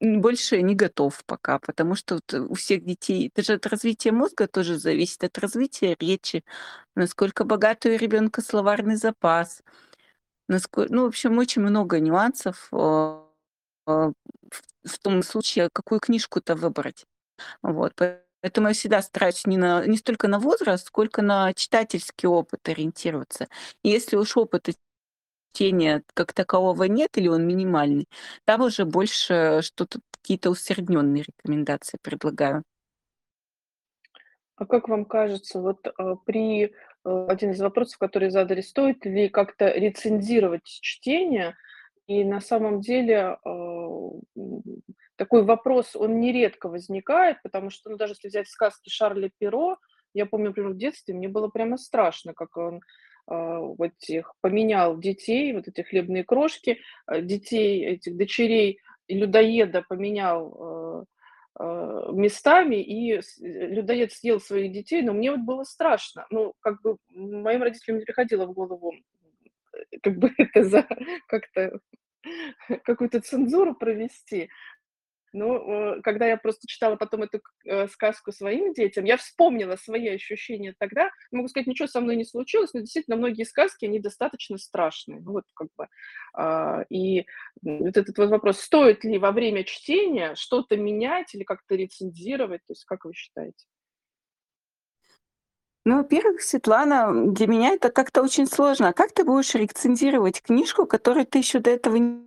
м, 0.00 0.20
больше 0.22 0.62
не 0.62 0.74
готов 0.76 1.22
пока, 1.26 1.58
потому 1.60 1.94
что 1.96 2.16
вот 2.16 2.34
у 2.34 2.54
всех 2.54 2.84
детей 2.84 3.28
это 3.34 3.42
же 3.46 3.54
от 3.54 3.66
развития 3.66 4.12
мозга 4.12 4.48
тоже 4.48 4.78
зависит, 4.78 5.24
от 5.24 5.38
развития 5.38 5.96
речи, 6.00 6.44
насколько 6.96 7.44
богатый 7.44 7.94
у 7.96 7.98
ребёнка 7.98 8.42
словарный 8.42 8.96
запас, 8.96 9.62
наско 10.48 10.86
ну, 10.90 11.04
в 11.04 11.08
общем, 11.08 11.38
очень 11.38 11.62
много 11.62 12.00
нюансов, 12.00 12.68
а, 12.72 13.19
в 13.86 14.14
в 14.84 14.98
том 15.00 15.22
случае, 15.22 15.68
какую 15.72 16.00
книжку-то 16.00 16.56
выбрать. 16.56 17.04
Вот. 17.62 17.94
Поэтому 18.42 18.68
я 18.68 18.74
всегда 18.74 19.02
стараюсь 19.02 19.46
не 19.46 19.58
на 19.58 19.86
не 19.86 19.98
столько 19.98 20.28
на 20.28 20.38
возраст, 20.40 20.86
сколько 20.88 21.22
на 21.22 21.54
читательский 21.54 22.26
опыт 22.28 22.68
ориентироваться. 22.68 23.48
Если 23.84 24.16
уж 24.16 24.36
опыта 24.38 24.72
чтения 25.54 26.02
как 26.14 26.32
такового 26.34 26.84
нет 26.84 27.10
или 27.18 27.28
он 27.28 27.46
минимальный, 27.48 28.08
там 28.46 28.62
уже 28.62 28.84
больше 28.86 29.60
что-то, 29.62 30.00
какие-то 30.12 30.50
усреднённые 30.50 31.24
рекомендации 31.24 31.98
предлагаю. 32.02 32.64
А 34.56 34.66
как 34.66 34.88
вам 34.88 35.04
кажется, 35.04 35.60
вот, 35.60 35.86
а, 35.96 36.16
при 36.16 36.64
э, 36.66 36.70
один 37.28 37.50
из 37.52 37.60
вопросов, 37.60 37.98
который 37.98 38.30
задали: 38.30 38.60
стоит 38.60 39.04
ли 39.06 39.28
как-то 39.28 39.68
рецензировать 39.70 40.64
чтение? 40.64 41.56
И 42.10 42.24
на 42.24 42.40
самом 42.40 42.80
деле, 42.80 43.38
м, 43.46 44.20
такой 45.14 45.44
вопрос, 45.44 45.94
он 45.94 46.18
нередко 46.20 46.68
возникает, 46.68 47.36
потому 47.44 47.70
что, 47.70 47.88
ну, 47.90 47.96
даже 47.96 48.14
если 48.14 48.26
взять 48.26 48.48
сказки 48.48 48.88
Шарля 48.88 49.30
Перро, 49.38 49.76
я 50.12 50.26
помню, 50.26 50.48
например, 50.48 50.70
в 50.72 50.76
детстве 50.76 51.14
мне 51.14 51.28
было 51.28 51.46
прямо 51.46 51.76
страшно, 51.78 52.34
как 52.34 52.56
он, 52.56 52.80
а, 53.28 53.60
в 53.60 53.80
этих 53.80 54.32
поменял 54.40 54.98
детей, 54.98 55.52
вот 55.52 55.68
эти 55.68 55.82
хлебные 55.82 56.24
крошки, 56.24 56.80
а, 57.06 57.20
детей, 57.20 57.86
этих 57.86 58.16
дочерей 58.16 58.80
людоеда 59.08 59.84
поменял, 59.88 61.06
местами, 62.12 62.76
и 62.76 63.20
людоед 63.40 64.12
съел 64.12 64.40
своих 64.40 64.72
детей, 64.72 65.02
но 65.02 65.12
мне 65.12 65.30
вот 65.32 65.40
было 65.40 65.64
страшно. 65.64 66.26
Ну, 66.30 66.54
как 66.60 66.80
бы 66.80 66.96
моим 67.10 67.62
родителям 67.62 67.98
не 67.98 68.04
приходило 68.04 68.46
в 68.46 68.52
голову, 68.54 68.92
э, 68.94 68.98
как 70.02 70.16
бы 70.16 70.32
это 70.38 70.64
за 70.64 70.86
как-то 71.26 71.80
какую-то 72.84 73.20
цензуру 73.20 73.74
провести. 73.74 74.50
Но, 75.32 75.56
э, 75.56 76.00
когда 76.02 76.26
я 76.26 76.36
просто 76.36 76.66
читала 76.66 76.96
потом 76.96 77.22
эту 77.22 77.40
э, 77.64 77.86
сказку 77.88 78.32
своим 78.32 78.72
детям, 78.72 79.04
я 79.04 79.16
вспомнила 79.16 79.76
свои 79.76 80.08
ощущения 80.08 80.74
тогда. 80.78 81.10
Могу 81.30 81.48
сказать, 81.48 81.68
ничего 81.68 81.86
со 81.86 82.00
мной 82.00 82.16
не 82.16 82.24
случилось, 82.24 82.72
но 82.74 82.80
действительно 82.80 83.16
многие 83.16 83.44
сказки, 83.44 83.84
они 83.84 84.00
достаточно 84.00 84.58
страшные. 84.58 85.20
Ну 85.20 85.32
вот 85.32 85.44
как 85.54 85.68
бы, 85.78 85.86
а, 86.34 86.82
и 86.90 87.26
вот 87.62 87.96
этот 87.96 88.18
вот 88.18 88.30
вопрос: 88.30 88.60
стоит 88.60 89.04
ли 89.04 89.18
во 89.18 89.30
время 89.30 89.62
чтения 89.64 90.34
что-то 90.34 90.76
менять 90.76 91.34
или 91.34 91.44
как-то 91.44 91.76
рецензировать? 91.76 92.62
То 92.66 92.72
есть 92.72 92.84
как 92.84 93.04
вы 93.04 93.14
считаете? 93.14 93.64
Ну, 95.90 95.96
во-первых, 95.96 96.40
Светлана, 96.40 97.12
для 97.32 97.48
меня 97.48 97.70
это 97.70 97.90
как-то 97.90 98.22
очень 98.22 98.46
сложно. 98.46 98.90
А 98.90 98.92
как 98.92 99.10
ты 99.10 99.24
будешь 99.24 99.56
рецензировать 99.56 100.40
книжку, 100.40 100.86
которую 100.86 101.26
ты 101.26 101.38
ещё 101.38 101.58
до 101.58 101.70
этого 101.70 101.96
не 101.96 102.22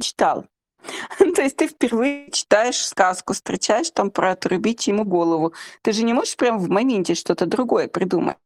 читал? 0.00 0.46
То 1.18 1.42
есть 1.42 1.56
ты 1.56 1.66
впервые 1.66 2.30
читаешь 2.30 2.86
сказку, 2.86 3.32
встречаешь 3.32 3.90
там 3.90 4.12
про 4.12 4.30
"Отрубить 4.30 4.86
ему 4.86 5.04
голову". 5.04 5.52
Ты 5.82 5.90
же 5.90 6.04
не 6.04 6.12
можешь 6.12 6.36
прям 6.36 6.60
в 6.60 6.68
моменте 6.68 7.16
что-то 7.16 7.46
другое 7.46 7.88
придумать. 7.88 8.36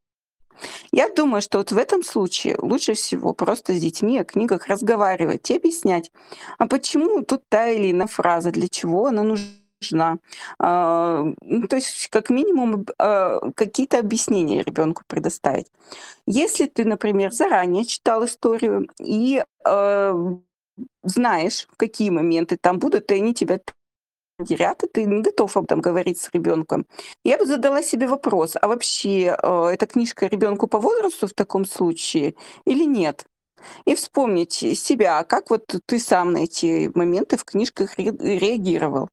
Я 0.91 1.11
думаю, 1.11 1.43
что 1.43 1.59
вот 1.59 1.71
в 1.73 1.77
этом 1.77 2.03
случае 2.03 2.57
лучше 2.63 2.95
всего 2.95 3.35
просто 3.35 3.75
с 3.75 3.79
детьми 3.79 4.19
о 4.19 4.25
книгах 4.25 4.69
разговаривать 4.69 5.51
и 5.51 5.57
объяснять, 5.57 6.11
а 6.57 6.67
почему 6.67 7.23
тут 7.25 7.43
та 7.51 7.69
или 7.69 7.91
иная 7.91 8.07
фраза, 8.07 8.51
для 8.53 8.69
чего 8.69 9.09
она 9.09 9.23
нужна. 9.23 9.60
А, 10.59 11.25
ну, 11.43 11.67
то 11.69 11.77
есть 11.77 12.09
как 12.11 12.31
минимум, 12.31 12.87
а, 12.99 13.41
какие-то 13.55 13.99
объяснения 13.99 14.63
ребёнку 14.63 15.03
предоставить. 15.07 15.67
Если 16.27 16.67
ты, 16.67 16.85
например, 16.87 17.33
заранее 17.33 17.85
читал 17.87 18.25
историю 18.27 18.89
и, 19.01 19.45
а, 19.65 20.15
знаешь, 21.05 21.69
какие 21.79 22.11
моменты 22.11 22.59
там 22.61 22.79
будут, 22.81 23.11
и 23.13 23.17
они 23.17 23.35
тебя 23.35 23.61
ряд, 24.51 24.85
и 24.85 24.89
ты 24.89 25.05
не 25.07 25.23
готов 25.23 25.57
об 25.57 25.65
этом 25.67 25.81
говорить 25.83 26.21
с 26.21 26.31
ребенком. 26.35 26.87
Я 27.25 27.39
бы 27.39 27.47
задала 27.47 27.83
себе 27.83 28.09
вопрос: 28.09 28.57
а 28.61 28.69
вообще, 28.69 29.37
э, 29.43 29.67
эта 29.75 29.87
книжка 29.87 30.27
ребенку 30.29 30.67
по 30.69 30.81
возрасту 30.81 31.29
в 31.29 31.35
таком 31.35 31.65
случае 31.67 32.35
или 32.67 32.85
нет? 32.85 33.25
И 33.85 33.95
вспомнить 33.95 34.53
себя, 34.53 35.23
как 35.25 35.51
вот 35.51 35.65
ты 35.87 35.99
сам 35.99 36.33
на 36.33 36.39
эти 36.39 36.91
моменты 36.95 37.37
в 37.37 37.45
книжках 37.45 37.99
ре 37.99 38.13
реагировал. 38.19 39.09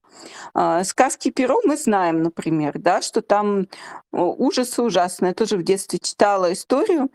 А, 0.53 0.83
сказки 0.83 1.29
"Перо" 1.31 1.61
мы 1.63 1.77
знаем, 1.77 2.23
например, 2.23 2.79
да, 2.79 3.01
что 3.01 3.21
там 3.21 3.67
ужасы 4.11 4.81
ужасные. 4.81 5.29
Я 5.29 5.35
тоже 5.35 5.57
в 5.57 5.63
детстве 5.63 5.99
читала 5.99 6.51
историю. 6.53 7.09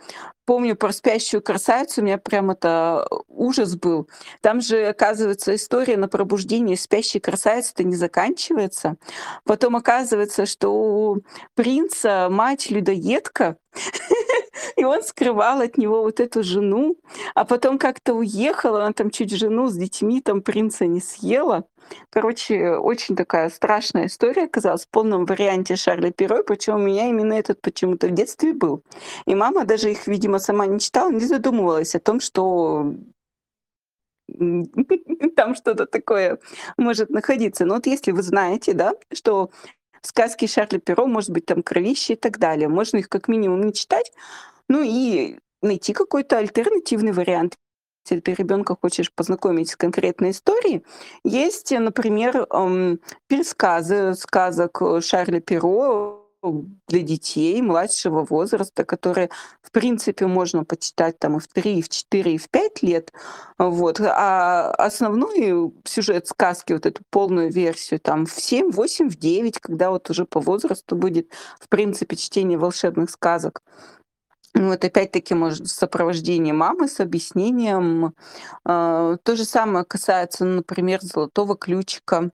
Помню 0.44 0.74
про 0.74 0.92
спящую 0.92 1.40
красавицу, 1.40 2.00
у 2.00 2.04
меня 2.04 2.18
прям 2.18 2.50
это 2.50 3.06
ужас 3.28 3.76
был. 3.76 4.08
Там 4.40 4.60
же, 4.60 4.86
оказывается, 4.86 5.54
история 5.54 5.96
на 5.96 6.08
пробуждение 6.08 6.76
спящей 6.76 7.20
красавицы-то 7.20 7.84
не 7.84 7.94
заканчивается. 7.94 8.96
Потом 9.44 9.76
оказывается, 9.76 10.46
что 10.46 10.70
у 10.70 11.18
принца 11.54 12.28
мать 12.28 12.70
людоедка, 12.70 13.56
и 14.76 14.84
он 14.84 15.02
скрывал 15.02 15.60
от 15.60 15.78
него 15.78 16.02
вот 16.02 16.20
эту 16.20 16.42
жену, 16.42 16.96
а 17.34 17.44
потом 17.44 17.78
как-то 17.78 18.14
уехала, 18.14 18.84
она 18.84 18.92
там 18.92 19.10
чуть 19.10 19.34
жену 19.34 19.68
с 19.68 19.74
детьми 19.74 20.20
там 20.20 20.42
принца 20.42 20.86
не 20.86 21.00
съела. 21.00 21.64
Короче, 22.10 22.76
очень 22.76 23.16
такая 23.16 23.50
страшная 23.50 24.06
история 24.06 24.44
оказалась 24.44 24.86
в 24.86 24.88
полном 24.88 25.26
варианте 25.26 25.76
Шарля 25.76 26.10
Перро, 26.10 26.42
причем 26.42 26.76
у 26.76 26.78
меня 26.78 27.08
именно 27.08 27.34
этот 27.34 27.60
почему-то 27.60 28.08
в 28.08 28.12
детстве 28.12 28.52
был. 28.52 28.82
И 29.26 29.34
мама 29.34 29.64
даже 29.64 29.90
их, 29.90 30.06
видимо, 30.06 30.38
сама 30.38 30.66
не 30.66 30.78
читала, 30.78 31.10
не 31.10 31.24
задумывалась 31.24 31.94
о 31.94 32.00
том, 32.00 32.20
что 32.20 32.94
там 35.36 35.54
что-то 35.54 35.86
такое 35.86 36.38
может 36.76 37.10
находиться. 37.10 37.64
Но 37.66 37.74
вот 37.74 37.86
если 37.86 38.12
вы 38.12 38.22
знаете, 38.22 38.72
да, 38.72 38.94
что 39.12 39.50
сказки 40.02 40.46
Шарля 40.46 40.78
Перро, 40.78 41.06
может 41.06 41.30
быть, 41.30 41.46
там 41.46 41.62
кровище 41.62 42.14
и 42.14 42.16
так 42.16 42.38
далее, 42.38 42.68
можно 42.68 42.98
их 42.98 43.08
как 43.08 43.28
минимум 43.28 43.62
не 43.62 43.72
читать, 43.72 44.12
ну 44.68 44.82
и 44.82 45.38
найти 45.62 45.92
какой-то 45.92 46.38
альтернативный 46.38 47.12
вариант. 47.12 47.56
Если 48.04 48.20
ты 48.20 48.34
ребенка 48.34 48.76
хочешь 48.80 49.12
познакомить 49.12 49.70
с 49.70 49.76
конкретной 49.76 50.30
историей, 50.30 50.84
есть, 51.24 51.70
например, 51.70 52.46
эм, 52.50 53.00
пересказы 53.28 54.14
сказок 54.14 54.82
Шарля 55.00 55.40
Перро 55.40 56.22
для 56.88 57.02
детей 57.02 57.62
младшего 57.62 58.24
возраста, 58.24 58.84
которые, 58.84 59.30
в 59.62 59.70
принципе, 59.70 60.26
можно 60.26 60.64
почитать 60.64 61.18
там 61.18 61.36
и 61.36 61.40
в 61.40 61.46
3, 61.46 61.78
и 61.78 61.82
в 61.82 61.88
4, 61.88 62.34
и 62.34 62.38
в 62.38 62.48
5 62.50 62.82
лет. 62.82 63.12
Вот. 63.58 64.00
А 64.00 64.72
основной 64.72 65.72
сюжет 65.84 66.26
сказки, 66.26 66.72
вот 66.72 66.86
эту 66.86 67.02
полную 67.10 67.50
версию, 67.50 68.00
там 68.00 68.26
в 68.26 68.32
7, 68.32 68.72
8, 68.72 69.08
в 69.08 69.16
9, 69.16 69.60
когда 69.60 69.90
вот 69.90 70.10
уже 70.10 70.24
по 70.24 70.40
возрасту 70.40 70.96
будет, 70.96 71.30
в 71.60 71.68
принципе, 71.68 72.16
чтение 72.16 72.58
волшебных 72.58 73.10
сказок. 73.10 73.62
Ну, 74.54 74.68
вот 74.68 74.84
опять-таки, 74.84 75.34
может, 75.34 75.68
сопровождение 75.68 76.52
мамы 76.52 76.86
с 76.88 77.00
объяснением. 77.00 78.14
А, 78.64 79.16
то 79.22 79.34
же 79.36 79.44
самое 79.44 79.84
касается, 79.84 80.44
ну, 80.44 80.56
например, 80.56 81.00
"Золотого 81.02 81.56
ключика", 81.56 82.30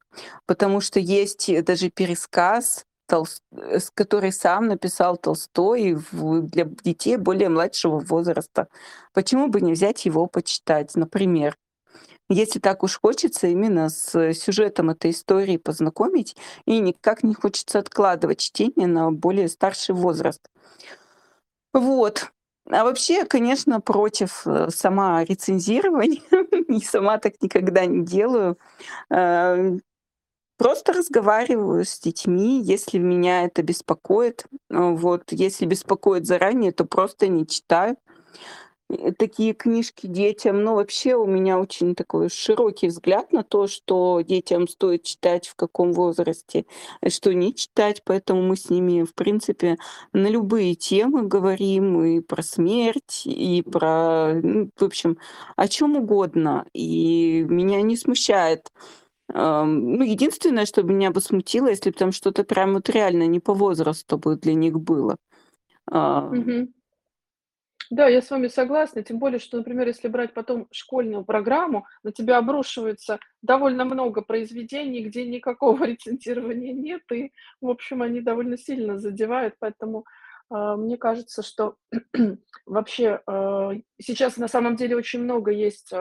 потому 0.46 0.80
что 0.80 0.98
есть 1.00 1.48
даже 1.64 1.90
пересказ, 1.90 2.84
толс 3.08 3.40
э, 3.52 3.78
который 3.94 4.32
сам 4.32 4.66
написал 4.66 5.16
Толстой 5.16 5.96
для 6.12 6.64
детей 6.84 7.16
более 7.16 7.48
младшего 7.48 8.00
возраста. 8.00 8.66
Почему 9.14 9.48
бы 9.48 9.60
не 9.60 9.72
взять 9.72 10.04
его 10.04 10.26
почитать, 10.26 10.94
например? 10.96 11.56
Если 12.30 12.60
так 12.60 12.82
уж 12.84 12.98
хочется 13.00 13.48
именно 13.48 13.90
с 13.90 14.34
сюжетом 14.34 14.90
этой 14.90 15.12
истории 15.12 15.58
познакомить, 15.58 16.36
и 16.66 16.80
никак 16.80 17.22
не 17.24 17.34
хочется 17.34 17.78
откладывать 17.80 18.40
чтение 18.40 18.86
на 18.88 19.12
более 19.12 19.48
старший 19.48 19.94
возраст. 19.94 20.40
Вот. 21.72 22.32
А 22.70 22.84
вообще 22.84 23.24
конечно, 23.24 23.80
против, 23.80 24.46
э, 24.46 24.68
сама 24.70 25.24
рецензирования 25.24 26.22
и 26.68 26.80
сама 26.80 27.18
так 27.18 27.34
никогда 27.40 27.86
не 27.86 28.04
делаю. 28.04 28.58
Э, 29.10 29.78
просто 30.58 30.92
разговариваю 30.92 31.84
с 31.84 31.98
детьми, 31.98 32.60
если 32.62 32.98
меня 32.98 33.44
это 33.44 33.62
беспокоит. 33.62 34.44
Э, 34.70 34.90
вот. 34.90 35.32
Если 35.32 35.64
беспокоит 35.64 36.26
заранее, 36.26 36.72
то 36.72 36.84
просто 36.84 37.28
не 37.28 37.46
читаю 37.46 37.96
такие 39.18 39.54
книжки 39.54 40.06
детям. 40.06 40.62
Ну, 40.64 40.74
вообще 40.74 41.14
у 41.14 41.26
меня 41.26 41.58
очень 41.58 41.94
такой 41.94 42.30
широкий 42.30 42.88
взгляд 42.88 43.32
на 43.32 43.42
то, 43.42 43.66
что 43.66 44.20
детям 44.22 44.68
стоит 44.68 45.02
читать, 45.04 45.48
в 45.48 45.54
каком 45.56 45.92
возрасте, 45.92 46.64
а 47.00 47.10
что 47.10 47.34
не 47.34 47.54
читать. 47.54 48.02
Поэтому 48.04 48.42
мы 48.42 48.56
с 48.56 48.70
ними, 48.70 49.04
в 49.04 49.14
принципе, 49.14 49.76
на 50.12 50.28
любые 50.28 50.74
темы 50.74 51.22
говорим: 51.28 52.02
и 52.04 52.20
про 52.20 52.42
смерть, 52.42 53.22
и 53.26 53.62
про, 53.62 54.34
ну, 54.42 54.70
в 54.76 54.84
общем, 54.84 55.18
о 55.56 55.68
чем 55.68 55.96
угодно. 55.96 56.66
И 56.74 57.44
меня 57.48 57.82
не 57.82 57.96
смущает. 57.96 58.72
Ам, 59.32 59.94
ну, 59.96 60.04
единственное, 60.04 60.66
что 60.66 60.82
меня 60.82 61.10
бы 61.10 61.20
смутило, 61.20 61.68
если 61.68 61.90
б 61.90 61.96
там 61.98 62.12
что-то 62.12 62.44
прям 62.44 62.74
вот 62.74 62.88
реально 62.90 63.26
не 63.26 63.40
по 63.40 63.54
возрасту 63.54 64.18
бы 64.18 64.36
для 64.36 64.54
них 64.54 64.80
было. 64.80 65.16
Мгм. 66.32 66.72
Да, 67.90 68.06
я 68.06 68.20
с 68.20 68.30
вами 68.30 68.48
согласна. 68.48 69.02
Тем 69.02 69.18
более, 69.18 69.38
что, 69.38 69.56
например, 69.56 69.86
если 69.86 70.08
брать 70.08 70.34
потом 70.34 70.68
школьную 70.70 71.24
программу, 71.24 71.86
на 72.02 72.12
тебя 72.12 72.38
обрушивается 72.38 73.18
довольно 73.42 73.84
много 73.84 74.20
произведений, 74.20 75.02
где 75.04 75.24
никакого 75.24 75.84
рецензирования 75.84 76.72
нет, 76.72 77.02
и, 77.12 77.32
в 77.60 77.68
общем, 77.68 78.02
они 78.02 78.20
довольно 78.20 78.58
сильно 78.58 78.98
задевают. 78.98 79.54
Поэтому, 79.58 80.04
а, 80.50 80.76
мне 80.76 80.98
кажется, 80.98 81.42
что 81.42 81.76
вообще, 82.66 83.20
а, 83.26 83.72
сейчас 84.00 84.36
на 84.36 84.48
самом 84.48 84.76
деле 84.76 84.96
очень 84.96 85.22
много 85.22 85.50
есть, 85.50 85.92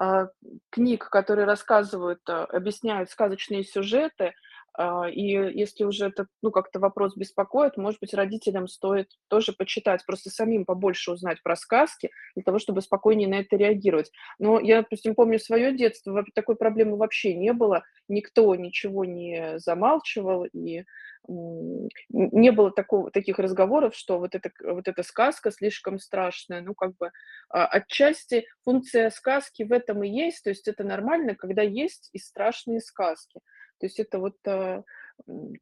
а, 0.00 0.28
книг, 0.70 1.08
которые 1.10 1.44
рассказывают, 1.46 2.20
объясняют 2.28 3.10
сказочные 3.10 3.64
сюжеты. 3.64 4.32
А, 4.80 5.08
и 5.10 5.22
если 5.22 5.82
уже 5.82 6.06
этот, 6.06 6.28
ну, 6.40 6.52
как-то 6.52 6.78
вопрос 6.78 7.16
беспокоит, 7.16 7.76
может 7.76 7.98
быть, 8.00 8.14
родителям 8.14 8.68
стоит 8.68 9.08
тоже 9.28 9.52
почитать, 9.52 10.06
просто 10.06 10.30
самим 10.30 10.64
побольше 10.64 11.10
узнать 11.10 11.42
про 11.42 11.56
сказки, 11.56 12.10
для 12.36 12.44
того 12.44 12.60
чтобы 12.60 12.80
спокойнее 12.80 13.26
на 13.28 13.40
это 13.40 13.56
реагировать. 13.56 14.12
Но 14.38 14.60
я, 14.60 14.82
допустим, 14.82 15.16
помню 15.16 15.40
своё 15.40 15.72
детство, 15.76 16.12
во 16.12 16.24
такой 16.32 16.54
проблемы 16.54 16.96
вообще 16.96 17.34
не 17.34 17.52
было. 17.52 17.82
Никто 18.06 18.54
ничего 18.54 19.04
не 19.04 19.58
замалчивал, 19.58 20.44
и, 20.44 20.84
не 21.28 22.52
было 22.52 22.70
такого 22.70 23.10
таких 23.10 23.38
разговоров, 23.40 23.94
что 23.96 24.18
вот 24.20 24.34
эта 24.36 24.50
вот 24.64 24.86
эта 24.88 25.02
сказка 25.02 25.50
слишком 25.50 25.98
страшная. 25.98 26.60
Ну, 26.62 26.74
как 26.74 26.96
бы, 26.96 27.10
а, 27.50 27.66
отчасти 27.66 28.46
функция 28.64 29.10
сказки 29.10 29.64
в 29.64 29.72
этом 29.72 30.04
и 30.04 30.08
есть. 30.08 30.44
То 30.44 30.50
есть 30.50 30.68
это 30.68 30.84
нормально, 30.84 31.34
когда 31.34 31.62
есть 31.62 32.10
и 32.12 32.18
страшные 32.18 32.80
сказки. 32.80 33.40
То 33.80 33.86
есть 33.86 34.00
это 34.00 34.18
вот, 34.18 34.36
а, 34.46 34.84
м, 35.28 35.54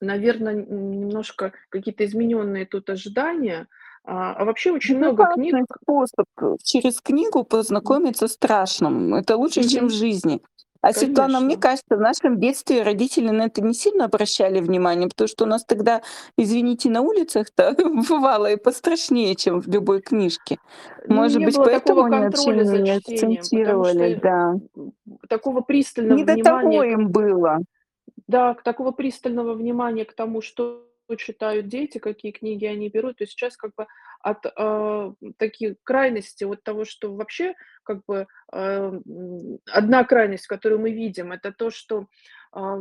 наверно, 0.00 0.50
н 0.50 0.90
немножко 1.00 1.52
какие-то 1.70 2.04
изменённые 2.06 2.66
тут 2.66 2.90
ожидания. 2.90 3.68
А, 4.04 4.34
а 4.34 4.44
вообще 4.46 4.72
очень 4.72 4.98
много 4.98 5.26
книг 5.26 5.56
способ, 5.82 6.26
э, 6.42 6.56
через 6.64 7.00
книгу 7.00 7.44
познакомиться 7.44 8.28
с 8.28 8.34
страшным. 8.34 9.14
Это 9.14 9.36
лучше, 9.36 9.64
чем 9.64 9.88
в 9.88 9.92
жизни. 9.92 10.42
А 10.84 10.92
Светлана, 10.92 11.40
мне 11.40 11.56
Конечно. 11.56 11.60
кажется, 11.62 11.96
в 11.96 12.00
нашем 12.00 12.38
детстве 12.38 12.82
родители 12.82 13.30
на 13.30 13.44
это 13.44 13.62
не 13.62 13.72
сильно 13.72 14.04
обращали 14.04 14.60
внимание, 14.60 15.08
потому 15.08 15.28
что 15.28 15.44
у 15.44 15.46
нас 15.46 15.64
тогда, 15.64 16.02
извините, 16.36 16.90
на 16.90 17.00
улицах-то 17.00 17.74
бывало 18.08 18.52
и 18.52 18.56
пострашнее, 18.56 19.34
чем 19.34 19.62
в 19.62 19.66
любой 19.66 20.02
книжке. 20.02 20.58
Ну, 21.06 21.14
Может 21.14 21.38
не 21.38 21.46
быть, 21.46 21.56
поэтому 21.56 22.04
они 22.04 22.18
вообще 22.18 22.52
не 22.52 22.90
акцентировали, 22.90 24.20
да. 24.22 24.56
такого 25.30 25.62
пристального 25.62 26.18
Не 26.18 26.24
до 26.24 26.36
того 26.36 26.68
внимания 26.68 26.96
к 26.96 27.00
им 27.00 27.08
было. 27.08 27.58
Да, 28.26 28.54
такого 28.62 28.90
пристального 28.90 29.54
внимания 29.54 30.04
к 30.04 30.12
тому, 30.12 30.42
что 30.42 30.86
читают 31.16 31.68
дети, 31.68 31.98
какие 31.98 32.32
книги 32.32 32.64
они 32.66 32.88
берут. 32.88 33.18
То 33.18 33.24
есть 33.24 33.32
сейчас 33.32 33.56
как 33.56 33.72
бы 33.76 33.86
от, 34.20 34.46
а, 34.56 35.12
таких 35.38 35.74
крайностей, 35.82 36.46
от 36.46 36.62
того, 36.62 36.84
что 36.84 37.14
вообще 37.14 37.54
как 37.82 38.00
бы, 38.06 38.26
м, 38.52 39.02
одна 39.70 40.04
крайность, 40.04 40.46
которую 40.46 40.80
мы 40.80 40.90
видим, 40.92 41.32
это 41.32 41.52
то, 41.52 41.70
что, 41.70 42.06
а, 42.52 42.78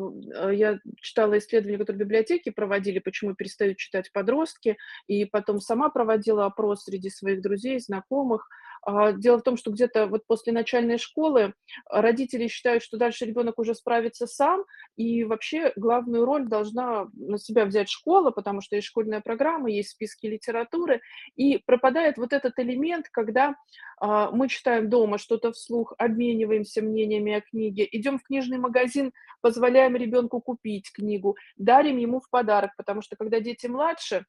я 0.51 0.79
читала 1.01 1.37
исследования, 1.37 1.77
которые 1.77 1.99
библиотеки 1.99 2.49
проводили, 2.51 2.99
почему 2.99 3.35
перестают 3.35 3.77
читать 3.77 4.11
подростки, 4.13 4.77
и 5.07 5.25
потом 5.25 5.59
сама 5.59 5.89
проводила 5.89 6.45
опрос 6.45 6.83
среди 6.83 7.09
своих 7.09 7.41
друзей, 7.41 7.79
знакомых. 7.79 8.47
А, 8.85 9.13
дело 9.13 9.37
в 9.37 9.43
том, 9.43 9.57
что 9.57 9.71
где-то 9.71 10.07
вот 10.07 10.25
после 10.27 10.51
начальной 10.51 10.97
школы 10.97 11.53
родители 11.89 12.47
считают, 12.47 12.83
что 12.83 12.97
дальше 12.97 13.25
ребенок 13.25 13.57
уже 13.59 13.75
справится 13.75 14.27
сам, 14.27 14.65
и 14.97 15.23
вообще 15.23 15.71
главную 15.75 16.25
роль 16.25 16.47
должна 16.47 17.07
на 17.13 17.37
себя 17.37 17.65
взять 17.65 17.89
школа, 17.89 18.31
потому 18.31 18.61
что 18.61 18.75
есть 18.75 18.87
школьная 18.87 19.21
программа, 19.21 19.71
есть 19.71 19.91
списки 19.91 20.25
литературы, 20.25 21.01
и 21.35 21.59
пропадает 21.65 22.17
вот 22.17 22.33
этот 22.33 22.59
элемент, 22.59 23.07
когда 23.09 23.55
а, 23.99 24.31
мы 24.31 24.49
читаем 24.49 24.89
дома 24.89 25.17
что-то 25.17 25.53
вслух, 25.53 25.93
обмениваемся 25.97 26.81
мнениями 26.81 27.33
о 27.33 27.41
книге, 27.41 27.87
идем 27.89 28.19
в 28.19 28.23
книжный 28.23 28.57
магазин, 28.57 29.13
позволяем 29.41 29.95
ребенку 29.95 30.41
купить 30.41 30.91
книгу, 30.91 31.37
дарим 31.55 31.97
ему 31.97 32.19
в 32.19 32.29
подарок, 32.29 32.71
потому 32.75 33.01
что 33.01 33.15
когда 33.15 33.39
дети 33.39 33.67
младше, 33.67 34.25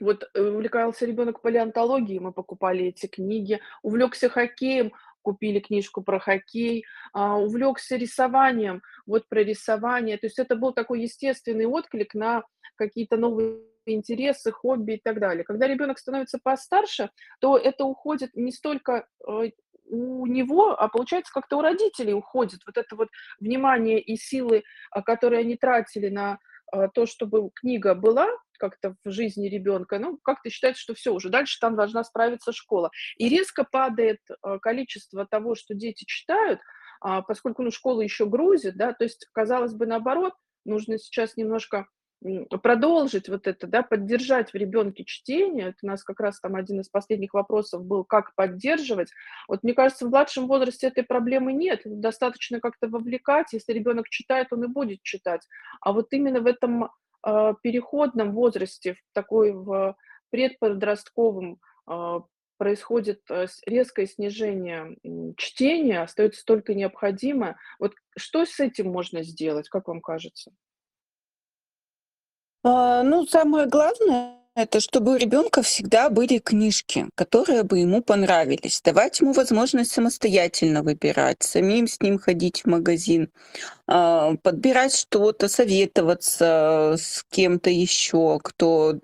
вот 0.00 0.28
э, 0.34 0.40
увлекался 0.40 1.06
ребенок 1.06 1.40
палеонтологией, 1.40 2.20
мы 2.20 2.32
покупали 2.32 2.86
эти 2.86 3.06
книги, 3.06 3.60
увлекся 3.82 4.28
хоккеем, 4.28 4.92
купили 5.22 5.58
книжку 5.58 6.02
про 6.02 6.20
хоккей, 6.20 6.84
а, 7.12 7.38
увлекся 7.38 7.96
рисованием, 7.96 8.82
вот 9.06 9.28
про 9.28 9.42
рисование. 9.42 10.18
То 10.18 10.26
есть 10.26 10.38
это 10.38 10.54
был 10.54 10.72
такой 10.72 11.02
естественный 11.02 11.66
отклик 11.66 12.14
на 12.14 12.44
какие-то 12.76 13.16
новые 13.16 13.60
интересы, 13.86 14.52
хобби 14.52 14.94
и 14.94 15.00
так 15.02 15.18
далее. 15.18 15.44
Когда 15.44 15.66
ребенок 15.66 15.98
становится 15.98 16.38
постарше, 16.42 17.10
то 17.40 17.56
это 17.56 17.84
уходит 17.84 18.30
не 18.34 18.52
столько 18.52 19.06
э, 19.26 19.50
у 19.86 20.26
него, 20.26 20.70
а 20.78 20.88
получается 20.88 21.32
как-то 21.32 21.58
у 21.58 21.60
родителей 21.60 22.14
уходит 22.14 22.60
вот 22.66 22.76
это 22.78 22.96
вот 22.96 23.08
внимание 23.40 24.00
и 24.00 24.16
силы, 24.16 24.62
а, 24.90 25.02
которые 25.02 25.40
они 25.40 25.56
тратили 25.56 26.08
на 26.08 26.38
то, 26.94 27.06
чтобы 27.06 27.50
книга 27.54 27.94
была 27.94 28.28
как-то 28.58 28.94
в 29.04 29.10
жизни 29.10 29.48
ребенка, 29.48 29.98
ну, 29.98 30.18
как-то 30.22 30.48
считается, 30.48 30.80
что 30.80 30.94
все, 30.94 31.12
уже 31.12 31.28
дальше 31.28 31.58
там 31.60 31.76
должна 31.76 32.04
справиться 32.04 32.52
школа. 32.52 32.90
И 33.18 33.28
резко 33.28 33.64
падает 33.64 34.20
а, 34.42 34.58
количество 34.58 35.26
того, 35.26 35.54
что 35.54 35.74
дети 35.74 36.04
читают, 36.06 36.60
поскольку, 37.00 37.62
ну, 37.62 37.70
школа 37.70 38.00
еще 38.00 38.24
грузит, 38.26 38.76
да, 38.76 38.94
то 38.94 39.04
есть, 39.04 39.26
казалось 39.32 39.74
бы, 39.74 39.86
наоборот, 39.86 40.32
нужно 40.64 40.98
сейчас 40.98 41.36
немножко 41.36 41.86
продолжить 42.62 43.28
вот 43.28 43.46
это, 43.46 43.66
да, 43.66 43.82
поддержать 43.82 44.50
в 44.50 44.54
ребенке 44.54 45.04
чтение. 45.04 45.68
Это 45.68 45.78
у 45.82 45.86
нас 45.86 46.02
как 46.02 46.20
раз 46.20 46.40
там 46.40 46.56
один 46.56 46.80
из 46.80 46.88
последних 46.88 47.34
вопросов 47.34 47.84
был, 47.84 48.04
как 48.04 48.34
поддерживать. 48.34 49.10
Вот 49.48 49.62
мне 49.62 49.74
кажется, 49.74 50.06
в 50.06 50.10
младшем 50.10 50.46
возрасте 50.46 50.86
этой 50.86 51.04
проблемы 51.04 51.52
нет. 51.52 51.82
Достаточно 51.84 52.60
как-то 52.60 52.88
вовлекать. 52.88 53.52
Если 53.52 53.72
ребенок 53.72 54.08
читает, 54.08 54.48
он 54.52 54.64
и 54.64 54.68
будет 54.68 55.02
читать. 55.02 55.42
А 55.80 55.92
вот 55.92 56.12
именно 56.12 56.40
в 56.40 56.46
этом 56.46 56.90
э, 57.26 57.54
переходном 57.62 58.32
возрасте, 58.32 58.94
в 58.94 58.98
такой 59.12 59.52
в 59.52 59.96
предподростковом 60.30 61.58
э, 61.90 62.20
происходит 62.56 63.20
резкое 63.66 64.06
снижение 64.06 64.96
чтения, 65.36 66.00
остается 66.00 66.44
только 66.44 66.74
необходимое. 66.74 67.56
Вот 67.78 67.94
что 68.16 68.46
с 68.46 68.60
этим 68.60 68.90
можно 68.90 69.22
сделать, 69.22 69.68
как 69.68 69.88
вам 69.88 70.00
кажется? 70.00 70.52
А, 72.64 73.02
ну, 73.02 73.26
самое 73.26 73.66
главное- 73.66 74.38
это 74.56 74.80
чтобы 74.80 75.12
у 75.14 75.16
ребенка 75.16 75.62
всегда 75.62 76.08
были 76.08 76.38
книжки, 76.38 77.08
которые 77.16 77.64
бы 77.64 77.80
ему 77.80 78.02
понравились. 78.02 78.80
Давать 78.82 79.20
ему 79.20 79.32
возможность 79.32 79.90
самостоятельно 79.92 80.82
выбирать, 80.82 81.42
самим 81.42 81.88
с 81.88 82.00
ним 82.00 82.18
ходить 82.18 82.62
в 82.62 82.66
магазин, 82.68 83.30
а, 83.88 84.34
подбирать 84.42 84.94
что-то, 84.94 85.48
советоваться 85.48 86.94
с 86.98 87.24
кем-то 87.30 87.68
еще, 87.70 88.38
кто 88.42 88.94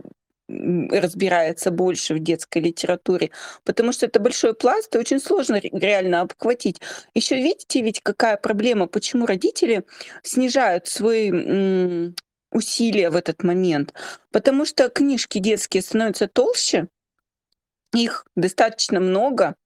разбирается 0.49 1.71
больше 1.71 2.15
в 2.15 2.21
детской 2.21 2.59
литературе, 2.63 3.31
потому 3.65 3.93
что 3.93 4.07
это 4.07 4.21
большой 4.21 4.55
пласт, 4.55 4.95
и 4.95 4.99
очень 4.99 5.21
сложно 5.21 5.61
реально 5.63 6.23
обхватить. 6.23 6.81
Еще 7.15 7.37
видите, 7.37 7.83
ведь 7.83 8.01
какая 8.03 8.37
проблема, 8.37 8.87
почему 8.89 9.27
родители 9.27 9.85
снижают 10.25 10.89
свой 10.89 12.15
усилия 12.53 13.11
в 13.11 13.17
этот 13.17 13.43
момент, 13.43 13.95
потому 14.33 14.65
что 14.65 14.89
книжки 14.89 15.39
детские 15.39 15.83
становятся 15.83 16.29
толще, 16.29 16.89
их 17.93 18.25
достаточно 18.37 19.01
много, 19.01 19.57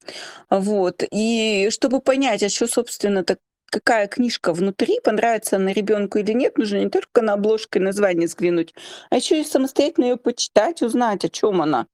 вот. 0.49 1.03
И 1.11 1.69
чтобы 1.71 2.01
понять, 2.01 2.43
а 2.43 2.49
что, 2.49 2.67
собственно, 2.67 3.23
так 3.25 3.39
какая 3.75 4.07
книжка 4.07 4.53
внутри, 4.53 5.01
понравится 5.03 5.57
она 5.57 5.73
ребенку 5.73 6.19
или 6.19 6.33
нет, 6.33 6.59
нужно 6.59 6.77
не 6.77 6.91
только 6.91 7.23
на 7.23 7.33
обложке 7.33 7.81
название 7.81 8.29
взглянуть, 8.29 8.73
а 9.11 9.17
еще 9.17 9.41
и 9.41 9.45
самостоятельно 9.45 10.05
ее 10.05 10.17
почитать, 10.17 10.81
узнать, 10.81 11.25
о 11.25 11.29
чем 11.29 11.61
она. 11.61 11.89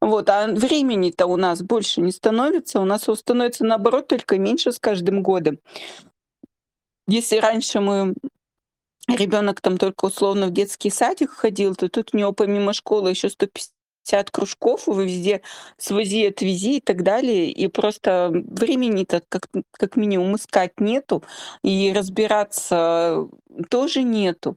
Вот. 0.00 0.30
А 0.30 0.46
времени-то 0.46 1.26
у 1.26 1.36
нас 1.36 1.60
больше 1.60 2.00
не 2.02 2.12
становится, 2.12 2.80
у 2.80 2.84
нас 2.84 3.02
становится 3.02 3.64
наоборот 3.64 4.06
только 4.06 4.38
меньше 4.38 4.70
с 4.70 4.78
каждым 4.78 5.24
годом. 5.24 5.58
Если 7.08 7.38
раньше 7.38 7.80
мы 7.80 8.14
ребенок 9.08 9.60
там 9.60 9.78
только 9.78 10.06
условно 10.06 10.46
в 10.46 10.52
детский 10.52 10.90
садик 10.90 11.30
ходил, 11.30 11.74
то 11.74 11.88
тут 11.88 12.10
у 12.12 12.16
него 12.16 12.32
помимо 12.32 12.72
школы 12.72 13.10
еще 13.10 13.28
150 13.28 14.30
кружков, 14.30 14.86
вы 14.86 15.06
везде 15.06 15.42
свози, 15.78 16.26
отвези 16.26 16.78
и 16.78 16.80
так 16.80 17.02
далее. 17.02 17.50
И 17.50 17.68
просто 17.68 18.30
времени-то 18.32 19.22
как, 19.28 19.48
как 19.72 19.96
минимум 19.96 20.36
искать 20.36 20.80
нету, 20.80 21.22
и 21.62 21.92
разбираться 21.94 23.28
тоже 23.70 24.02
нету. 24.02 24.56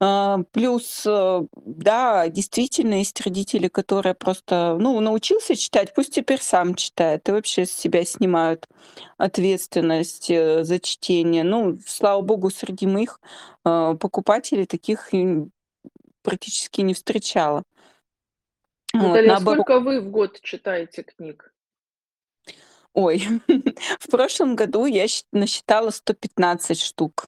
А, 0.00 0.38
плюс, 0.52 1.02
э, 1.06 1.46
да, 1.56 2.28
действительно, 2.28 2.94
есть 2.94 3.20
родители, 3.20 3.66
которые 3.66 4.14
просто, 4.14 4.76
ну, 4.78 5.00
научился 5.00 5.56
читать, 5.56 5.92
пусть 5.92 6.14
теперь 6.14 6.40
сам 6.40 6.76
читает, 6.76 7.28
и 7.28 7.32
вообще 7.32 7.66
с 7.66 7.72
себя 7.72 8.04
снимают 8.04 8.68
ответственность 9.16 10.30
э, 10.30 10.62
за 10.62 10.78
чтение. 10.78 11.42
Ну, 11.42 11.78
слава 11.84 12.20
богу, 12.20 12.50
среди 12.50 12.86
моих 12.86 13.20
э, 13.64 13.96
покупателей 13.98 14.66
таких 14.66 15.10
практически 16.22 16.82
не 16.82 16.94
встречала. 16.94 17.64
Вот, 18.94 19.08
Наталья, 19.08 19.34
а 19.34 19.40
сколько 19.40 19.80
вы 19.80 20.00
в 20.00 20.10
год 20.10 20.40
читаете 20.42 21.02
книг? 21.02 21.52
Ой, 22.92 23.22
в 23.98 24.10
прошлом 24.10 24.54
году 24.54 24.86
я 24.86 25.06
насчитала 25.32 25.90
115 25.90 26.80
штук. 26.80 27.26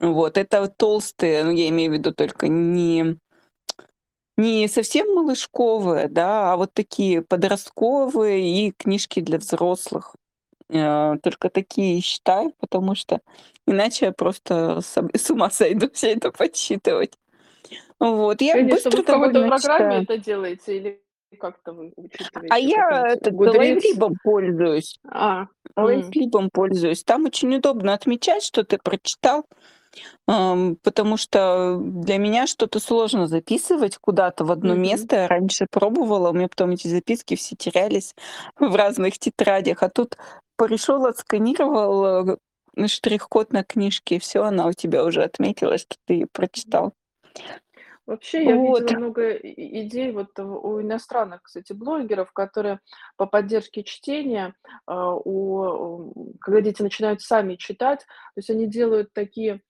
Вот, 0.00 0.38
это 0.38 0.66
толстые, 0.68 1.44
ну, 1.44 1.50
я 1.50 1.68
имею 1.68 1.90
в 1.90 1.94
виду 1.94 2.12
только 2.12 2.48
не 2.48 3.18
не 4.36 4.68
совсем 4.68 5.14
малышковые, 5.14 6.08
да, 6.08 6.52
а 6.52 6.56
вот 6.56 6.72
такие 6.72 7.20
подростковые 7.20 8.68
и 8.68 8.72
книжки 8.72 9.20
для 9.20 9.36
взрослых. 9.36 10.16
Э, 10.70 11.16
только 11.22 11.50
такие 11.50 12.00
считаю, 12.00 12.54
потому 12.58 12.94
что 12.94 13.20
иначе 13.66 14.06
я 14.06 14.12
просто 14.12 14.80
с 15.14 15.30
ума 15.30 15.50
сойду 15.50 15.90
все 15.92 16.14
это 16.14 16.32
подсчитывать. 16.32 17.18
Вот, 17.98 18.40
я 18.40 18.54
Конечно, 18.54 18.90
быстро 18.90 18.96
вы 18.96 19.02
в 19.02 19.06
какой-то 19.06 19.48
программе 19.48 19.60
читаю. 19.60 20.02
это 20.02 20.16
делаете 20.16 20.76
или 20.76 21.02
как-то 21.38 21.72
вы 21.72 21.92
А 22.48 22.58
я 22.58 23.14
Goodreads? 23.16 23.58
Лайфлибом 23.58 24.14
пользуюсь. 24.24 24.98
А. 25.06 25.46
LiveLib 25.76 26.32
ом 26.32 26.48
пользуюсь. 26.50 27.04
Там 27.04 27.26
очень 27.26 27.54
удобно 27.54 27.92
отмечать, 27.92 28.42
что 28.42 28.64
ты 28.64 28.78
прочитал. 28.78 29.44
Потому 30.26 31.16
что 31.16 31.78
для 31.80 32.18
меня 32.18 32.46
что-то 32.46 32.78
сложно 32.80 33.26
записывать 33.26 33.96
куда-то 33.98 34.44
в 34.44 34.52
одно 34.52 34.74
Мгм. 34.74 34.82
место. 34.82 35.16
Я 35.16 35.28
раньше 35.28 35.66
пробовала, 35.70 36.30
у 36.30 36.32
меня 36.32 36.48
потом 36.48 36.70
эти 36.70 36.88
записки 36.88 37.34
все 37.36 37.56
терялись 37.56 38.14
в 38.58 38.74
разных 38.76 39.18
тетрадях, 39.18 39.82
а 39.82 39.88
тут 39.88 40.16
пришел, 40.56 41.06
отсканировал, 41.06 42.28
э, 42.76 42.86
штрих-код 42.86 43.52
на 43.52 43.64
книжке, 43.64 44.16
и 44.16 44.18
всё, 44.20 44.44
она 44.44 44.66
у 44.66 44.72
тебя 44.72 45.04
уже 45.04 45.22
отметилась, 45.24 45.82
что 45.82 45.96
ты 46.06 46.26
прочитал. 46.32 46.92
Вообще, 48.06 48.44
я 48.46 48.56
Вот. 48.56 48.82
видела 48.82 48.92
много 48.92 49.32
идей 49.36 50.10
вот 50.12 50.38
у 50.38 50.80
иностранных, 50.80 51.42
кстати, 51.42 51.72
блогеров, 51.72 52.32
которые 52.32 52.80
по 53.16 53.26
поддержке 53.26 53.84
чтения, 53.84 54.54
а, 54.86 55.14
у 55.14 56.34
когда 56.40 56.60
дети 56.60 56.82
начинают 56.82 57.20
сами 57.22 57.54
читать, 57.56 58.00
то 58.00 58.38
есть 58.38 58.50
они 58.50 58.66
делают 58.66 59.12
такие 59.12 59.60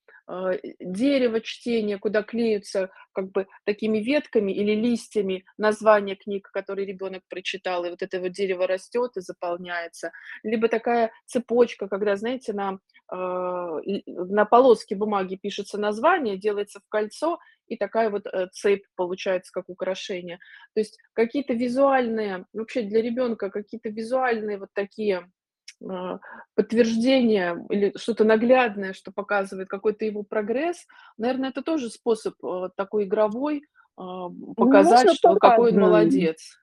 дерево 0.79 1.41
чтения, 1.41 1.97
куда 1.97 2.23
клеются 2.23 2.89
как 3.13 3.31
бы 3.31 3.47
такими 3.65 3.99
ветками 3.99 4.51
или 4.51 4.73
листьями 4.73 5.45
названия 5.57 6.15
книг, 6.15 6.49
которые 6.51 6.87
ребенок 6.87 7.23
прочитал, 7.29 7.85
и 7.85 7.89
вот 7.89 8.01
это 8.01 8.19
вот 8.19 8.31
дерево 8.31 8.67
растет 8.67 9.17
и 9.17 9.21
заполняется. 9.21 10.11
Либо 10.43 10.67
такая 10.67 11.11
цепочка, 11.25 11.87
когда, 11.87 12.15
знаете, 12.15 12.53
на, 12.53 12.79
а, 13.09 13.79
на 14.05 14.45
полоске 14.45 14.95
бумаги 14.95 15.35
пишется 15.35 15.77
название, 15.77 16.37
делается 16.37 16.79
в 16.79 16.89
кольцо, 16.89 17.39
и 17.67 17.77
такая 17.77 18.09
вот 18.09 18.25
э, 18.25 18.47
цепь 18.51 18.83
получается 18.97 19.51
как 19.53 19.69
украшение. 19.69 20.39
То 20.73 20.81
есть 20.81 20.99
какие-то 21.13 21.53
визуальные, 21.53 22.45
вообще 22.51 22.81
для 22.81 23.01
ребенка 23.01 23.49
какие-то 23.49 23.89
визуальные 23.89 24.57
вот 24.57 24.69
такие 24.73 25.19
а, 25.19 25.23
подтверждение 26.55 27.65
или 27.69 27.93
что-то 27.97 28.23
наглядное, 28.23 28.93
что 28.93 29.11
показывает 29.11 29.67
какой-то 29.67 30.05
его 30.05 30.23
прогресс. 30.23 30.85
Наверное, 31.17 31.49
это 31.49 31.61
тоже 31.61 31.89
способ, 31.89 32.35
э, 32.43 32.69
такой 32.75 33.05
игровой, 33.05 33.63
а, 33.97 34.29
Ну, 34.29 34.53
показать, 34.55 35.05
можно 35.05 35.13
что 35.13 35.35
какой 35.35 35.71
он 35.71 35.79
молодец. 35.79 36.57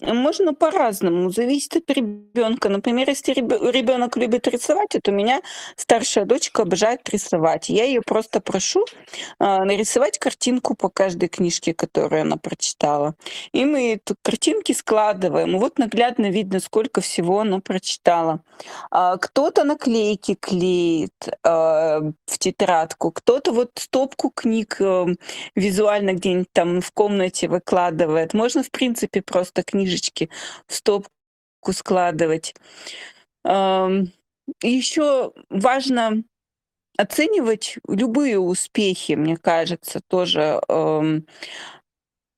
Можно 0.00 0.52
по-разному, 0.52 1.30
зависит 1.30 1.76
от 1.76 1.90
ребенка. 1.90 2.68
Например, 2.68 3.08
если 3.08 3.32
ребенок 3.32 4.16
любит 4.16 4.46
рисовать, 4.46 4.96
у 5.06 5.10
меня 5.10 5.40
старшая 5.76 6.24
дочка 6.26 6.62
обожает 6.62 7.08
рисовать. 7.08 7.68
Я 7.68 7.84
ее 7.84 8.02
просто 8.02 8.40
прошу, 8.40 8.84
а, 9.38 9.64
нарисовать 9.64 10.18
картинку 10.18 10.74
по 10.74 10.90
каждой 10.90 11.28
книжке, 11.28 11.72
которую 11.72 12.22
она 12.22 12.36
прочитала. 12.36 13.14
И 13.52 13.64
мы 13.64 13.98
тут 14.04 14.18
картинки 14.22 14.72
складываем. 14.72 15.58
Вот 15.58 15.78
наглядно 15.78 16.30
видно, 16.30 16.60
сколько 16.60 17.00
всего 17.00 17.40
она 17.40 17.60
прочитала. 17.60 18.40
А, 18.90 19.16
кто-то 19.16 19.64
наклейки 19.64 20.34
клеит, 20.34 21.12
а, 21.42 22.00
в 22.26 22.38
тетрадку, 22.38 23.10
кто-то 23.12 23.52
вот 23.52 23.70
стопку 23.76 24.30
книг, 24.30 24.76
э, 24.80 25.06
визуально 25.54 26.12
где-нибудь 26.12 26.52
там 26.52 26.80
в 26.80 26.92
комнате 26.92 27.48
выкладывает. 27.48 28.34
Можно, 28.34 28.62
в 28.62 28.70
принципе, 28.70 29.22
просто 29.22 29.62
книжечки 29.86 30.28
в 30.66 30.74
стопку 30.74 31.10
складывать. 31.72 32.54
Еще 34.62 35.32
важно 35.50 36.22
оценивать 36.98 37.78
любые 37.88 38.38
успехи, 38.38 39.12
мне 39.12 39.36
кажется, 39.36 40.00
тоже. 40.08 40.60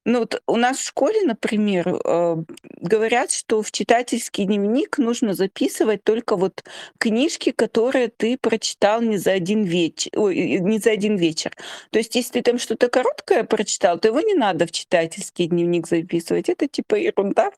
Ну 0.08 0.20
вот 0.20 0.42
у 0.46 0.56
нас 0.56 0.78
в 0.78 0.86
школе, 0.86 1.20
например, 1.20 1.86
э, 1.86 2.36
говорят, 2.80 3.30
что 3.30 3.62
в 3.62 3.70
читательский 3.70 4.44
дневник 4.44 4.96
нужно 4.96 5.34
записывать 5.34 6.02
только 6.02 6.36
вот 6.36 6.64
книжки, 6.96 7.50
которые 7.50 8.08
ты 8.08 8.38
прочитал 8.38 9.02
не 9.02 9.18
за 9.18 9.32
один 9.32 9.64
веч 9.64 10.08
ой, 10.16 10.60
не 10.60 10.78
за 10.78 10.92
один 10.92 11.16
вечер. 11.16 11.54
То 11.90 11.98
есть 11.98 12.14
если 12.14 12.40
ты 12.40 12.42
там 12.42 12.58
что-то 12.58 12.88
короткое 12.88 13.44
прочитал, 13.44 13.98
то 13.98 14.08
его 14.08 14.22
не 14.22 14.32
надо 14.32 14.66
в 14.66 14.72
читательский 14.72 15.44
дневник 15.44 15.86
записывать. 15.86 16.48
Это 16.48 16.68
типа 16.68 16.94
ерунда. 16.94 17.50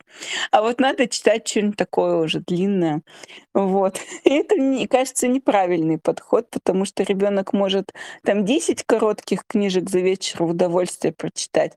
А 0.50 0.62
вот 0.62 0.80
надо 0.80 1.06
читать 1.06 1.44
чё-нибудь 1.44 1.76
такое 1.76 2.16
уже 2.16 2.40
длинное. 2.40 3.02
Вот. 3.54 4.00
И 4.24 4.30
это, 4.30 4.56
мне 4.56 4.88
кажется, 4.88 5.28
неправильный 5.28 5.98
подход, 5.98 6.50
потому 6.50 6.84
что 6.84 7.04
ребенок 7.04 7.52
может 7.52 7.92
там 8.24 8.44
10 8.44 8.82
коротких 8.82 9.46
книжек 9.46 9.88
за 9.88 10.00
вечер 10.00 10.42
в 10.42 10.50
удовольствие 10.50 11.12
прочитать. 11.12 11.74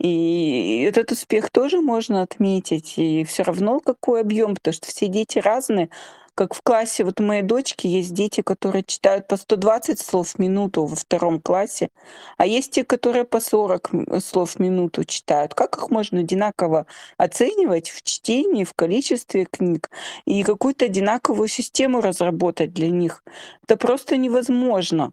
И 0.00 0.82
этот 0.88 1.12
успех 1.12 1.50
тоже 1.50 1.80
можно 1.80 2.22
отметить. 2.22 2.94
И 2.98 3.24
всё 3.24 3.42
равно 3.44 3.80
какой 3.80 4.20
объем, 4.20 4.54
потому 4.54 4.72
что 4.74 4.86
все 4.88 5.08
дети 5.08 5.38
разные. 5.38 5.90
Как 6.34 6.54
в 6.54 6.62
классе 6.62 7.02
вот 7.02 7.20
у 7.20 7.24
моей 7.24 7.42
дочки 7.42 7.88
есть 7.88 8.14
дети, 8.14 8.42
которые 8.42 8.84
читают 8.84 9.26
по 9.26 9.36
120 9.36 9.98
слов 9.98 10.28
в 10.34 10.38
минуту 10.38 10.84
во 10.86 10.94
втором 10.94 11.40
классе, 11.40 11.88
а 12.36 12.46
есть 12.46 12.70
те, 12.72 12.84
которые 12.84 13.24
по 13.24 13.40
40 13.40 13.92
м 13.92 14.20
слов 14.20 14.52
в 14.52 14.58
минуту 14.60 15.04
читают. 15.04 15.54
Как 15.54 15.76
их 15.76 15.90
можно 15.90 16.20
одинаково 16.20 16.86
оценивать 17.16 17.90
в 17.90 18.02
чтении, 18.02 18.62
в 18.62 18.72
количестве 18.74 19.46
книг 19.46 19.90
и 20.26 20.44
какую-то 20.44 20.84
одинаковую 20.84 21.48
систему 21.48 22.00
разработать 22.00 22.72
для 22.72 22.88
них? 22.88 23.24
Это 23.64 23.76
просто 23.76 24.16
невозможно. 24.16 25.10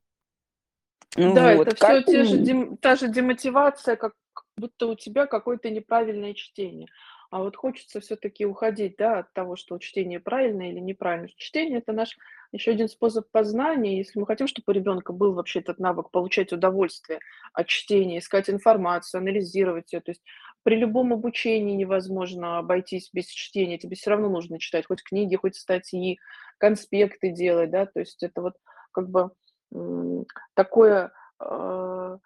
Да, 1.18 1.54
Вот. 1.54 1.68
это 1.68 1.74
Как 1.76 2.06
те 2.06 2.24
же 2.24 2.78
та 2.82 2.96
же 2.96 3.08
демотивация, 3.08 3.96
как 3.96 4.14
будто 4.58 4.88
у 4.88 4.96
тебя 4.96 5.26
какое-то 5.28 5.70
неправильное 5.70 6.34
чтение. 6.34 6.88
А 7.32 7.40
вот 7.40 7.56
хочется 7.58 8.00
всё-таки 8.00 8.46
уходить, 8.46 8.96
да, 8.98 9.20
от 9.20 9.34
того, 9.34 9.56
что 9.58 9.78
чтение 9.80 10.20
правильное 10.20 10.70
или 10.72 10.80
неправильное. 10.80 11.32
Чтение- 11.38 11.80
это 11.80 11.92
наш 11.92 12.18
еще 12.54 12.72
один 12.72 12.88
способ 12.88 13.30
познания. 13.32 13.98
Если 13.98 14.20
мы 14.20 14.26
хотим, 14.26 14.48
чтобы 14.48 14.66
у 14.68 14.72
ребенка 14.72 15.12
был 15.12 15.34
вообще 15.34 15.60
этот 15.60 15.80
навык 15.80 16.12
получать 16.12 16.54
удовольствие 16.54 17.20
от 17.54 17.68
чтения, 17.68 18.20
искать 18.20 18.50
информацию, 18.50 19.20
анализировать 19.20 19.92
её. 19.92 20.02
То 20.02 20.12
есть 20.12 20.22
при 20.64 20.78
любом 20.78 21.12
обучении 21.14 21.76
невозможно 21.76 22.60
обойтись 22.60 23.10
без 23.12 23.28
чтения. 23.28 23.78
Тебе 23.78 23.96
всё 23.98 24.12
равно 24.12 24.30
нужно 24.30 24.60
читать 24.60 24.86
хоть 24.88 25.04
книги, 25.04 25.36
хоть 25.36 25.56
статьи, 25.56 26.20
конспекты 26.60 27.32
делать, 27.32 27.72
да. 27.72 27.86
То 27.88 28.00
есть 28.00 28.24
это 28.24 28.42
вот 28.42 28.54
как 28.94 29.10
бы, 29.10 29.32
такое, 30.54 31.12
а 31.40 32.18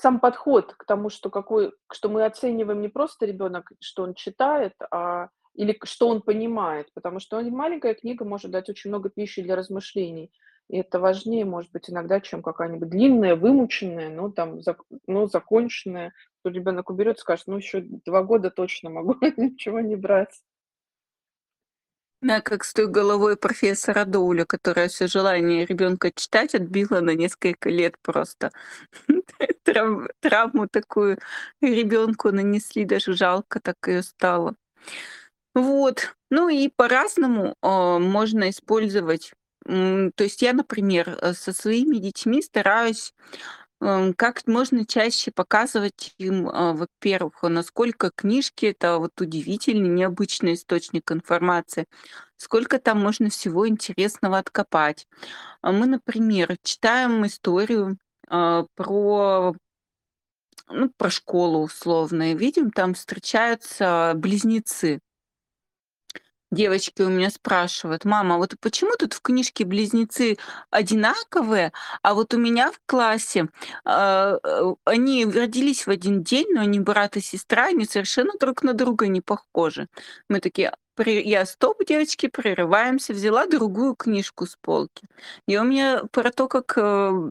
сам 0.00 0.20
подход 0.20 0.74
к 0.74 0.84
тому, 0.84 1.10
что 1.10 1.30
какой 1.30 1.72
что 1.92 2.08
мы 2.08 2.24
оцениваем 2.24 2.80
не 2.80 2.88
просто 2.88 3.26
ребенок, 3.26 3.72
что 3.80 4.02
он 4.02 4.14
читает, 4.14 4.74
а 4.90 5.28
или 5.54 5.78
что 5.84 6.08
он 6.08 6.22
понимает. 6.22 6.88
Потому 6.94 7.20
что 7.20 7.40
маленькая 7.42 7.94
книга 7.94 8.24
может 8.24 8.50
дать 8.50 8.68
очень 8.70 8.90
много 8.90 9.10
пищи 9.10 9.42
для 9.42 9.56
размышлений. 9.56 10.30
И 10.68 10.76
это 10.78 11.00
важнее, 11.00 11.44
может 11.44 11.72
быть, 11.72 11.90
иногда, 11.90 12.20
чем 12.20 12.42
какая-нибудь 12.42 12.88
длинная, 12.88 13.34
вымученная, 13.34 14.08
но 14.08 14.30
там 14.30 14.62
зак 14.62 14.82
но 15.06 15.26
законченная. 15.26 16.12
То 16.42 16.50
ребенок 16.50 16.90
уберет 16.90 17.18
скажет: 17.18 17.46
"Ну, 17.48 17.56
еще 17.56 17.80
2 17.80 18.22
года 18.22 18.50
точно 18.50 18.90
могу 18.90 19.16
ничего 19.36 19.80
не 19.80 19.96
брать". 19.96 20.40
Да, 22.22 22.42
как 22.42 22.64
с 22.64 22.74
той 22.74 22.86
головой 22.86 23.36
профессора 23.36 24.04
Доуля, 24.04 24.44
которая 24.44 24.88
всё 24.88 25.06
желание 25.06 25.64
ребенка 25.64 26.10
читать 26.14 26.54
отбила 26.54 27.00
на 27.00 27.14
несколько 27.14 27.70
лет 27.70 27.94
просто. 28.02 28.50
Трав 29.64 30.08
травму 30.20 30.68
такую 30.68 31.18
ребенку 31.62 32.30
нанесли, 32.32 32.84
даже 32.84 33.14
жалко 33.14 33.60
так 33.60 33.76
ее 33.86 34.02
стало. 34.02 34.54
Вот. 35.54 36.14
Ну 36.30 36.48
и 36.48 36.68
по-разному, 36.74 37.56
а, 37.62 37.98
можно 37.98 38.50
использовать. 38.50 39.32
То 39.66 40.12
есть 40.24 40.42
я, 40.42 40.52
например, 40.54 41.18
э, 41.22 41.34
со 41.34 41.52
своими 41.52 41.98
детьми 41.98 42.42
стараюсь, 42.42 43.14
как 44.16 44.46
можно 44.46 44.84
чаще 44.86 45.30
показывать 45.32 46.14
им, 46.18 46.48
а, 46.48 46.74
во-первых, 46.74 47.42
насколько 47.42 48.10
книжки- 48.14 48.66
это 48.66 48.98
вот 48.98 49.18
удивительный, 49.20 49.88
необычный 49.88 50.54
источник 50.54 51.10
информации, 51.12 51.86
сколько 52.36 52.78
там 52.78 53.00
можно 53.00 53.30
всего 53.30 53.66
интересного 53.68 54.38
откопать. 54.38 55.06
А 55.62 55.72
мы, 55.72 55.86
например, 55.86 56.56
читаем 56.64 57.26
историю, 57.26 57.98
а, 58.28 58.66
про 58.76 59.54
ну, 60.68 60.90
про 60.96 61.10
школу 61.10 61.62
условно, 61.62 62.32
и 62.32 62.36
видим, 62.36 62.70
там 62.70 62.94
встречаются 62.94 64.12
близнецы. 64.16 65.00
Девочки 66.52 67.02
у 67.02 67.08
меня 67.08 67.30
спрашивают: 67.30 68.04
"Мама, 68.04 68.36
вот 68.36 68.54
почему 68.60 68.96
тут 68.98 69.12
в 69.12 69.20
книжке 69.22 69.64
близнецы 69.64 70.36
одинаковые, 70.70 71.72
а 72.02 72.14
вот 72.14 72.34
у 72.34 72.38
меня 72.38 72.72
в 72.72 72.80
классе, 72.86 73.48
а, 73.84 74.36
э, 74.42 74.74
они 74.84 75.24
родились 75.26 75.86
в 75.86 75.90
один 75.90 76.24
день, 76.24 76.46
но 76.52 76.62
они 76.62 76.80
брат 76.80 77.16
и 77.16 77.20
сестра, 77.20 77.66
они 77.66 77.84
совершенно 77.84 78.32
друг 78.40 78.62
на 78.64 78.72
друга 78.74 79.06
не 79.06 79.20
похожи?" 79.20 79.86
Мы 80.28 80.40
такие: 80.40 80.74
"При 80.96 81.22
я 81.22 81.46
стоп, 81.46 81.84
девочки, 81.86 82.26
прерываемся". 82.26 83.12
Взяла 83.12 83.46
другую 83.46 83.94
книжку 83.94 84.46
с 84.46 84.56
полки, 84.60 85.06
и 85.46 85.56
у 85.56 85.62
меня 85.62 86.02
про 86.10 86.32
то, 86.32 86.48
как, 86.48 86.72
э, 86.76 87.30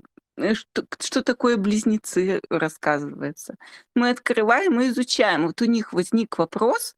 что 0.53 0.85
что 1.01 1.23
такое 1.23 1.57
близнецы, 1.57 2.41
рассказывается. 2.49 3.55
Мы 3.95 4.09
открываем 4.11 4.79
и 4.79 4.87
изучаем. 4.89 5.47
Вот 5.47 5.61
у 5.61 5.65
них 5.65 5.91
возник 5.91 6.37
вопрос, 6.37 6.95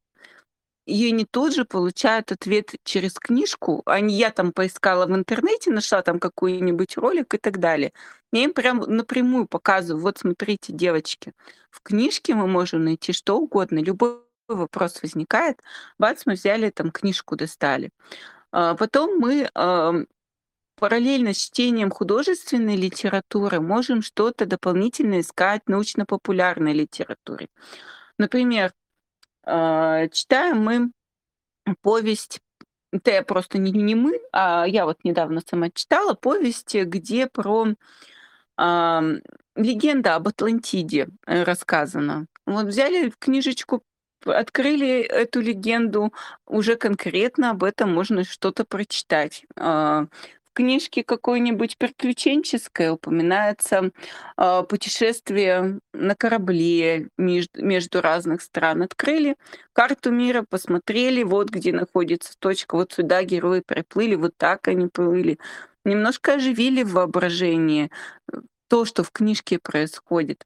и 0.92 1.08
они 1.10 1.26
тут 1.26 1.56
же 1.56 1.66
получают 1.66 2.32
ответ 2.32 2.72
через 2.84 3.14
книжку, 3.16 3.84
не 4.02 4.16
я 4.16 4.32
там 4.32 4.52
поискала 4.54 5.06
в 5.08 5.16
интернете, 5.16 5.72
нашла 5.72 6.02
там 6.04 6.20
какой-нибудь 6.20 6.98
ролик 6.98 7.34
и 7.36 7.38
так 7.38 7.60
далее. 7.60 7.94
Я 8.34 8.44
им 8.46 8.54
прям 8.54 8.80
напрямую 8.80 9.48
показываю: 9.48 10.02
"Вот 10.04 10.20
смотрите, 10.20 10.74
девочки, 10.74 11.34
в 11.72 11.82
книжке 11.84 12.36
мы 12.36 12.48
можем 12.48 12.84
найти 12.86 13.14
что 13.14 13.38
угодно, 13.40 13.80
любой 13.80 14.20
вопрос 14.50 15.02
возникает, 15.02 15.62
бац, 16.00 16.24
мы 16.26 16.34
взяли 16.34 16.70
там 16.72 16.92
книжку 16.92 17.36
достали". 17.38 17.92
А 18.52 18.76
потом 18.76 19.20
мы, 19.20 19.50
параллельно 20.80 21.34
с 21.34 21.38
чтением 21.38 21.92
художественной 21.92 22.76
литературы 22.78 23.62
можем 23.62 24.02
что-то 24.02 24.46
дополнительно 24.48 25.22
искать 25.22 25.62
в 25.66 25.70
научно-популярной 25.72 26.74
литературе. 26.74 27.48
Например, 28.18 28.72
читаем 29.46 30.64
мы 30.64 30.92
повесть, 31.82 32.40
это 32.92 33.24
просто 33.24 33.58
не 33.58 33.72
не 33.72 33.96
мы, 33.96 34.20
а 34.32 34.66
я 34.68 34.86
вот 34.86 35.04
недавно 35.04 35.42
сама 35.48 35.70
читала 35.70 36.14
повесть, 36.14 36.76
где 36.76 37.28
про, 37.28 37.68
ам, 38.58 39.20
легенда 39.56 40.16
об 40.16 40.28
Атлантиде, 40.28 41.08
э, 41.26 41.44
рассказана. 41.44 42.28
Вот 42.46 42.66
взяли 42.66 43.12
книжечку, 43.20 43.84
открыли 44.26 45.00
эту 45.02 45.42
легенду, 45.42 46.14
уже 46.46 46.76
конкретно 46.76 47.52
об 47.52 47.64
этом 47.64 47.94
можно 47.94 48.24
что-то 48.24 48.66
прочитать. 48.66 49.46
В 49.56 50.10
книжке 50.54 51.04
какой-нибудь 51.04 51.78
приключенческой 51.78 52.92
упоминается, 52.92 53.92
а, 54.38 54.64
путешествие 54.64 55.80
на 55.94 56.16
корабле 56.16 57.10
меж 57.18 57.48
между 57.56 58.02
разных 58.02 58.42
стран. 58.42 58.84
Открыли 58.84 59.36
карту 59.74 60.12
мира, 60.12 60.46
посмотрели, 60.50 61.24
вот 61.24 61.50
где 61.50 61.74
находится 61.74 62.34
точка, 62.40 62.76
вот 62.76 62.94
сюда 62.94 63.24
герои 63.24 63.62
приплыли, 63.66 64.16
вот 64.16 64.34
так 64.38 64.68
они 64.68 64.88
плыли. 64.88 65.40
Немножко 65.86 66.36
оживили 66.36 66.84
в 66.84 66.94
воображении, 66.94 67.90
э, 68.32 68.38
то, 68.70 68.86
что 68.86 69.04
в 69.04 69.12
книжке 69.12 69.60
происходит. 69.60 70.46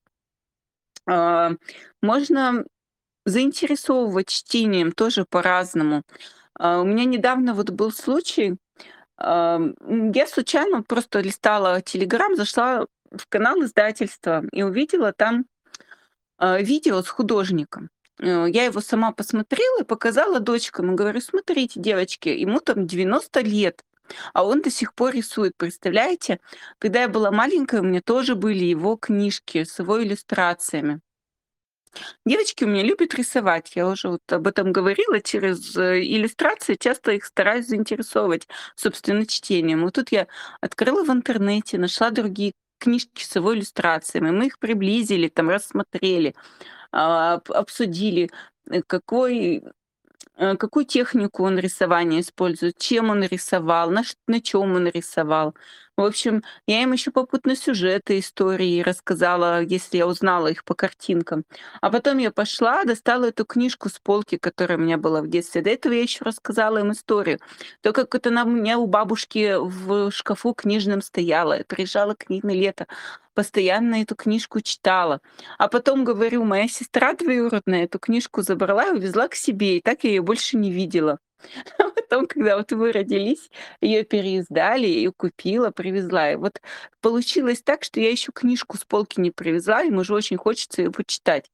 А, 1.08 1.52
можно 2.02 2.66
заинтересовывать 3.26 4.30
чтением 4.30 4.92
тоже 4.92 5.26
по-разному. 5.26 6.04
А, 6.58 6.82
у 6.82 6.86
меня 6.86 7.06
недавно 7.06 7.54
вот 7.54 7.72
был 7.72 7.92
случай, 7.92 8.58
я 9.20 10.28
случайно 10.28 10.84
просто 10.84 11.22
листала 11.22 11.82
"Телеграм", 11.82 12.36
зашла 12.36 12.86
в 13.12 13.28
канал 13.30 13.62
издательства 13.64 14.44
и 14.52 14.64
увидела 14.64 15.14
там, 15.14 15.46
а, 16.38 16.60
видео 16.62 17.02
с 17.04 17.10
художником. 17.10 17.90
Э, 18.20 18.48
я 18.50 18.66
его 18.66 18.82
сама 18.82 19.12
посмотрела 19.14 19.82
и 19.82 19.86
показала 19.86 20.40
дочкам 20.40 20.94
и 20.94 20.96
говорю: 20.96 21.22
"Смотрите, 21.22 21.80
девочки, 21.82 22.30
ему 22.30 22.60
там 22.62 22.88
90 22.88 23.42
лет, 23.42 23.84
а 24.34 24.46
он 24.46 24.62
до 24.62 24.72
сих 24.72 24.94
пор 24.96 25.14
рисует". 25.16 25.54
Представляете? 25.58 26.40
Когда 26.80 27.02
я 27.04 27.10
была 27.10 27.32
маленькая, 27.32 27.82
у 27.82 27.86
меня 27.86 28.02
тоже 28.02 28.36
были 28.36 28.66
его 28.66 28.98
книжки 28.98 29.64
с 29.66 29.80
его 29.80 30.04
иллюстрациями. 30.04 31.02
Девочки 32.26 32.64
у 32.64 32.68
меня 32.68 32.84
любят 32.84 33.14
рисовать. 33.16 33.72
Я 33.76 33.88
уже 33.88 34.10
вот 34.10 34.22
об 34.32 34.48
этом 34.48 34.72
говорила. 34.72 35.22
Через, 35.22 35.76
э, 35.76 36.02
иллюстрации 36.04 36.76
часто 36.76 37.12
их 37.12 37.26
стараюсь 37.26 37.68
заинтересовывать, 37.68 38.48
собственно, 38.76 39.26
чтением. 39.26 39.84
Вот 39.84 39.94
тут 39.96 40.12
я 40.12 40.28
открыла 40.62 41.04
в 41.04 41.10
интернете, 41.12 41.78
нашла 41.78 42.10
другие 42.12 42.54
книжки 42.80 43.24
с 43.24 43.36
его 43.36 43.54
иллюстрациями. 43.56 44.32
Мы 44.32 44.48
их 44.48 44.60
приблизили, 44.60 45.28
там 45.30 45.50
рассмотрели, 45.50 46.36
а, 46.92 47.36
об 47.36 47.52
обсудили, 47.52 48.30
э, 48.72 48.82
какой 48.88 49.64
какую 50.60 50.86
технику 50.86 51.44
он 51.44 51.58
рисования 51.60 52.20
использует, 52.22 52.78
чем 52.78 53.10
он 53.10 53.24
рисовал, 53.24 53.90
на 53.92 54.04
на 54.28 54.42
чём 54.42 54.76
он 54.76 54.88
рисовал. 54.88 55.56
В 55.98 56.02
общем, 56.02 56.44
я 56.68 56.84
им 56.84 56.92
еще 56.92 57.12
попутно 57.12 57.56
сюжеты 57.56 58.20
истории 58.20 58.82
рассказала, 58.82 59.62
если 59.62 59.98
я 59.98 60.08
узнала 60.08 60.48
их 60.48 60.66
по 60.66 60.74
картинкам. 60.76 61.46
А 61.80 61.90
потом 61.90 62.18
я 62.18 62.32
пошла, 62.32 62.84
достала 62.84 63.26
эту 63.26 63.46
книжку 63.46 63.88
с 63.90 64.00
полки, 64.00 64.38
которая 64.38 64.78
у 64.78 64.82
меня 64.82 64.98
была 64.98 65.22
в 65.22 65.30
детстве. 65.30 65.62
До 65.62 65.70
этого 65.70 65.94
я 65.94 66.02
еще 66.02 66.26
рассказала 66.26 66.80
им 66.80 66.92
историю. 66.92 67.40
То, 67.82 67.94
как 67.94 68.14
это 68.14 68.30
она 68.30 68.44
у 68.44 68.50
меня 68.50 68.78
у 68.78 68.88
бабушки 68.88 69.56
в 69.58 70.12
шкафу 70.12 70.54
книжном 70.54 71.02
стояла. 71.02 71.60
Приезжала 71.66 72.14
к 72.14 72.30
ней 72.30 72.42
на 72.44 72.52
лето, 72.52 72.88
постоянно 73.36 74.02
эту 74.02 74.16
книжку 74.16 74.62
читала. 74.62 75.22
А 75.60 75.68
потом, 75.68 76.06
говорю, 76.06 76.46
моя 76.46 76.68
сестра 76.68 77.14
двоюродная 77.14 77.86
эту 77.86 78.00
книжку 78.00 78.42
забрала 78.42 78.88
и 78.88 78.94
увезла 78.98 79.28
к 79.28 79.36
себе, 79.36 79.78
и 79.78 79.82
так 79.82 80.04
я 80.06 80.12
ее 80.12 80.22
больше 80.24 80.58
не 80.58 80.72
видела. 80.72 81.20
А 81.80 81.90
потом, 81.90 82.28
когда 82.28 82.58
вот 82.58 82.72
вы 82.72 82.92
родились, 82.92 83.52
ее 83.82 84.04
переиздали, 84.04 84.88
её 84.88 85.12
купила, 85.16 85.72
привезла. 85.72 86.32
И 86.32 86.36
вот 86.38 86.62
получилось 87.02 87.62
так, 87.64 87.84
что 87.84 88.00
я 88.00 88.12
еще 88.12 88.32
книжку 88.34 88.78
с 88.78 88.86
полки 88.86 89.20
не 89.22 89.32
привезла, 89.32 89.84
им 89.84 89.98
уже 90.00 90.14
очень 90.16 90.38
хочется 90.38 90.82
её 90.82 90.92
почитать. 90.92 91.52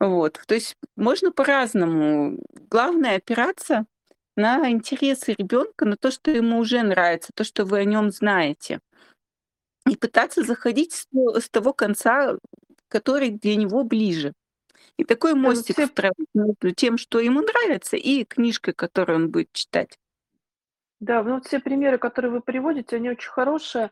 Вот. 0.00 0.40
То 0.46 0.54
есть 0.54 0.76
можно 0.96 1.32
по-разному. 1.32 2.38
Главное 2.70 3.16
опираться 3.16 3.86
на 4.36 4.70
интересы 4.70 5.34
ребенка, 5.38 5.84
на 5.84 5.96
то, 5.96 6.10
что 6.10 6.30
ему 6.30 6.58
уже 6.58 6.82
нравится, 6.82 7.32
то, 7.34 7.44
что 7.44 7.64
вы 7.64 7.80
о 7.80 7.84
нем 7.84 8.10
знаете. 8.10 8.80
И 9.86 9.96
пытаться 9.96 10.42
заходить 10.42 10.92
с 10.92 11.06
то 11.06 11.40
с 11.40 11.48
того 11.48 11.72
конца, 11.72 12.36
который 12.88 13.30
для 13.30 13.56
него 13.56 13.84
ближе. 13.84 14.32
И 14.96 15.04
такой 15.04 15.34
мостик 15.34 15.76
все 15.76 16.12
между 16.34 16.70
тем, 16.72 16.98
что 16.98 17.18
ему 17.18 17.40
нравится, 17.40 17.96
и 17.96 18.24
книжкой, 18.24 18.74
которую 18.74 19.16
он 19.16 19.30
будет 19.30 19.52
читать. 19.52 19.98
Да, 21.00 21.22
ну 21.22 21.34
вот 21.34 21.46
все 21.46 21.58
примеры, 21.58 21.98
которые 21.98 22.30
вы 22.30 22.40
приводите, 22.40 22.96
они 22.96 23.10
очень 23.10 23.30
хорошие, 23.30 23.90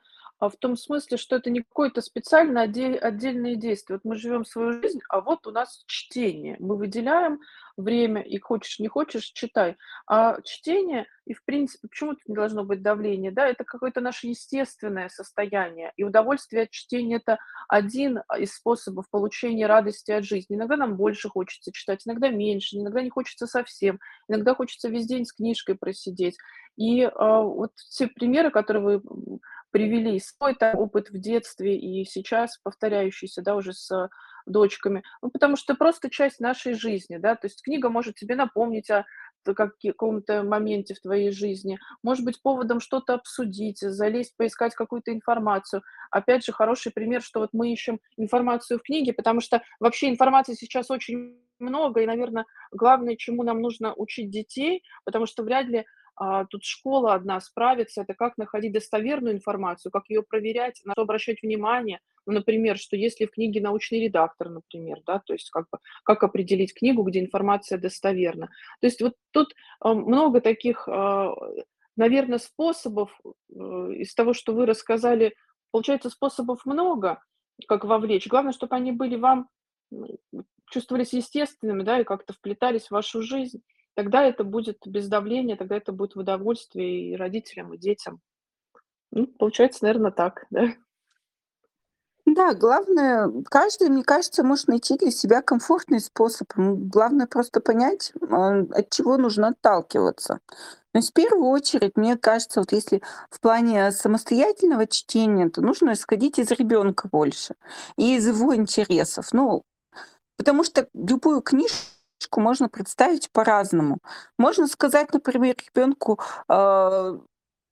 в 0.49 0.57
том 0.57 0.77
смысле, 0.77 1.17
что 1.19 1.37
это 1.37 1.51
не 1.51 1.61
какое-то 1.61 2.01
специально 2.01 2.63
отде 2.63 2.95
отдельное 2.95 3.57
действие. 3.57 4.01
Вот 4.03 4.11
мы 4.11 4.19
живем 4.19 4.45
свою 4.45 4.81
жизнь, 4.81 5.01
а 5.09 5.21
вот 5.21 5.47
у 5.47 5.51
нас 5.51 5.85
чтение. 5.87 6.57
Мы 6.59 6.77
выделяем 6.77 7.41
время, 7.77 8.23
и 8.23 8.39
хочешь 8.39 8.79
не 8.79 8.89
хочешь- 8.89 9.33
читай. 9.33 9.77
А 10.07 10.41
чтение, 10.43 11.07
и 11.27 11.35
в 11.35 11.45
принципе, 11.45 11.89
почему 11.89 12.15
тут 12.15 12.27
не 12.27 12.35
должно 12.35 12.65
быть 12.65 12.83
давления, 12.83 13.31
да? 13.33 13.47
Это 13.47 13.65
какое-то 13.65 14.01
наше 14.01 14.29
естественное 14.29 15.09
состояние, 15.09 15.93
и 15.97 16.05
удовольствие 16.05 16.65
от 16.65 16.71
чтения- 16.71 17.17
это 17.17 17.39
один, 17.69 18.23
а, 18.29 18.39
из 18.39 18.55
способов 18.55 19.09
получения 19.11 19.67
радости 19.67 20.11
от 20.11 20.25
жизни. 20.25 20.57
Иногда 20.57 20.77
нам 20.77 20.97
больше 20.97 21.29
хочется 21.29 21.73
читать, 21.73 22.03
иногда 22.07 22.29
меньше, 22.29 22.77
иногда 22.77 23.03
не 23.03 23.11
хочется 23.11 23.47
совсем, 23.47 23.99
иногда 24.29 24.55
хочется 24.55 24.89
весь 24.89 25.07
день 25.07 25.25
с 25.25 25.33
книжкой 25.33 25.75
просидеть. 25.77 26.37
И, 26.77 27.03
а, 27.03 27.43
вот 27.43 27.73
все 27.77 28.07
примеры, 28.07 28.51
которые 28.51 28.99
вы, 28.99 29.39
привели, 29.71 30.19
свой 30.21 30.55
там 30.55 30.77
опыт 30.77 31.11
в 31.11 31.19
детстве 31.19 31.77
и 31.77 32.05
сейчас 32.05 32.59
повторяющийся, 32.59 33.43
да, 33.43 33.55
уже 33.57 33.73
с 33.73 34.09
дочками. 34.47 35.03
Ну, 35.23 35.31
потому 35.31 35.57
что 35.57 35.75
просто 35.75 36.11
часть 36.11 36.41
нашей 36.41 36.75
жизни, 36.75 37.19
да. 37.19 37.35
То 37.37 37.47
есть 37.47 37.63
книга 37.63 37.89
может 37.89 38.17
тебе 38.17 38.37
напомнить 38.37 38.91
о 38.91 39.05
каком-то 39.45 40.43
моменте 40.43 40.95
в 40.95 41.01
твоей 41.01 41.31
жизни, 41.31 41.79
может 42.03 42.25
быть 42.25 42.43
поводом 42.43 42.81
что-то 42.81 43.15
обсудить, 43.15 43.79
залезть, 43.79 44.37
поискать 44.37 44.75
какую-то 44.75 45.13
информацию. 45.13 45.83
Опять 46.11 46.45
же, 46.45 46.53
хороший 46.53 46.93
пример, 46.93 47.23
что 47.23 47.41
вот 47.41 47.51
мы 47.53 47.73
ищем 47.73 48.01
информацию 48.17 48.79
в 48.79 48.83
книге, 48.83 49.15
потому 49.15 49.41
что 49.41 49.63
вообще 49.79 50.11
информации 50.11 50.55
сейчас 50.55 50.91
очень 50.91 51.39
много, 51.59 52.01
и, 52.01 52.07
наверно, 52.07 52.45
главное, 52.71 53.17
чему 53.17 53.43
нам 53.43 53.61
нужно 53.61 53.95
учить 53.95 54.31
детей, 54.31 54.83
потому 55.05 55.27
что 55.27 55.43
вряд 55.43 55.67
ли, 55.67 55.87
а, 56.21 56.45
тут 56.45 56.65
школа 56.65 57.15
одна 57.15 57.41
справится- 57.41 58.03
это 58.03 58.13
как 58.13 58.37
находить 58.37 58.73
достоверную 58.73 59.35
информацию, 59.35 59.91
как 59.91 60.11
ее 60.11 60.23
проверять, 60.23 60.83
на 60.85 60.93
что 60.93 61.03
обращать 61.03 61.43
внимание. 61.43 61.99
Ну, 62.27 62.35
например, 62.35 62.77
что 62.77 62.95
есть 62.95 63.21
ли 63.21 63.27
в 63.27 63.31
книге 63.31 63.63
научный 63.63 64.03
редактор, 64.03 64.51
например, 64.51 64.99
да, 65.07 65.21
то 65.21 65.33
есть 65.33 65.49
как 65.49 65.65
бы 65.73 65.79
как 66.05 66.23
определить 66.23 66.75
книгу, 66.75 67.03
где 67.05 67.21
информация 67.21 67.79
достоверна. 67.79 68.49
То 68.83 68.87
есть 68.87 69.01
вот 69.01 69.15
тут, 69.31 69.55
а, 69.81 69.95
много 69.95 70.43
таких, 70.43 70.87
а, 70.89 71.35
наверно, 71.97 72.37
способов, 72.37 73.19
э, 73.25 73.55
из 73.55 74.15
того, 74.15 74.35
что 74.35 74.53
вы 74.53 74.67
рассказали. 74.67 75.35
Получается, 75.71 76.11
способов 76.11 76.67
много, 76.67 77.23
как 77.67 77.85
вовлечь. 77.85 78.27
Главное, 78.27 78.53
чтоб 78.53 78.71
они 78.75 78.93
были 78.93 79.17
вам, 79.17 79.49
чувствовались 80.71 81.15
естественными, 81.15 81.83
да, 81.83 82.01
и 82.01 82.05
как-то 82.05 82.35
вплетались 82.35 82.89
в 82.89 82.91
вашу 82.93 83.23
жизнь. 83.23 83.63
Тогда 83.95 84.23
это 84.23 84.45
будет 84.45 84.79
без 84.87 85.09
давления, 85.09 85.57
тогда 85.57 85.77
это 85.77 85.93
будет 85.93 86.15
в 86.15 86.21
удовольствие 86.21 87.11
и 87.13 87.17
родителям, 87.17 87.75
и 87.75 87.79
детям. 87.79 88.21
Ну, 89.11 89.27
получается, 89.27 89.85
наверно, 89.85 90.13
так, 90.13 90.47
да? 90.51 90.69
Да, 92.27 92.55
главное, 92.55 93.29
каждый, 93.47 93.89
мне 93.89 94.05
кажется, 94.05 94.45
может 94.45 94.69
найти 94.69 94.97
для 94.97 95.11
себя 95.11 95.43
комфортный 95.43 95.99
способ. 96.01 96.53
Главное 96.55 97.27
просто 97.27 97.61
понять, 97.61 98.13
а, 98.31 98.61
от 98.61 98.91
чего 98.91 99.17
нужно 99.17 99.49
отталкиваться. 99.49 100.39
То 100.93 100.99
есть 100.99 101.11
в 101.11 101.13
первую 101.13 101.49
очередь, 101.49 101.97
мне 101.97 102.17
кажется, 102.17 102.61
вот 102.61 102.73
если 102.73 103.03
в 103.31 103.41
плане 103.41 103.91
самостоятельного 103.91 104.87
чтения, 104.87 105.49
то 105.49 105.61
нужно 105.61 105.93
исходить 105.93 106.39
из 106.39 106.51
ребенка 106.53 107.09
больше 107.11 107.55
и 107.97 108.17
из 108.17 108.27
его 108.29 108.55
интересов. 108.55 109.33
Ну, 109.33 109.63
потому 110.37 110.63
что 110.63 110.89
любую 110.95 111.43
книжку 111.43 112.00
можно 112.37 112.69
представить 112.69 113.31
по-разному. 113.33 113.99
Можно 114.39 114.67
сказать, 114.69 115.13
например, 115.13 115.57
ребенку, 115.75 116.21
а, 116.49 117.19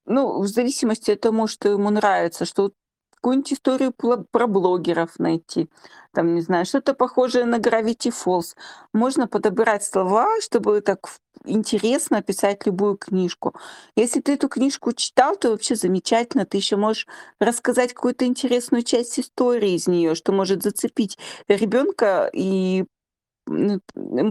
ну, 0.07 0.41
в 0.41 0.47
зависимости 0.47 1.13
от 1.13 1.21
того, 1.21 1.47
что 1.47 1.69
ему 1.69 1.91
нравится, 1.91 2.45
что 2.45 2.73
какую-нибудь 3.19 3.53
историю 3.53 3.93
про 3.93 4.47
блогеров 4.47 5.19
найти, 5.19 5.69
там, 6.15 6.35
не 6.35 6.41
знаю, 6.41 6.65
что-то 6.65 6.95
похожее 6.95 7.45
на 7.45 7.57
Gravity 7.57 8.13
Falls. 8.13 8.55
Можно 8.93 9.27
подобрать 9.27 9.85
слова, 9.85 10.41
чтобы 10.41 10.81
так 10.81 11.09
интересно 11.45 12.19
описать 12.19 12.67
любую 12.67 12.97
книжку. 12.97 13.55
Если 13.97 14.21
ты 14.21 14.35
эту 14.35 14.49
книжку 14.49 14.93
читал, 14.93 15.37
то 15.37 15.51
вообще 15.51 15.75
замечательно. 15.75 16.47
Ты 16.47 16.59
еще 16.59 16.77
можешь 16.77 17.07
рассказать 17.41 17.93
какую-то 17.93 18.25
интересную 18.25 18.83
часть 18.83 19.19
истории 19.19 19.73
из 19.75 19.87
нее, 19.89 20.15
что 20.15 20.33
может 20.33 20.63
зацепить 20.63 21.19
ребенка 21.49 22.31
и, 22.33 22.85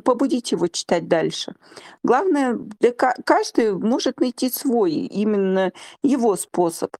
побудить 0.04 0.52
его 0.52 0.68
читать 0.68 1.08
дальше. 1.08 1.56
Главное, 2.04 2.58
для 2.80 2.92
ка 2.92 3.16
каждый 3.26 3.74
может 3.74 4.20
найти 4.20 4.50
свой, 4.50 4.92
именно 4.94 5.72
его 6.04 6.36
способ. 6.36 6.96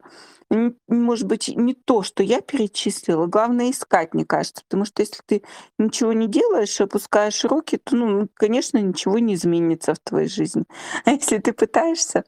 Может 0.88 1.28
быть, 1.28 1.50
не 1.50 1.74
то, 1.74 2.04
что 2.04 2.24
я 2.24 2.40
перечислила, 2.40 3.26
главное 3.26 3.72
искать, 3.72 4.14
мне 4.14 4.26
кажется. 4.26 4.64
Потому 4.64 4.86
что 4.86 5.02
если 5.02 5.22
ты 5.26 5.44
ничего 5.78 6.14
не 6.14 6.28
делаешь, 6.28 6.80
опускаешь 6.80 7.44
руки, 7.44 7.78
то, 7.78 7.96
ну, 7.96 8.30
конечно, 8.34 8.78
ничего 8.78 9.20
не 9.20 9.34
изменится 9.34 9.94
в 9.94 10.00
твоей 10.00 10.30
жизни. 10.30 10.64
А 11.06 11.12
если 11.12 11.40
ты 11.40 11.52
пытаешься 11.52 12.24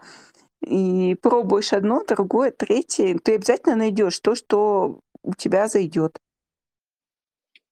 и 0.62 1.16
пробуешь 1.22 1.72
одно, 1.72 2.04
другое, 2.04 2.52
третье, 2.52 3.18
ты 3.24 3.36
обязательно 3.36 3.76
найдешь 3.78 4.20
то, 4.20 4.36
что 4.36 5.00
у 5.24 5.34
тебя 5.34 5.68
зайдет. 5.70 6.20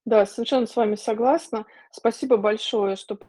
Да, 0.07 0.25
совершенно 0.25 0.65
с 0.67 0.75
вами 0.77 0.95
согласна. 0.95 1.65
Спасибо 1.91 2.37
большое, 2.37 2.95
что 2.95 3.19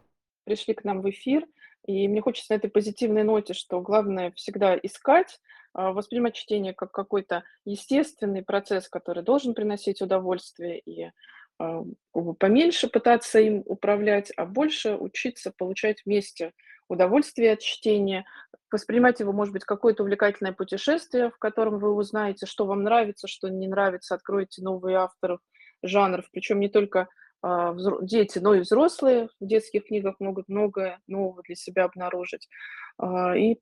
пришли 0.45 0.75
к 0.75 0.85
нам 0.85 1.03
в 1.03 1.11
эфир. 1.11 1.45
И 1.85 2.07
мне 2.07 2.21
хочется 2.21 2.53
на 2.53 2.57
этой 2.57 2.71
позитивной 2.71 3.25
ноте, 3.25 3.53
что 3.53 3.81
главное 3.81 4.31
всегда 4.37 4.79
искать, 4.81 5.41
а, 5.73 5.91
воспринимать 5.91 6.37
чтение 6.37 6.75
как 6.75 6.93
какой-то 6.93 7.43
естественный 7.65 8.45
процесс, 8.45 8.89
который 8.89 9.25
должен 9.25 9.55
приносить 9.55 10.01
удовольствие, 10.03 10.79
и 10.79 11.11
а, 11.59 11.83
поменьше 12.39 12.87
пытаться 12.87 13.41
им 13.41 13.65
управлять, 13.67 14.33
а 14.37 14.47
больше 14.47 14.95
учиться 14.95 15.51
получать 15.51 16.03
вместе 16.07 16.53
удовольствие 16.89 17.55
от 17.55 17.59
чтения, 17.59 18.25
воспринимать 18.71 19.19
его, 19.19 19.33
может 19.33 19.53
быть, 19.53 19.65
какое-то 19.65 20.05
увлекательное 20.05 20.53
путешествие, 20.53 21.33
в 21.33 21.39
котором 21.39 21.81
вы 21.81 21.93
узнаете, 21.93 22.47
что 22.47 22.67
вам 22.67 22.85
нравится, 22.85 23.27
что 23.27 23.49
не 23.49 23.67
нравится, 23.67 24.15
откроете 24.15 24.63
новые 24.63 24.99
авторов, 24.99 25.41
жанров, 25.83 26.29
причем 26.33 26.61
не 26.61 26.69
только 26.69 27.09
а, 27.43 27.75
дети, 28.03 28.39
но 28.39 28.55
и 28.55 28.61
взрослые 28.61 29.29
в 29.41 29.47
детских 29.47 29.87
книгах 29.87 30.17
могут 30.19 30.49
многое 30.49 31.01
нового 31.07 31.43
для 31.43 31.55
себя 31.55 31.85
обнаружить. 31.85 32.49
А, 32.99 33.37
и 33.37 33.59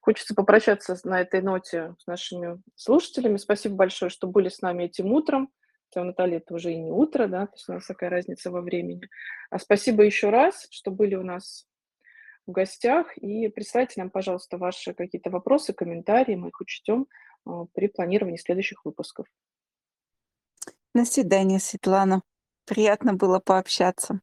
хочется 0.00 0.34
попрощаться 0.34 0.98
на 1.04 1.20
этой 1.20 1.42
ноте 1.42 1.94
с 1.98 2.06
нашими 2.06 2.60
слушателями. 2.74 3.36
Спасибо 3.36 3.74
большое, 3.74 4.10
что 4.10 4.26
были 4.26 4.48
с 4.48 4.62
нами 4.62 4.84
этим 4.84 5.12
утром. 5.12 5.50
Хотя 5.88 6.02
у 6.02 6.04
Натальи 6.04 6.36
это 6.36 6.54
уже 6.54 6.72
и 6.72 6.76
не 6.76 6.90
утро, 6.90 7.28
да, 7.28 7.46
то 7.46 7.52
есть 7.54 7.68
у 7.68 7.72
нас 7.72 7.86
такая 7.86 8.10
разница 8.10 8.50
во 8.50 8.60
времени. 8.60 9.08
А 9.50 9.58
спасибо 9.58 10.02
еще 10.02 10.28
раз, 10.28 10.66
что 10.70 10.90
были 10.90 11.14
у 11.14 11.22
нас 11.22 11.66
в 12.46 12.52
гостях. 12.52 13.16
И 13.18 13.48
присылайте 13.48 13.94
нам, 13.96 14.10
пожалуйста, 14.10 14.58
ваши 14.58 14.94
какие-то 14.94 15.30
вопросы, 15.30 15.72
комментарии. 15.72 16.34
Мы 16.34 16.48
их 16.48 16.60
учтем 16.60 17.06
а, 17.46 17.66
при 17.74 17.88
планировании 17.88 18.38
следующих 18.38 18.84
выпусков. 18.84 19.26
До 20.94 21.04
свидания, 21.04 21.60
Светлана. 21.60 22.22
Приятно 22.66 23.14
было 23.14 23.38
пообщаться. 23.40 24.20